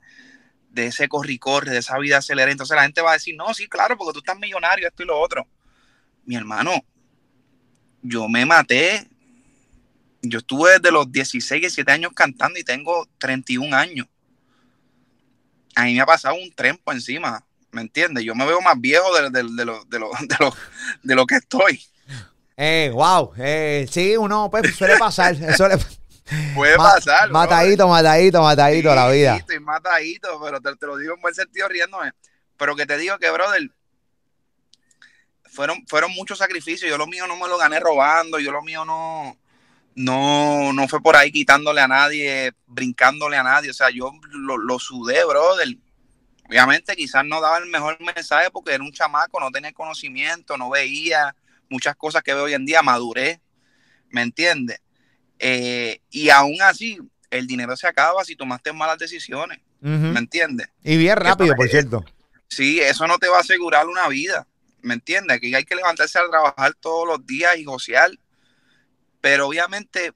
ese 0.75 1.09
corri-corre, 1.09 1.71
de 1.71 1.79
esa 1.79 1.97
vida 1.97 2.19
acelerada. 2.19 2.53
Entonces 2.53 2.75
la 2.75 2.83
gente 2.83 3.01
va 3.01 3.11
a 3.11 3.15
decir, 3.15 3.35
no, 3.35 3.53
sí, 3.53 3.67
claro, 3.67 3.97
porque 3.97 4.13
tú 4.13 4.19
estás 4.19 4.39
millonario, 4.39 4.87
esto 4.87 5.03
y 5.03 5.05
lo 5.05 5.19
otro. 5.19 5.45
Mi 6.25 6.37
hermano, 6.37 6.71
yo 8.01 8.29
me 8.29 8.45
maté. 8.45 9.05
Yo 10.21 10.39
estuve 10.39 10.71
desde 10.71 10.91
los 10.91 11.11
16, 11.11 11.61
17 11.61 11.91
años 11.91 12.13
cantando 12.15 12.57
y 12.57 12.63
tengo 12.63 13.05
31 13.17 13.75
años. 13.75 14.07
A 15.75 15.83
mí 15.83 15.93
me 15.93 16.01
ha 16.01 16.05
pasado 16.05 16.35
un 16.35 16.51
trempo 16.53 16.93
encima, 16.93 17.45
¿me 17.71 17.81
entiendes? 17.81 18.23
Yo 18.23 18.33
me 18.33 18.45
veo 18.45 18.61
más 18.61 18.79
viejo 18.79 19.13
de, 19.13 19.29
de, 19.29 19.43
de, 19.43 19.65
lo, 19.65 19.83
de, 19.85 19.99
lo, 19.99 20.09
de, 21.03 21.15
lo, 21.15 21.25
que 21.25 21.35
estoy. 21.35 21.81
Eh, 22.55 22.91
wow, 22.93 23.33
eh, 23.37 23.85
sí, 23.89 24.15
uno 24.15 24.49
pues 24.49 24.75
suele 24.75 24.97
pasar, 24.97 25.35
eso 25.41 25.67
le, 25.67 25.77
Puede 26.53 26.77
pasar. 26.77 27.29
Matadito, 27.31 27.87
matadito, 27.87 28.41
matadito 28.41 28.93
la 28.93 29.09
vida. 29.09 29.37
Estoy 29.37 29.59
matadito, 29.59 30.39
pero 30.41 30.61
te, 30.61 30.85
lo 30.85 30.97
digo 30.97 31.15
en 31.15 31.21
buen 31.21 31.33
sentido 31.33 31.67
riéndome. 31.67 32.11
Pero 32.57 32.75
que 32.75 32.85
te 32.85 32.97
digo 32.97 33.17
que, 33.17 33.29
brother, 33.29 33.71
fueron, 35.45 35.85
fueron 35.87 36.11
muchos 36.11 36.37
sacrificios. 36.37 36.89
Yo 36.89 36.97
lo 36.97 37.07
mío 37.07 37.25
no 37.27 37.35
me 37.37 37.47
lo 37.47 37.57
gané 37.57 37.79
robando, 37.79 38.39
yo 38.39 38.51
lo 38.51 38.61
mío 38.61 38.85
no, 38.85 39.37
no, 39.95 40.73
no 40.73 40.87
fue 40.87 41.01
por 41.01 41.15
ahí 41.15 41.31
quitándole 41.31 41.81
a 41.81 41.87
nadie, 41.87 42.53
brincándole 42.67 43.37
a 43.37 43.43
nadie. 43.43 43.71
O 43.71 43.73
sea, 43.73 43.89
yo 43.89 44.11
lo, 44.31 44.57
lo 44.57 44.79
sudé, 44.79 45.25
brother. 45.25 45.77
Obviamente 46.47 46.95
quizás 46.95 47.23
no 47.25 47.41
daba 47.41 47.59
el 47.59 47.67
mejor 47.67 47.97
mensaje 48.01 48.49
porque 48.51 48.73
era 48.73 48.83
un 48.83 48.91
chamaco, 48.91 49.39
no 49.39 49.51
tenía 49.51 49.71
conocimiento, 49.71 50.57
no 50.57 50.69
veía 50.71 51.35
muchas 51.69 51.95
cosas 51.95 52.23
que 52.23 52.33
veo 52.33 52.45
hoy 52.45 52.55
en 52.55 52.65
día, 52.65 52.81
maduré, 52.81 53.39
¿me 54.09 54.23
entiendes? 54.23 54.81
Eh, 55.39 56.01
y 56.11 56.29
aún 56.29 56.61
así, 56.61 56.99
el 57.31 57.47
dinero 57.47 57.75
se 57.77 57.87
acaba 57.87 58.23
si 58.25 58.35
tomaste 58.35 58.73
malas 58.73 58.97
decisiones. 58.97 59.59
¿Me 59.81 60.19
entiendes? 60.19 60.67
Y 60.83 60.97
bien 60.97 61.15
rápido, 61.15 61.55
por 61.55 61.69
cierto. 61.69 62.03
Sí, 62.49 62.81
eso 62.81 63.07
no 63.07 63.17
te 63.17 63.29
va 63.29 63.37
a 63.37 63.41
asegurar 63.41 63.87
una 63.87 64.07
vida. 64.09 64.45
¿Me 64.81 64.93
entiendes? 64.93 65.37
Aquí 65.37 65.55
hay 65.55 65.63
que 65.63 65.75
levantarse 65.75 66.19
a 66.19 66.29
trabajar 66.29 66.73
todos 66.73 67.07
los 67.07 67.25
días 67.25 67.57
y 67.57 67.63
gocear. 67.63 68.11
Pero 69.21 69.47
obviamente 69.47 70.13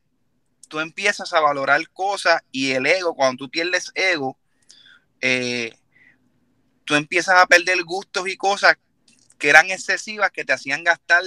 tú 0.67 0.79
empiezas 0.79 1.31
a 1.33 1.39
valorar 1.39 1.87
cosas 1.89 2.41
y 2.51 2.71
el 2.71 2.85
ego, 2.85 3.15
cuando 3.15 3.45
tú 3.45 3.49
pierdes 3.49 3.91
ego, 3.95 4.37
eh, 5.21 5.73
tú 6.83 6.95
empiezas 6.95 7.35
a 7.35 7.45
perder 7.45 7.83
gustos 7.83 8.27
y 8.27 8.35
cosas 8.35 8.77
que 9.37 9.49
eran 9.49 9.71
excesivas, 9.71 10.31
que 10.31 10.43
te 10.43 10.53
hacían 10.53 10.83
gastar 10.83 11.23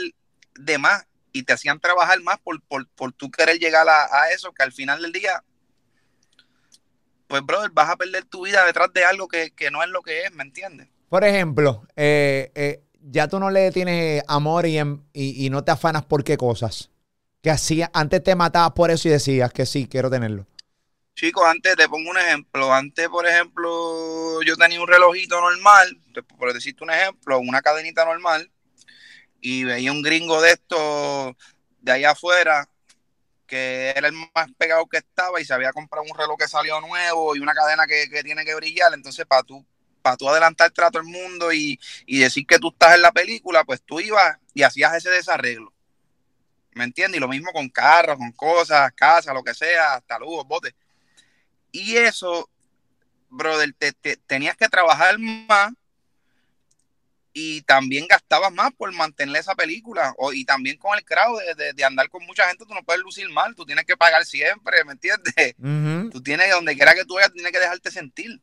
de 0.55 0.79
más 0.79 1.07
y 1.37 1.43
te 1.43 1.53
hacían 1.53 1.81
trabajar 1.81 2.21
más 2.23 2.39
por, 2.39 2.63
por, 2.63 2.89
por 2.89 3.13
tú 3.13 3.31
querer 3.31 3.59
llegar 3.59 3.87
a, 3.89 4.31
eso, 4.31 4.53
que 4.53 4.63
al 4.63 4.73
final 4.73 5.03
del 5.03 5.13
día, 5.13 5.45
pues, 7.27 7.43
brother, 7.45 7.71
vas 7.71 7.91
a 7.91 7.97
perder 7.97 8.25
tu 8.25 8.47
vida 8.47 8.65
detrás 8.65 8.91
de 8.95 9.05
algo 9.05 9.29
que, 9.29 9.53
no 9.71 9.83
es 9.83 9.91
lo 9.91 10.01
que 10.01 10.23
es, 10.23 10.33
¿me 10.33 10.45
entiendes? 10.45 10.89
Por 11.11 11.25
ejemplo, 11.25 11.87
eh, 11.95 12.51
eh, 12.55 12.83
ya 13.03 13.29
tú 13.29 13.39
no 13.39 13.51
le 13.51 13.71
tienes 13.71 14.23
amor 14.29 14.65
y, 14.67 14.79
y, 15.13 15.51
no 15.51 15.63
te 15.63 15.73
afanas 15.73 16.07
por 16.07 16.25
qué 16.25 16.39
cosas. 16.39 16.91
Que 17.43 17.51
hacía, 17.51 17.91
antes 17.93 18.25
te 18.25 18.35
matabas 18.35 18.73
por 18.73 18.91
eso 18.91 19.09
y 19.09 19.13
decías 19.13 19.53
que 19.53 19.67
sí, 19.67 19.87
quiero 19.87 20.11
tenerlo. 20.11 20.47
Chicos, 21.15 21.45
antes 21.47 21.77
te 21.77 21.89
pongo 21.89 22.11
un 22.11 22.19
ejemplo. 22.19 22.73
Antes, 22.73 23.09
por 23.09 23.27
ejemplo, 23.27 24.43
yo 24.43 24.57
tenía 24.57 24.81
un 24.81 24.89
relojito 24.89 25.39
normal, 25.39 26.01
por 26.39 26.53
decirte 26.55 26.83
un 26.83 26.91
ejemplo, 26.91 27.39
una 27.39 27.61
cadenita 27.61 28.07
normal, 28.07 28.51
y 29.41 29.65
veía 29.65 29.93
un 29.93 30.03
gringo 30.03 30.41
de 30.41 30.53
estos 30.53 31.35
de 31.81 31.93
allá 31.93 32.11
afuera 32.13 32.69
que 33.47 33.91
era 33.97 34.09
el 34.09 34.15
más 34.15 34.49
pegado 34.59 34.87
que 34.87 34.99
estaba 34.99 35.41
y 35.41 35.45
se 35.45 35.55
había 35.55 35.73
comprado 35.73 36.05
un 36.09 36.19
reloj 36.19 36.37
que 36.37 36.49
salió 36.49 36.81
nuevo 36.81 37.37
y 37.37 37.39
una 37.39 37.55
cadena 37.55 37.87
que, 37.87 38.09
tiene 38.23 38.45
que 38.45 38.55
brillar. 38.55 38.93
Entonces, 38.93 39.25
para 39.25 39.43
tú, 39.43 39.65
para 40.03 40.17
tú 40.17 40.29
adelantarte 40.29 40.83
a 40.83 40.91
todo 40.91 41.03
el 41.03 41.09
mundo 41.09 41.53
y, 41.53 41.79
decir 42.07 42.47
que 42.47 42.59
tú 42.59 42.69
estás 42.69 42.97
en 42.97 43.03
la 43.03 43.13
película, 43.13 43.65
pues 43.65 43.83
tú 43.83 44.01
ibas 44.01 44.39
y 44.53 44.63
hacías 44.63 44.95
ese 44.95 45.11
desarreglo. 45.11 45.73
¿Me 46.73 46.85
entiendes? 46.85 47.19
Y 47.19 47.21
lo 47.21 47.29
mismo 47.29 47.53
con 47.53 47.69
carros, 47.69 48.19
con 48.19 48.33
cosas, 48.33 48.93
casas, 48.93 49.33
lo 49.33 49.43
que 49.43 49.55
sea, 49.55 49.95
hasta 49.95 50.19
lujos, 50.19 50.47
botes. 50.47 50.75
Y 51.73 51.97
eso, 51.97 52.51
brother, 53.31 53.73
te, 53.79 53.93
tenías 54.27 54.57
que 54.57 54.69
trabajar 54.69 55.19
más 55.19 55.73
y 57.39 57.61
también 57.61 58.07
gastabas 58.09 58.51
más 58.51 58.73
por 58.73 58.91
mantener 58.95 59.37
esa 59.37 59.55
película. 59.55 60.15
O, 60.17 60.33
y 60.33 60.47
también 60.47 60.79
con 60.79 60.97
el 60.97 61.05
crowd 61.05 61.39
de, 61.75 61.85
andar 61.85 62.09
con 62.09 62.25
mucha 62.25 62.49
gente, 62.49 62.65
tú 62.65 62.73
no 62.73 62.83
puedes 62.83 63.03
lucir 63.03 63.29
mal, 63.29 63.55
tú 63.55 63.67
tienes 63.67 63.85
que 63.85 63.95
pagar 63.95 64.25
siempre, 64.25 64.83
¿me 64.87 64.93
entiendes? 64.93 65.55
Tú 66.11 66.23
tienes, 66.23 66.51
donde 66.51 66.75
quiera 66.75 66.95
que 66.95 67.05
tú 67.05 67.17
vayas, 67.17 67.35
tienes 67.35 67.53
que 67.53 67.59
dejarte 67.59 67.91
sentir. 67.91 68.41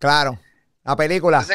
Claro, 0.00 0.36
la 0.82 0.96
película. 0.96 1.46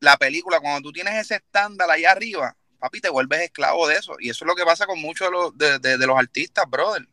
la 0.00 0.16
película, 0.18 0.60
cuando 0.60 0.82
tú 0.82 0.92
tienes 0.92 1.14
ese 1.14 1.36
estándar 1.36 1.90
allá 1.90 2.12
arriba, 2.12 2.54
papi, 2.78 3.00
te 3.00 3.08
vuelves 3.08 3.40
esclavo 3.40 3.88
de 3.88 3.96
eso. 3.96 4.16
Y 4.20 4.28
eso 4.28 4.44
es 4.44 4.46
lo 4.46 4.54
que 4.54 4.64
pasa 4.64 4.84
con 4.84 5.00
muchos 5.00 5.28
de 5.28 5.32
los, 5.32 5.80
de 5.80 6.06
los 6.06 6.18
artistas, 6.18 6.68
brother, 6.68 7.08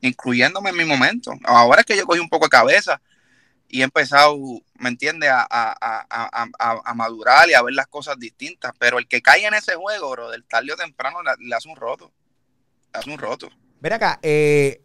incluyéndome 0.00 0.70
en 0.70 0.76
mi 0.76 0.84
momento. 0.84 1.32
Ahora 1.44 1.82
es 1.82 1.86
que 1.86 1.96
yo 1.96 2.04
cogí 2.04 2.18
un 2.18 2.28
poco 2.28 2.46
de 2.46 2.50
cabeza 2.50 3.00
y 3.68 3.80
he 3.80 3.84
empezado, 3.84 4.38
¿me 4.78 4.88
entiendes?, 4.88 5.30
a, 5.32 5.46
a, 5.50 6.94
madurar 6.94 7.48
y 7.48 7.54
a 7.54 7.62
ver 7.62 7.74
las 7.74 7.86
cosas 7.86 8.18
distintas. 8.18 8.72
Pero 8.78 8.98
el 8.98 9.08
que 9.08 9.22
cae 9.22 9.44
en 9.44 9.54
ese 9.54 9.74
juego, 9.74 10.10
bro, 10.10 10.30
del 10.30 10.44
tarde 10.44 10.72
o 10.72 10.76
temprano 10.76 11.18
le, 11.22 11.54
hace 11.54 11.68
un 11.68 11.76
roto. 11.76 12.12
Le 12.92 13.00
hace 13.00 13.10
un 13.10 13.18
roto. 13.18 13.50
Ven 13.80 13.92
acá, 13.92 14.18
eh, 14.22 14.82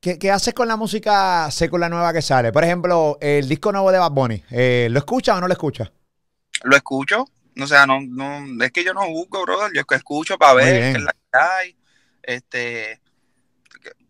¿qué, 0.00 0.30
haces 0.30 0.54
con 0.54 0.68
la 0.68 0.76
música 0.76 1.50
secular 1.50 1.90
nueva 1.90 2.12
que 2.12 2.22
sale? 2.22 2.52
Por 2.52 2.64
ejemplo, 2.64 3.18
el 3.20 3.48
disco 3.48 3.72
nuevo 3.72 3.92
de 3.92 3.98
Bad 3.98 4.10
Bunny, 4.10 4.42
eh, 4.50 4.88
¿lo 4.90 4.98
escuchas 4.98 5.36
o 5.36 5.40
no 5.40 5.46
lo 5.46 5.52
escuchas? 5.52 5.90
Lo 6.62 6.76
escucho. 6.76 7.26
O 7.58 7.66
sea, 7.66 7.86
no, 7.86 8.00
no, 8.00 8.62
es 8.62 8.70
que 8.70 8.84
yo 8.84 8.92
no 8.92 9.08
busco, 9.08 9.42
brother. 9.42 9.72
Yo 9.74 9.82
escucho 9.88 10.36
para 10.36 10.54
ver 10.54 10.92
qué 10.92 10.98
es 10.98 11.04
la 11.04 11.12
que 11.12 11.38
hay. 11.38 11.76
Este, 12.22 13.00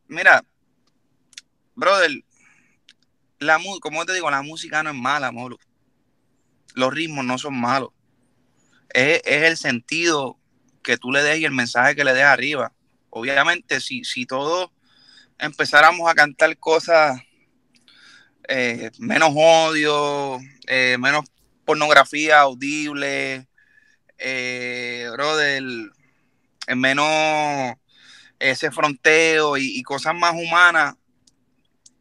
mira, 0.08 0.42
brother, 1.74 2.10
la, 3.38 3.60
como 3.80 4.04
te 4.06 4.14
digo, 4.14 4.30
la 4.30 4.42
música 4.42 4.82
no 4.82 4.90
es 4.90 4.96
mala, 4.96 5.28
amor. 5.28 5.58
Los 6.74 6.92
ritmos 6.92 7.24
no 7.24 7.38
son 7.38 7.54
malos. 7.58 7.90
Es, 8.90 9.22
el 9.24 9.56
sentido 9.56 10.38
que 10.82 10.96
tú 10.96 11.10
le 11.10 11.22
des 11.22 11.40
y 11.40 11.44
el 11.44 11.52
mensaje 11.52 11.94
que 11.94 12.04
le 12.04 12.14
des 12.14 12.24
arriba. 12.24 12.72
Obviamente, 13.10 13.80
si, 13.80 14.04
si 14.04 14.26
todos 14.26 14.70
empezáramos 15.38 16.08
a 16.10 16.14
cantar 16.14 16.56
cosas 16.58 17.20
eh, 18.48 18.90
menos 18.98 19.30
odio, 19.34 20.38
eh, 20.66 20.96
menos 20.98 21.24
pornografía 21.64 22.40
audible, 22.40 23.48
eh, 24.18 25.10
menos 26.74 27.76
ese 28.38 28.70
fronteo 28.70 29.56
y, 29.56 29.82
cosas 29.82 30.14
más 30.14 30.34
humanas, 30.34 30.94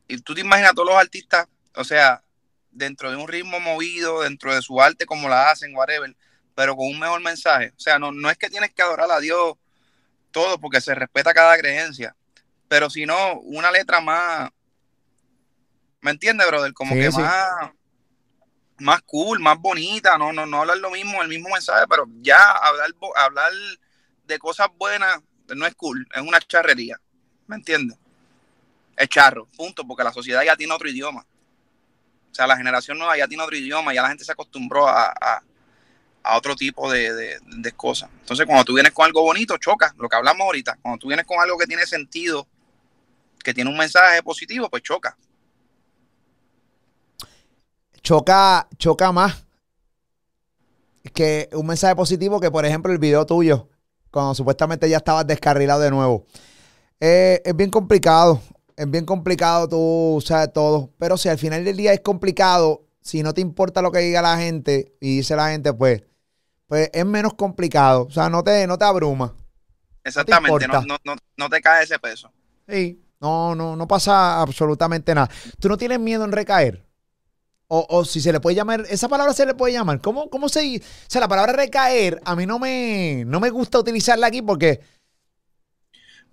y 0.08 0.18
tú 0.22 0.34
te 0.34 0.41
imaginas 0.41 0.72
a 0.72 0.74
todos 0.74 0.89
los 0.89 0.97
artistas, 0.97 1.47
o 1.76 1.84
sea, 1.84 2.24
dentro 2.72 3.10
de 3.10 3.18
un 3.18 3.28
ritmo 3.28 3.60
movido, 3.60 4.22
dentro 4.22 4.53
de 4.53 4.62
su 4.62 4.82
arte, 4.82 5.06
como 5.06 5.30
la 5.30 5.49
hacen, 5.49 5.76
whatever, 5.76 6.16
pero 6.53 6.76
con 6.76 6.88
un 6.88 6.99
mejor 6.99 7.22
mensaje. 7.22 7.74
O 7.76 7.80
sea, 7.80 7.99
no, 7.99 8.12
no 8.12 8.30
es 8.30 8.38
que 8.38 8.49
tienes 8.49 8.74
que 8.74 8.82
adorar 8.82 9.10
a 9.12 9.20
Dios 9.20 9.56
todo 10.32 10.60
porque 10.60 10.82
se 10.82 10.93
respeta 10.93 11.34
cada 11.34 11.58
creencia, 11.58 12.16
pero 12.68 12.89
si 12.89 13.06
no, 13.06 13.39
una 13.41 13.72
letra 13.72 14.01
más, 14.01 14.49
¿me 16.01 16.12
entiendes, 16.12 16.47
brother? 16.47 16.74
Como 16.74 16.93
que 16.95 17.10
más 17.10 17.72
más 18.78 19.01
cool, 19.03 19.39
más 19.39 19.58
bonita, 19.58 20.18
no, 20.18 20.34
no, 20.34 20.45
no 20.45 20.62
hablar 20.62 20.78
lo 20.78 20.91
mismo, 20.91 21.22
el 21.22 21.30
mismo 21.30 21.49
mensaje, 21.49 21.86
pero 21.89 22.06
ya 22.22 22.51
hablar, 22.51 22.91
hablar 23.16 23.51
de 24.26 24.39
cosas 24.39 24.68
buenas 24.78 25.22
no 25.56 25.66
es 25.66 25.76
cool, 25.76 26.08
es 26.14 26.22
una 26.22 26.39
charrería, 26.39 26.99
¿me 27.47 27.56
entiendes? 27.56 27.97
Es 28.96 29.10
charro, 29.10 29.48
punto, 29.58 29.86
porque 29.86 30.04
la 30.04 30.14
sociedad 30.14 30.43
ya 30.43 30.56
tiene 30.56 30.74
otro 30.74 30.89
idioma. 30.89 31.26
O 32.32 32.36
sea, 32.36 32.48
la 32.48 32.58
generación 32.58 32.98
nueva 32.98 33.18
ya 33.18 33.28
tiene 33.28 33.43
otro 33.43 33.56
idioma, 33.56 33.93
ya 33.93 34.02
la 34.02 34.10
gente 34.10 34.26
se 34.26 34.32
acostumbró 34.32 34.88
a, 34.88 35.41
otro 36.38 36.56
tipo 36.56 36.91
de, 36.91 37.38
de, 37.39 37.72
cosas. 37.74 38.10
Entonces, 38.22 38.48
cuando 38.48 38.66
tú 38.66 38.74
vienes 38.74 38.91
con 38.93 39.06
algo 39.06 39.22
bonito, 39.22 39.58
choca, 39.58 39.93
lo 39.98 40.10
que 40.10 40.16
hablamos 40.16 40.43
ahorita. 40.46 40.78
Cuando 40.82 40.98
tú 40.98 41.08
vienes 41.08 41.26
con 41.26 41.39
algo 41.39 41.56
que 41.58 41.68
tiene 41.68 41.86
sentido, 41.86 42.48
que 43.43 43.54
tiene 43.54 43.70
un 43.70 43.78
mensaje 43.78 44.24
positivo, 44.24 44.68
pues 44.70 44.82
choca 44.82 45.16
choca, 48.06 48.68
choca 48.78 49.12
más 49.12 49.43
que 51.14 51.50
un 51.54 51.66
mensaje 51.66 51.96
positivo 51.96 52.39
que, 52.39 52.52
por 52.52 52.66
ejemplo, 52.66 52.91
el 52.91 53.00
video 53.00 53.26
tuyo, 53.26 53.70
cuando 54.12 54.36
supuestamente 54.36 54.89
ya 54.89 54.98
estabas 54.98 55.26
descarrilado 55.26 55.82
de 55.82 55.89
nuevo. 55.89 56.26
Eh, 57.00 57.41
es 57.43 57.56
bien 57.56 57.70
complicado, 57.70 58.41
es 58.76 58.90
bien 58.90 59.06
complicado, 59.06 59.70
tú 59.70 60.24
sabes 60.26 60.52
todo, 60.54 60.92
pero 60.98 61.18
si 61.18 61.30
al 61.30 61.38
final 61.38 61.64
del 61.64 61.78
día 61.78 61.94
es 61.94 62.02
complicado, 62.02 62.86
si 63.02 63.24
no 63.24 63.34
te 63.34 63.42
importa 63.42 63.82
lo 63.82 63.92
que 63.92 64.00
diga 64.00 64.22
la 64.22 64.38
gente 64.38 64.96
y 65.00 65.18
dice 65.18 65.36
la 65.36 65.50
gente, 65.50 65.74
pues, 65.74 66.04
pues 66.68 66.90
es 66.94 67.06
menos 67.06 67.34
complicado, 67.36 68.08
o 68.08 68.12
sea, 68.12 68.30
no 68.30 68.44
te, 68.44 68.68
no 68.68 68.78
te 68.78 68.86
abruma. 68.86 69.34
Exactamente, 70.04 70.68
no, 70.68 70.82
no, 71.04 71.16
no 71.38 71.50
te 71.50 71.62
cae 71.62 71.84
ese 71.84 71.98
peso. 72.00 72.32
Sí, 72.68 73.02
no, 73.20 73.56
no, 73.56 73.76
no 73.76 73.88
pasa 73.88 74.42
absolutamente 74.42 75.16
nada. 75.16 75.30
¿Tú 75.60 75.68
no 75.68 75.78
tienes 75.78 76.00
miedo 76.00 76.26
en 76.26 76.32
recaer? 76.32 76.86
O, 77.68 78.06
si 78.06 78.22
se 78.22 78.32
le 78.32 78.40
puede 78.40 78.56
llamar, 78.56 78.86
esa 78.90 79.10
palabra 79.10 79.34
se 79.34 79.46
le 79.46 79.56
puede 79.56 79.74
llamar. 79.74 80.00
¿Cómo, 80.00 80.30
cómo 80.30 80.48
se 80.50 80.62
dice? 80.62 80.86
O 80.86 81.10
sea, 81.10 81.22
la 81.22 81.28
palabra 81.28 81.52
recaer, 81.54 82.22
a 82.24 82.36
mí 82.36 82.46
no 82.46 82.60
me, 82.60 83.24
no 83.26 83.40
me 83.40 83.50
gusta 83.50 83.80
utilizarla 83.80 84.28
aquí 84.28 84.44
porque, 84.44 84.82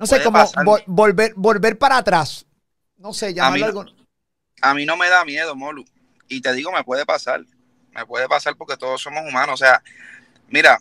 no 0.02 0.06
sé, 0.06 0.20
como 0.20 0.44
volver, 0.86 1.32
volver 1.36 1.78
para 1.78 1.98
atrás. 1.98 2.44
No 2.96 3.12
sé, 3.12 3.32
llamarlo 3.32 3.66
algo. 3.66 3.86
A 4.60 4.74
mí 4.74 4.84
no 4.84 4.96
me 4.96 5.08
da 5.08 5.24
miedo, 5.24 5.54
Molu. 5.54 5.84
Y 6.26 6.40
te 6.40 6.52
digo, 6.54 6.72
me 6.72 6.82
puede 6.82 7.06
pasar. 7.06 7.44
Me 7.92 8.04
puede 8.04 8.28
pasar 8.28 8.56
porque 8.56 8.76
todos 8.76 9.00
somos 9.00 9.22
humanos. 9.28 9.54
O 9.54 9.56
sea, 9.64 9.80
mira, 10.48 10.80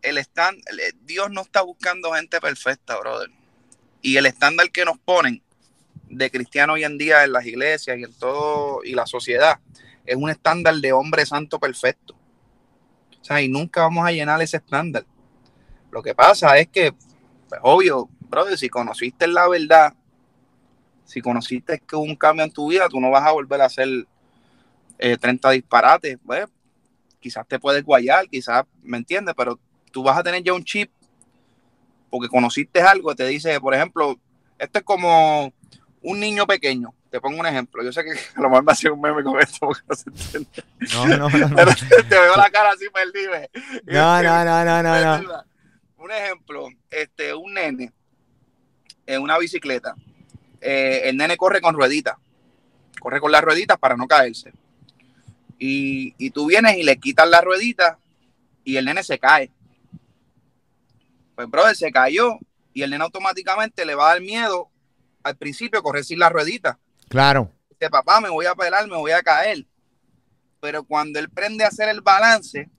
el 0.00 0.16
stand, 0.16 0.58
Dios 1.02 1.30
no 1.30 1.42
está 1.42 1.60
buscando 1.60 2.12
gente 2.12 2.40
perfecta, 2.40 2.98
brother. 2.98 3.30
Y 4.00 4.16
el 4.16 4.24
estándar 4.24 4.70
que 4.70 4.86
nos 4.86 4.98
ponen 4.98 5.42
de 6.08 6.30
cristiano 6.30 6.72
hoy 6.72 6.84
en 6.84 6.96
día 6.96 7.24
en 7.24 7.32
las 7.32 7.44
iglesias 7.44 7.98
y 7.98 8.04
en 8.04 8.14
todo 8.14 8.82
y 8.84 8.94
la 8.94 9.06
sociedad 9.06 9.60
es 10.06 10.16
un 10.16 10.30
estándar 10.30 10.76
de 10.76 10.94
hombre 10.94 11.26
santo 11.26 11.60
perfecto. 11.60 12.14
O 13.20 13.24
sea, 13.24 13.42
y 13.42 13.48
nunca 13.48 13.82
vamos 13.82 14.06
a 14.06 14.12
llenar 14.12 14.40
ese 14.40 14.56
estándar. 14.56 15.04
Lo 15.90 16.02
que 16.02 16.14
pasa 16.14 16.56
es 16.58 16.68
que, 16.68 16.94
pues, 17.48 17.60
obvio, 17.62 18.08
brother, 18.30 18.56
si 18.56 18.68
conociste 18.68 19.26
la 19.26 19.48
verdad, 19.48 19.92
si 21.04 21.20
conociste 21.20 21.82
que 21.86 21.96
hubo 21.96 22.04
un 22.04 22.16
cambio 22.16 22.44
en 22.44 22.52
tu 22.52 22.68
vida, 22.68 22.88
tú 22.88 23.00
no 23.00 23.10
vas 23.10 23.26
a 23.26 23.32
volver 23.32 23.60
a 23.60 23.66
hacer 23.66 23.88
30 24.98 25.50
eh, 25.50 25.54
disparates. 25.54 26.18
Pues, 26.24 26.46
quizás 27.18 27.46
te 27.46 27.58
puedes 27.58 27.84
guayar, 27.84 28.28
quizás, 28.28 28.64
¿me 28.82 28.96
entiendes? 28.96 29.34
Pero 29.36 29.58
tú 29.92 30.02
vas 30.02 30.16
a 30.16 30.22
tener 30.22 30.42
ya 30.42 30.52
un 30.52 30.64
chip 30.64 30.90
porque 32.10 32.28
conociste 32.28 32.80
algo, 32.80 33.14
te 33.14 33.26
dice, 33.26 33.60
por 33.60 33.74
ejemplo, 33.74 34.18
esto 34.58 34.78
es 34.80 34.84
como 34.84 35.52
un 36.02 36.20
niño 36.20 36.46
pequeño, 36.46 36.92
te 37.08 37.20
pongo 37.20 37.38
un 37.38 37.46
ejemplo, 37.46 37.82
yo 37.84 37.92
sé 37.92 38.04
que 38.04 38.10
a 38.36 38.40
lo 38.40 38.48
mejor 38.48 38.64
me 38.64 38.72
hacía 38.72 38.92
un 38.92 39.00
meme 39.00 39.22
con 39.22 39.40
esto 39.40 39.58
porque 39.60 39.82
no 39.88 39.94
se 39.94 40.10
entiende. 40.10 40.64
No, 40.92 41.06
no, 41.06 41.28
no. 41.28 41.28
Pero 41.56 41.70
te, 42.08 42.18
veo 42.18 42.36
la 42.36 42.50
cara 42.50 42.70
así 42.70 42.86
perdida. 42.92 43.48
No, 43.86 44.22
no, 44.22 44.44
no, 44.44 44.64
no, 44.64 44.82
no, 44.82 45.22
no. 45.22 45.44
Un 45.98 46.10
ejemplo, 46.10 46.68
este, 46.90 47.34
un 47.34 47.52
nene 47.52 47.92
en 49.14 49.22
una 49.22 49.38
bicicleta. 49.38 49.94
Eh, 50.60 51.02
el 51.04 51.16
nene 51.16 51.36
corre 51.36 51.60
con 51.60 51.74
rueditas. 51.74 52.16
Corre 53.00 53.20
con 53.20 53.32
las 53.32 53.42
rueditas 53.42 53.78
para 53.78 53.96
no 53.96 54.06
caerse. 54.06 54.52
Y, 55.58 56.14
y 56.16 56.30
tú 56.30 56.46
vienes 56.46 56.76
y 56.76 56.82
le 56.82 56.96
quitas 56.98 57.28
la 57.28 57.40
ruedita 57.40 57.98
y 58.64 58.76
el 58.76 58.84
nene 58.84 59.02
se 59.02 59.18
cae. 59.18 59.50
Pues, 61.34 61.50
brother, 61.50 61.74
se 61.74 61.90
cayó 61.90 62.38
y 62.72 62.82
el 62.82 62.90
nene 62.90 63.04
automáticamente 63.04 63.84
le 63.84 63.94
va 63.94 64.10
a 64.10 64.12
dar 64.12 64.22
miedo 64.22 64.70
al 65.22 65.36
principio 65.36 65.82
correr 65.82 66.04
sin 66.04 66.18
la 66.18 66.28
ruedita. 66.28 66.78
Claro. 67.08 67.52
Dice, 67.68 67.90
papá, 67.90 68.20
me 68.20 68.28
voy 68.28 68.46
a 68.46 68.54
pelar, 68.54 68.86
me 68.86 68.96
voy 68.96 69.10
a 69.10 69.22
caer. 69.22 69.66
Pero 70.60 70.84
cuando 70.84 71.18
él 71.18 71.30
prende 71.30 71.64
a 71.64 71.68
hacer 71.68 71.88
el 71.88 72.00
balance, 72.00 72.70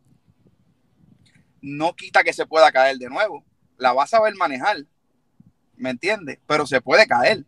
no 1.61 1.93
quita 1.95 2.23
que 2.23 2.34
se 2.34 2.45
pueda 2.45 2.71
caer 2.71 2.97
de 2.97 3.09
nuevo. 3.09 3.43
La 3.77 3.93
va 3.93 4.03
a 4.03 4.07
saber 4.07 4.34
manejar. 4.36 4.86
¿Me 5.82 5.89
entiendes? 5.89 6.39
Pero 6.47 6.65
se 6.65 6.79
puede 6.79 7.07
caer. 7.07 7.43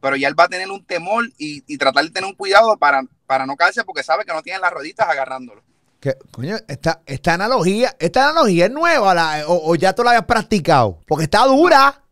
Pero 0.00 0.16
ya 0.16 0.28
él 0.28 0.38
va 0.38 0.44
a 0.44 0.48
tener 0.48 0.70
un 0.70 0.84
temor 0.84 1.28
y, 1.38 1.76
tratar 1.76 2.04
de 2.04 2.10
tener 2.10 2.28
un 2.28 2.36
cuidado 2.36 2.76
para, 2.76 3.02
para 3.26 3.46
no 3.46 3.56
caerse 3.56 3.84
porque 3.84 4.02
sabe 4.02 4.24
que 4.24 4.32
no 4.32 4.42
tiene 4.42 4.60
las 4.60 4.72
rueditas 4.72 5.08
agarrándolo. 5.08 5.62
Que, 6.00 6.14
coño, 6.30 6.56
esta, 6.68 7.02
esta 7.06 7.34
analogía, 7.34 7.94
esta 7.98 8.30
analogía 8.30 8.66
es 8.66 8.70
nueva 8.70 9.44
o, 9.48 9.70
o, 9.70 9.74
ya 9.74 9.92
tú 9.92 10.04
la 10.04 10.10
habías 10.10 10.26
practicado, 10.26 11.00
porque 11.08 11.24
está 11.24 11.44
dura 11.44 12.04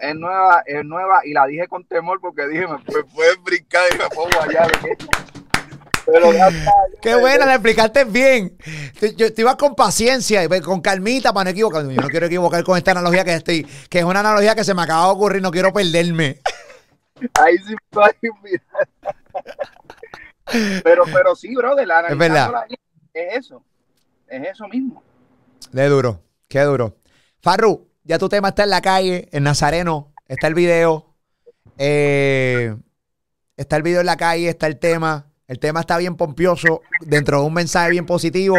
es 0.00 0.14
nueva, 0.14 0.62
es 0.66 0.84
nueva 0.84 1.20
y 1.24 1.32
la 1.32 1.46
dije 1.46 1.68
con 1.68 1.84
temor 1.84 2.20
porque 2.20 2.46
dije, 2.46 2.66
me, 2.66 2.78
puedes 3.04 3.42
brincar 3.42 3.84
y 3.92 3.98
me 3.98 4.08
pongo 4.08 4.40
allá. 4.40 4.66
Pero 6.06 6.30
Qué 7.02 7.14
buena, 7.14 7.46
la 7.46 7.54
explicaste 7.54 8.04
bien. 8.04 8.56
Yo 9.16 9.32
te 9.32 9.42
ibas 9.42 9.56
con 9.56 9.74
paciencia 9.74 10.44
y 10.44 10.60
con 10.60 10.80
calmita 10.80 11.32
para 11.32 11.44
no 11.44 11.50
equivocarme. 11.50 11.94
Yo 11.94 12.00
no 12.00 12.08
quiero 12.08 12.26
equivocar 12.26 12.64
con 12.64 12.78
esta 12.78 12.92
analogía 12.92 13.24
que 13.24 13.34
estoy, 13.34 13.64
que 13.88 13.98
es 13.98 14.04
una 14.04 14.20
analogía 14.20 14.54
que 14.54 14.64
se 14.64 14.74
me 14.74 14.82
acaba 14.82 15.06
de 15.06 15.12
ocurrir, 15.12 15.42
no 15.42 15.50
quiero 15.50 15.72
perderme. 15.72 16.40
Ahí 17.34 17.56
sí 17.58 17.74
Pero, 20.82 21.04
pero 21.12 21.34
sí, 21.34 21.54
brother, 21.54 21.86
la 21.86 22.00
es 22.08 22.18
verdad. 22.18 22.66
Es 23.12 23.36
eso. 23.36 23.62
Es 24.28 24.48
eso 24.48 24.68
mismo. 24.68 25.02
De 25.72 25.88
duro, 25.88 26.22
qué 26.48 26.60
duro. 26.62 26.96
Farru, 27.40 27.88
ya 28.02 28.18
tu 28.18 28.28
tema 28.28 28.48
está 28.48 28.64
en 28.64 28.70
la 28.70 28.80
calle, 28.80 29.28
en 29.32 29.44
Nazareno, 29.44 30.12
está 30.28 30.46
el 30.46 30.54
video. 30.54 31.14
Eh, 31.78 32.76
está 33.56 33.76
el 33.76 33.82
video 33.82 34.00
en 34.00 34.06
la 34.06 34.16
calle, 34.16 34.48
está 34.48 34.66
el 34.66 34.78
tema. 34.78 35.33
El 35.46 35.58
tema 35.58 35.80
está 35.80 35.98
bien 35.98 36.16
pompioso, 36.16 36.80
dentro 37.00 37.40
de 37.40 37.46
un 37.46 37.52
mensaje 37.52 37.90
bien 37.90 38.06
positivo. 38.06 38.56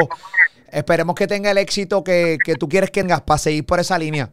Esperemos 0.71 1.15
que 1.15 1.25
tenga 1.25 1.49
el 1.49 1.57
éxito 1.57 2.03
que, 2.03 2.37
tú 2.59 2.69
quieres 2.69 2.91
que 2.91 3.01
tengas 3.01 3.21
para 3.21 3.39
seguir 3.39 3.65
por 3.65 3.79
esa 3.79 3.97
línea. 3.97 4.29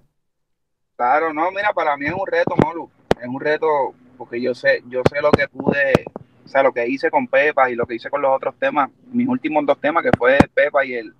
Claro, 0.97 1.33
no, 1.33 1.51
mira, 1.51 1.73
para 1.73 1.97
mí 1.97 2.07
es 2.07 2.13
un 2.13 2.27
reto, 2.27 2.55
Molu. 2.63 2.91
Es 3.21 3.27
un 3.27 3.41
reto 3.41 3.95
porque 4.19 4.41
yo 4.41 4.55
sé, 4.55 4.83
yo 4.89 5.03
sé 5.11 5.23
lo 5.23 5.31
que 5.31 5.49
pude, 5.49 6.05
o 6.45 6.49
sea, 6.49 6.63
lo 6.63 6.73
que 6.73 6.87
hice 6.87 7.11
con 7.11 7.27
Pepa 7.27 7.71
y 7.71 7.75
lo 7.75 7.87
que 7.87 7.95
hice 7.95 8.11
con 8.11 8.21
los 8.21 8.37
otros 8.37 8.55
temas. 8.59 8.91
Mis 9.11 9.29
últimos 9.29 9.65
dos 9.65 9.81
temas, 9.81 10.03
que 10.03 10.11
fue 10.17 10.39
Pepa 10.53 10.85
y 10.85 10.95
el, 10.95 11.15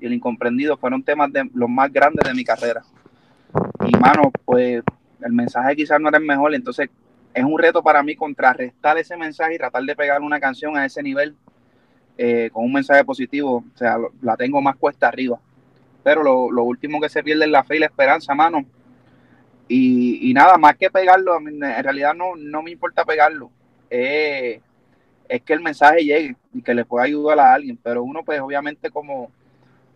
y 0.00 0.06
el 0.06 0.14
Incomprendido, 0.14 0.78
fueron 0.78 1.02
temas 1.02 1.30
de 1.32 1.50
los 1.54 1.68
más 1.68 1.92
grandes 1.92 2.26
de 2.26 2.34
mi 2.34 2.44
carrera. 2.44 2.82
Y 3.86 3.94
mano, 3.98 4.32
pues 4.44 4.82
el 5.20 5.32
mensaje 5.32 5.76
quizás 5.76 6.00
no 6.00 6.08
era 6.08 6.18
el 6.18 6.24
mejor, 6.24 6.54
entonces 6.54 6.88
es 7.38 7.44
un 7.44 7.58
reto 7.58 7.82
para 7.82 8.02
mí 8.02 8.16
contrarrestar 8.16 8.98
ese 8.98 9.16
mensaje 9.16 9.54
y 9.54 9.58
tratar 9.58 9.82
de 9.84 9.94
pegar 9.94 10.20
una 10.22 10.40
canción 10.40 10.76
a 10.76 10.84
ese 10.84 11.02
nivel 11.02 11.36
eh, 12.16 12.50
con 12.52 12.64
un 12.64 12.72
mensaje 12.72 13.04
positivo. 13.04 13.64
O 13.72 13.78
sea, 13.78 13.96
la 14.22 14.36
tengo 14.36 14.60
más 14.60 14.76
cuesta 14.76 15.06
arriba. 15.06 15.38
Pero 16.02 16.22
lo, 16.22 16.62
último 16.64 17.00
que 17.00 17.08
se 17.08 17.22
pierde 17.22 17.44
es 17.44 17.50
la 17.50 17.62
fe 17.62 17.76
y 17.76 17.80
la 17.80 17.86
esperanza, 17.86 18.34
mano. 18.34 18.64
Y, 19.68 20.32
nada, 20.34 20.56
más 20.56 20.76
que 20.76 20.90
pegarlo, 20.90 21.38
en 21.38 21.60
realidad 21.60 22.14
no, 22.14 22.34
no 22.34 22.62
me 22.62 22.70
importa 22.70 23.04
pegarlo. 23.04 23.50
es 23.90 24.62
que 25.44 25.52
el 25.52 25.60
mensaje 25.60 26.04
llegue 26.04 26.36
y 26.54 26.62
que 26.62 26.74
le 26.74 26.84
pueda 26.84 27.04
ayudar 27.04 27.38
a 27.38 27.54
alguien. 27.54 27.78
Pero 27.82 28.02
uno, 28.02 28.24
pues 28.24 28.40
obviamente 28.40 28.90
como, 28.90 29.30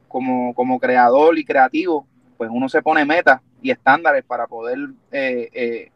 como, 0.07 0.55
como 0.55 0.79
creador 0.79 1.39
y 1.39 1.45
creativo, 1.45 2.07
pues 2.37 2.51
uno 2.53 2.69
se 2.69 2.83
pone 2.83 3.05
metas 3.05 3.41
y 3.63 3.71
estándares 3.71 4.25
para 4.25 4.47
poder 4.47 4.79
eh, 5.13 5.49
eh, 5.53 5.92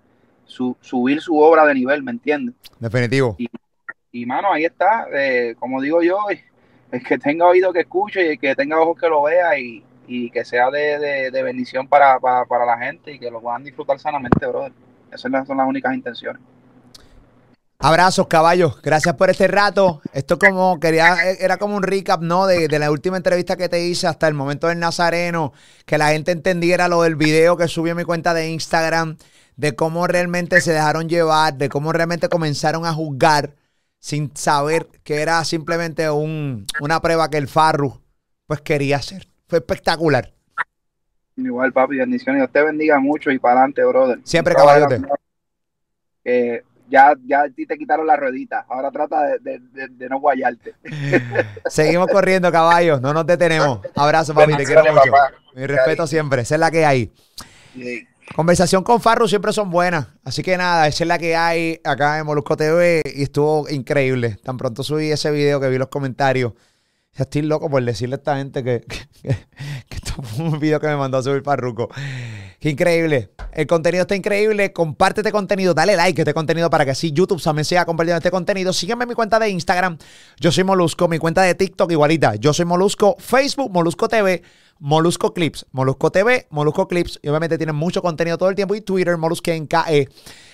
subir 0.47 1.21
su 1.21 1.39
obra 1.39 1.67
de 1.67 1.75
nivel, 1.75 2.03
¿me 2.03 2.13
entiendes? 2.13 2.55
Definitivo. 2.79 3.37
Y, 4.13 4.25
mano, 4.25 4.53
ahí 4.53 4.65
está, 4.65 5.07
eh, 5.13 5.55
como 5.59 5.81
digo 5.81 6.03
yo, 6.03 6.19
el 6.91 7.03
que 7.03 7.19
tenga 7.19 7.47
oído 7.47 7.73
que 7.73 7.81
escuche 7.81 8.25
y 8.25 8.29
el 8.31 8.39
que 8.39 8.55
tenga 8.55 8.81
ojos 8.81 8.99
que 8.99 9.09
lo 9.09 9.23
vea 9.23 9.59
y, 9.59 9.83
que 10.31 10.45
sea 10.45 10.71
de, 10.71 11.31
bendición 11.43 11.89
para, 11.89 12.19
la 12.19 12.79
gente 12.79 13.13
y 13.13 13.19
que 13.19 13.31
lo 13.31 13.41
puedan 13.41 13.65
disfrutar 13.65 13.99
sanamente, 13.99 14.47
brother. 14.47 14.73
Esas 15.13 15.47
son 15.47 15.57
las 15.57 15.69
únicas 15.69 15.95
intenciones. 15.95 16.41
Abrazos, 17.79 18.27
caballos. 18.27 18.81
Gracias 18.81 19.15
por 19.17 19.29
este 19.29 19.49
rato. 19.49 20.01
Esto 20.13 20.39
como 20.39 20.81
quería, 20.81 21.15
era 21.39 21.59
como 21.59 21.77
un 21.77 21.83
recap, 21.83 22.23
¿no? 22.23 22.47
De, 22.47 22.69
de, 22.69 22.79
la 22.79 22.91
última 22.91 23.19
entrevista 23.19 23.57
que 23.57 23.69
te 23.69 23.87
hice 23.87 24.07
hasta 24.07 24.27
el 24.29 24.35
momento 24.35 24.69
del 24.69 24.79
Nazareno, 24.79 25.53
que 25.85 25.99
la 25.99 26.09
gente 26.09 26.33
entendiera 26.33 26.89
lo 26.89 27.03
del 27.03 27.17
video 27.17 27.57
que 27.57 27.69
subí 27.69 27.91
en 27.91 27.99
mi 27.99 28.05
cuenta 28.05 28.33
de 28.33 28.49
Instagram, 28.49 29.19
de 29.57 29.75
cómo 29.75 30.07
realmente 30.07 30.61
se 30.61 30.73
dejaron 30.73 31.09
llevar, 31.09 31.55
de 31.55 31.69
cómo 31.69 31.93
realmente 31.93 32.29
comenzaron 32.29 32.85
a 32.85 32.93
juzgar 32.93 33.55
sin 33.99 34.31
saber 34.37 34.87
que 35.03 35.23
era 35.23 35.43
simplemente 35.45 36.09
un, 36.11 36.67
una 36.81 37.01
prueba 37.01 37.29
que 37.31 37.39
el 37.39 37.49
Farru 37.49 38.01
pues 38.47 38.61
quería 38.61 38.97
hacer. 38.97 39.27
Fue 39.49 39.59
espectacular. 39.59 40.33
Igual, 41.37 41.73
papi, 41.73 41.97
bendiciones. 41.97 42.41
Dios 42.41 42.53
te 42.53 42.63
bendiga 42.63 42.99
mucho 42.99 43.31
y 43.31 43.39
para 43.39 43.61
adelante, 43.61 43.85
brother. 43.85 44.21
Siempre, 44.25 44.55
caballote. 44.55 45.03
Eh, 46.25 46.63
ya, 46.89 47.15
ya 47.25 47.43
a 47.43 47.51
ti 47.51 47.67
te 47.67 47.77
quitaron 47.77 48.07
la 48.07 48.17
ruedita. 48.17 48.65
Ahora 48.69 48.91
trata 48.91 49.37
de, 49.39 49.61
de, 49.61 50.09
no 50.09 50.21
guayarte. 50.21 50.75
Seguimos 51.67 52.09
corriendo, 52.09 52.51
caballos. 52.51 53.01
No 53.01 53.13
nos 53.13 53.27
detenemos. 53.27 53.81
Abrazo, 53.95 54.35
papi. 54.35 54.57
Te 54.57 54.65
quiero 54.65 54.83
mucho. 54.83 55.13
Mi 55.55 55.67
respeto 55.67 56.07
siempre. 56.07 56.43
Esa 56.43 56.55
es 56.55 56.61
la 56.61 56.71
que 56.71 56.87
hay. 56.87 57.13
Conversación 58.35 58.83
con 58.83 59.01
Farru 59.01 59.29
siempre 59.29 59.53
son 59.53 59.71
buenas. 59.71 60.09
Así 60.25 60.43
que 60.43 60.57
nada, 60.57 60.87
esa 60.89 61.05
es 61.05 61.09
la 61.09 61.19
que 61.19 61.37
hay 61.37 61.81
acá 61.85 62.19
en 62.19 62.27
Molusco 62.27 62.57
TV 62.57 63.03
y 63.15 63.23
estuvo 63.23 63.69
increíble. 63.69 64.39
Tan 64.43 64.57
pronto 64.57 64.83
subí 64.83 65.11
ese 65.11 65.31
video 65.31 65.61
que 65.61 65.69
vi 65.69 65.79
los 65.79 65.89
comentarios. 65.89 66.53
Estoy 67.15 67.43
loco 67.43 67.71
por 67.71 67.83
decirle 67.83 68.17
a 68.17 68.19
esta 68.19 68.37
gente 68.37 68.63
que, 68.63 68.85
que, 69.23 69.37
esto 69.91 70.23
fue 70.23 70.45
un 70.45 70.59
video 70.59 70.79
que 70.81 70.87
me 70.87 70.97
mandó 70.97 71.17
a 71.19 71.23
subir 71.23 71.43
Farruco. 71.43 71.89
Increíble. 72.61 73.31
El 73.53 73.67
contenido 73.67 74.03
está 74.03 74.17
increíble. 74.17 74.73
Comparte 74.73 75.21
este 75.21 75.33
contenido. 75.33 75.73
Dale 75.73 75.97
like 75.97 76.21
a 76.21 76.23
este 76.23 76.35
contenido 76.35 76.69
para 76.69 76.85
que 76.85 76.91
así 76.91 77.13
YouTube 77.13 77.43
también 77.43 77.65
siga 77.65 77.87
compartiendo 77.87 78.19
este 78.19 78.31
contenido. 78.31 78.73
Sígueme 78.73 79.05
en 79.05 79.09
mi 79.09 79.15
cuenta 79.15 79.39
de 79.39 79.49
Instagram. 79.49 79.97
Yo 80.39 80.53
soy 80.53 80.65
Molusco. 80.65 81.09
Mi 81.09 81.19
cuenta 81.19 81.43
de 81.43 81.55
TikTok 81.55 81.91
igualita. 81.91 82.35
Yo 82.35 82.53
soy 82.53 82.67
Molusco. 82.67 83.17
Facebook, 83.19 83.71
Molusco 83.71 84.09
TV. 84.09 84.43
Molusco 84.79 85.33
Clips, 85.33 85.67
Molusco 85.73 86.11
TV, 86.11 86.47
Molusco 86.51 86.89
Clips. 86.89 87.19
Y 87.23 87.29
obviamente 87.29 87.57
tienen 87.59 87.77
mucho 87.77 88.03
contenido 88.03 88.39
todo 88.39 88.49
el 88.49 88.55
tiempo. 88.55 88.75
Y 88.75 88.81
Twitter, 88.81 89.17
Molusco 89.17 89.51
en 89.51 89.67
KE. 89.67 90.09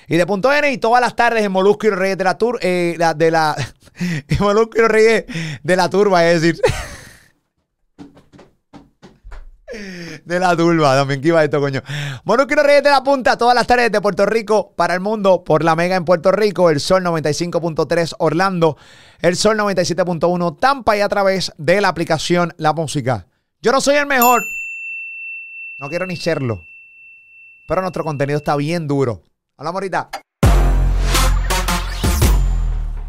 Y 0.09 0.17
de 0.17 0.27
punto 0.27 0.53
N 0.53 0.71
y 0.71 0.79
todas 0.79 1.01
las 1.01 1.17
tardes 1.17 1.45
en 1.45 1.53
Molusco 1.53 1.87
y 1.87 1.91
los 1.91 1.99
Reyes 1.99 2.19
de 2.19 2.25
la 2.25 2.39
Tour. 2.39 2.59
Eh, 2.63 2.97
de 3.17 3.31
la. 3.31 3.57
Molusco 4.41 4.79
y 4.79 4.81
los 4.81 4.91
Reyes 4.91 5.25
de 5.63 5.77
la 5.77 5.91
Turba, 5.91 6.27
es 6.29 6.43
decir. 6.43 6.61
De 10.27 10.39
la 10.39 10.55
turba, 10.55 10.95
también 10.95 11.23
que 11.23 11.29
iba 11.29 11.43
esto, 11.43 11.59
coño. 11.59 11.81
Molusco 12.25 12.53
y 12.53 12.57
los 12.57 12.67
Reyes 12.67 12.83
de 12.83 12.91
la 12.91 13.03
Punta, 13.03 13.39
todas 13.39 13.55
las 13.55 13.67
tardes 13.67 13.91
de 13.91 14.03
Puerto 14.03 14.27
Rico 14.27 14.75
para 14.77 14.93
el 14.93 15.01
mundo, 15.01 15.45
por 15.45 15.65
la 15.65 15.75
Mega 15.75 15.97
en 15.97 16.05
Puerto 16.05 16.31
Rico, 16.31 16.69
el 16.69 16.79
Sol 16.79 17.03
95.3 17.03 18.17
Orlando, 18.19 18.77
el 19.21 19.35
Sol 19.35 19.57
97.1 19.57 20.59
Tampa 20.61 20.97
y 20.97 21.01
a 21.01 21.09
través 21.09 21.53
de 21.57 21.81
la 21.81 21.89
aplicación 21.89 22.53
La 22.59 22.75
Música. 22.75 23.27
Yo 23.65 23.71
no 23.71 23.81
soy 23.81 23.95
el 23.95 24.07
mejor. 24.07 24.49
No 25.79 25.89
quiero 25.89 26.05
ni 26.05 26.17
serlo. 26.17 26.67
Pero 27.69 27.81
nuestro 27.81 28.03
contenido 28.03 28.37
está 28.37 28.57
bien 28.57 28.89
duro. 28.89 29.23
Hola, 29.57 29.71
morita. 29.71 30.11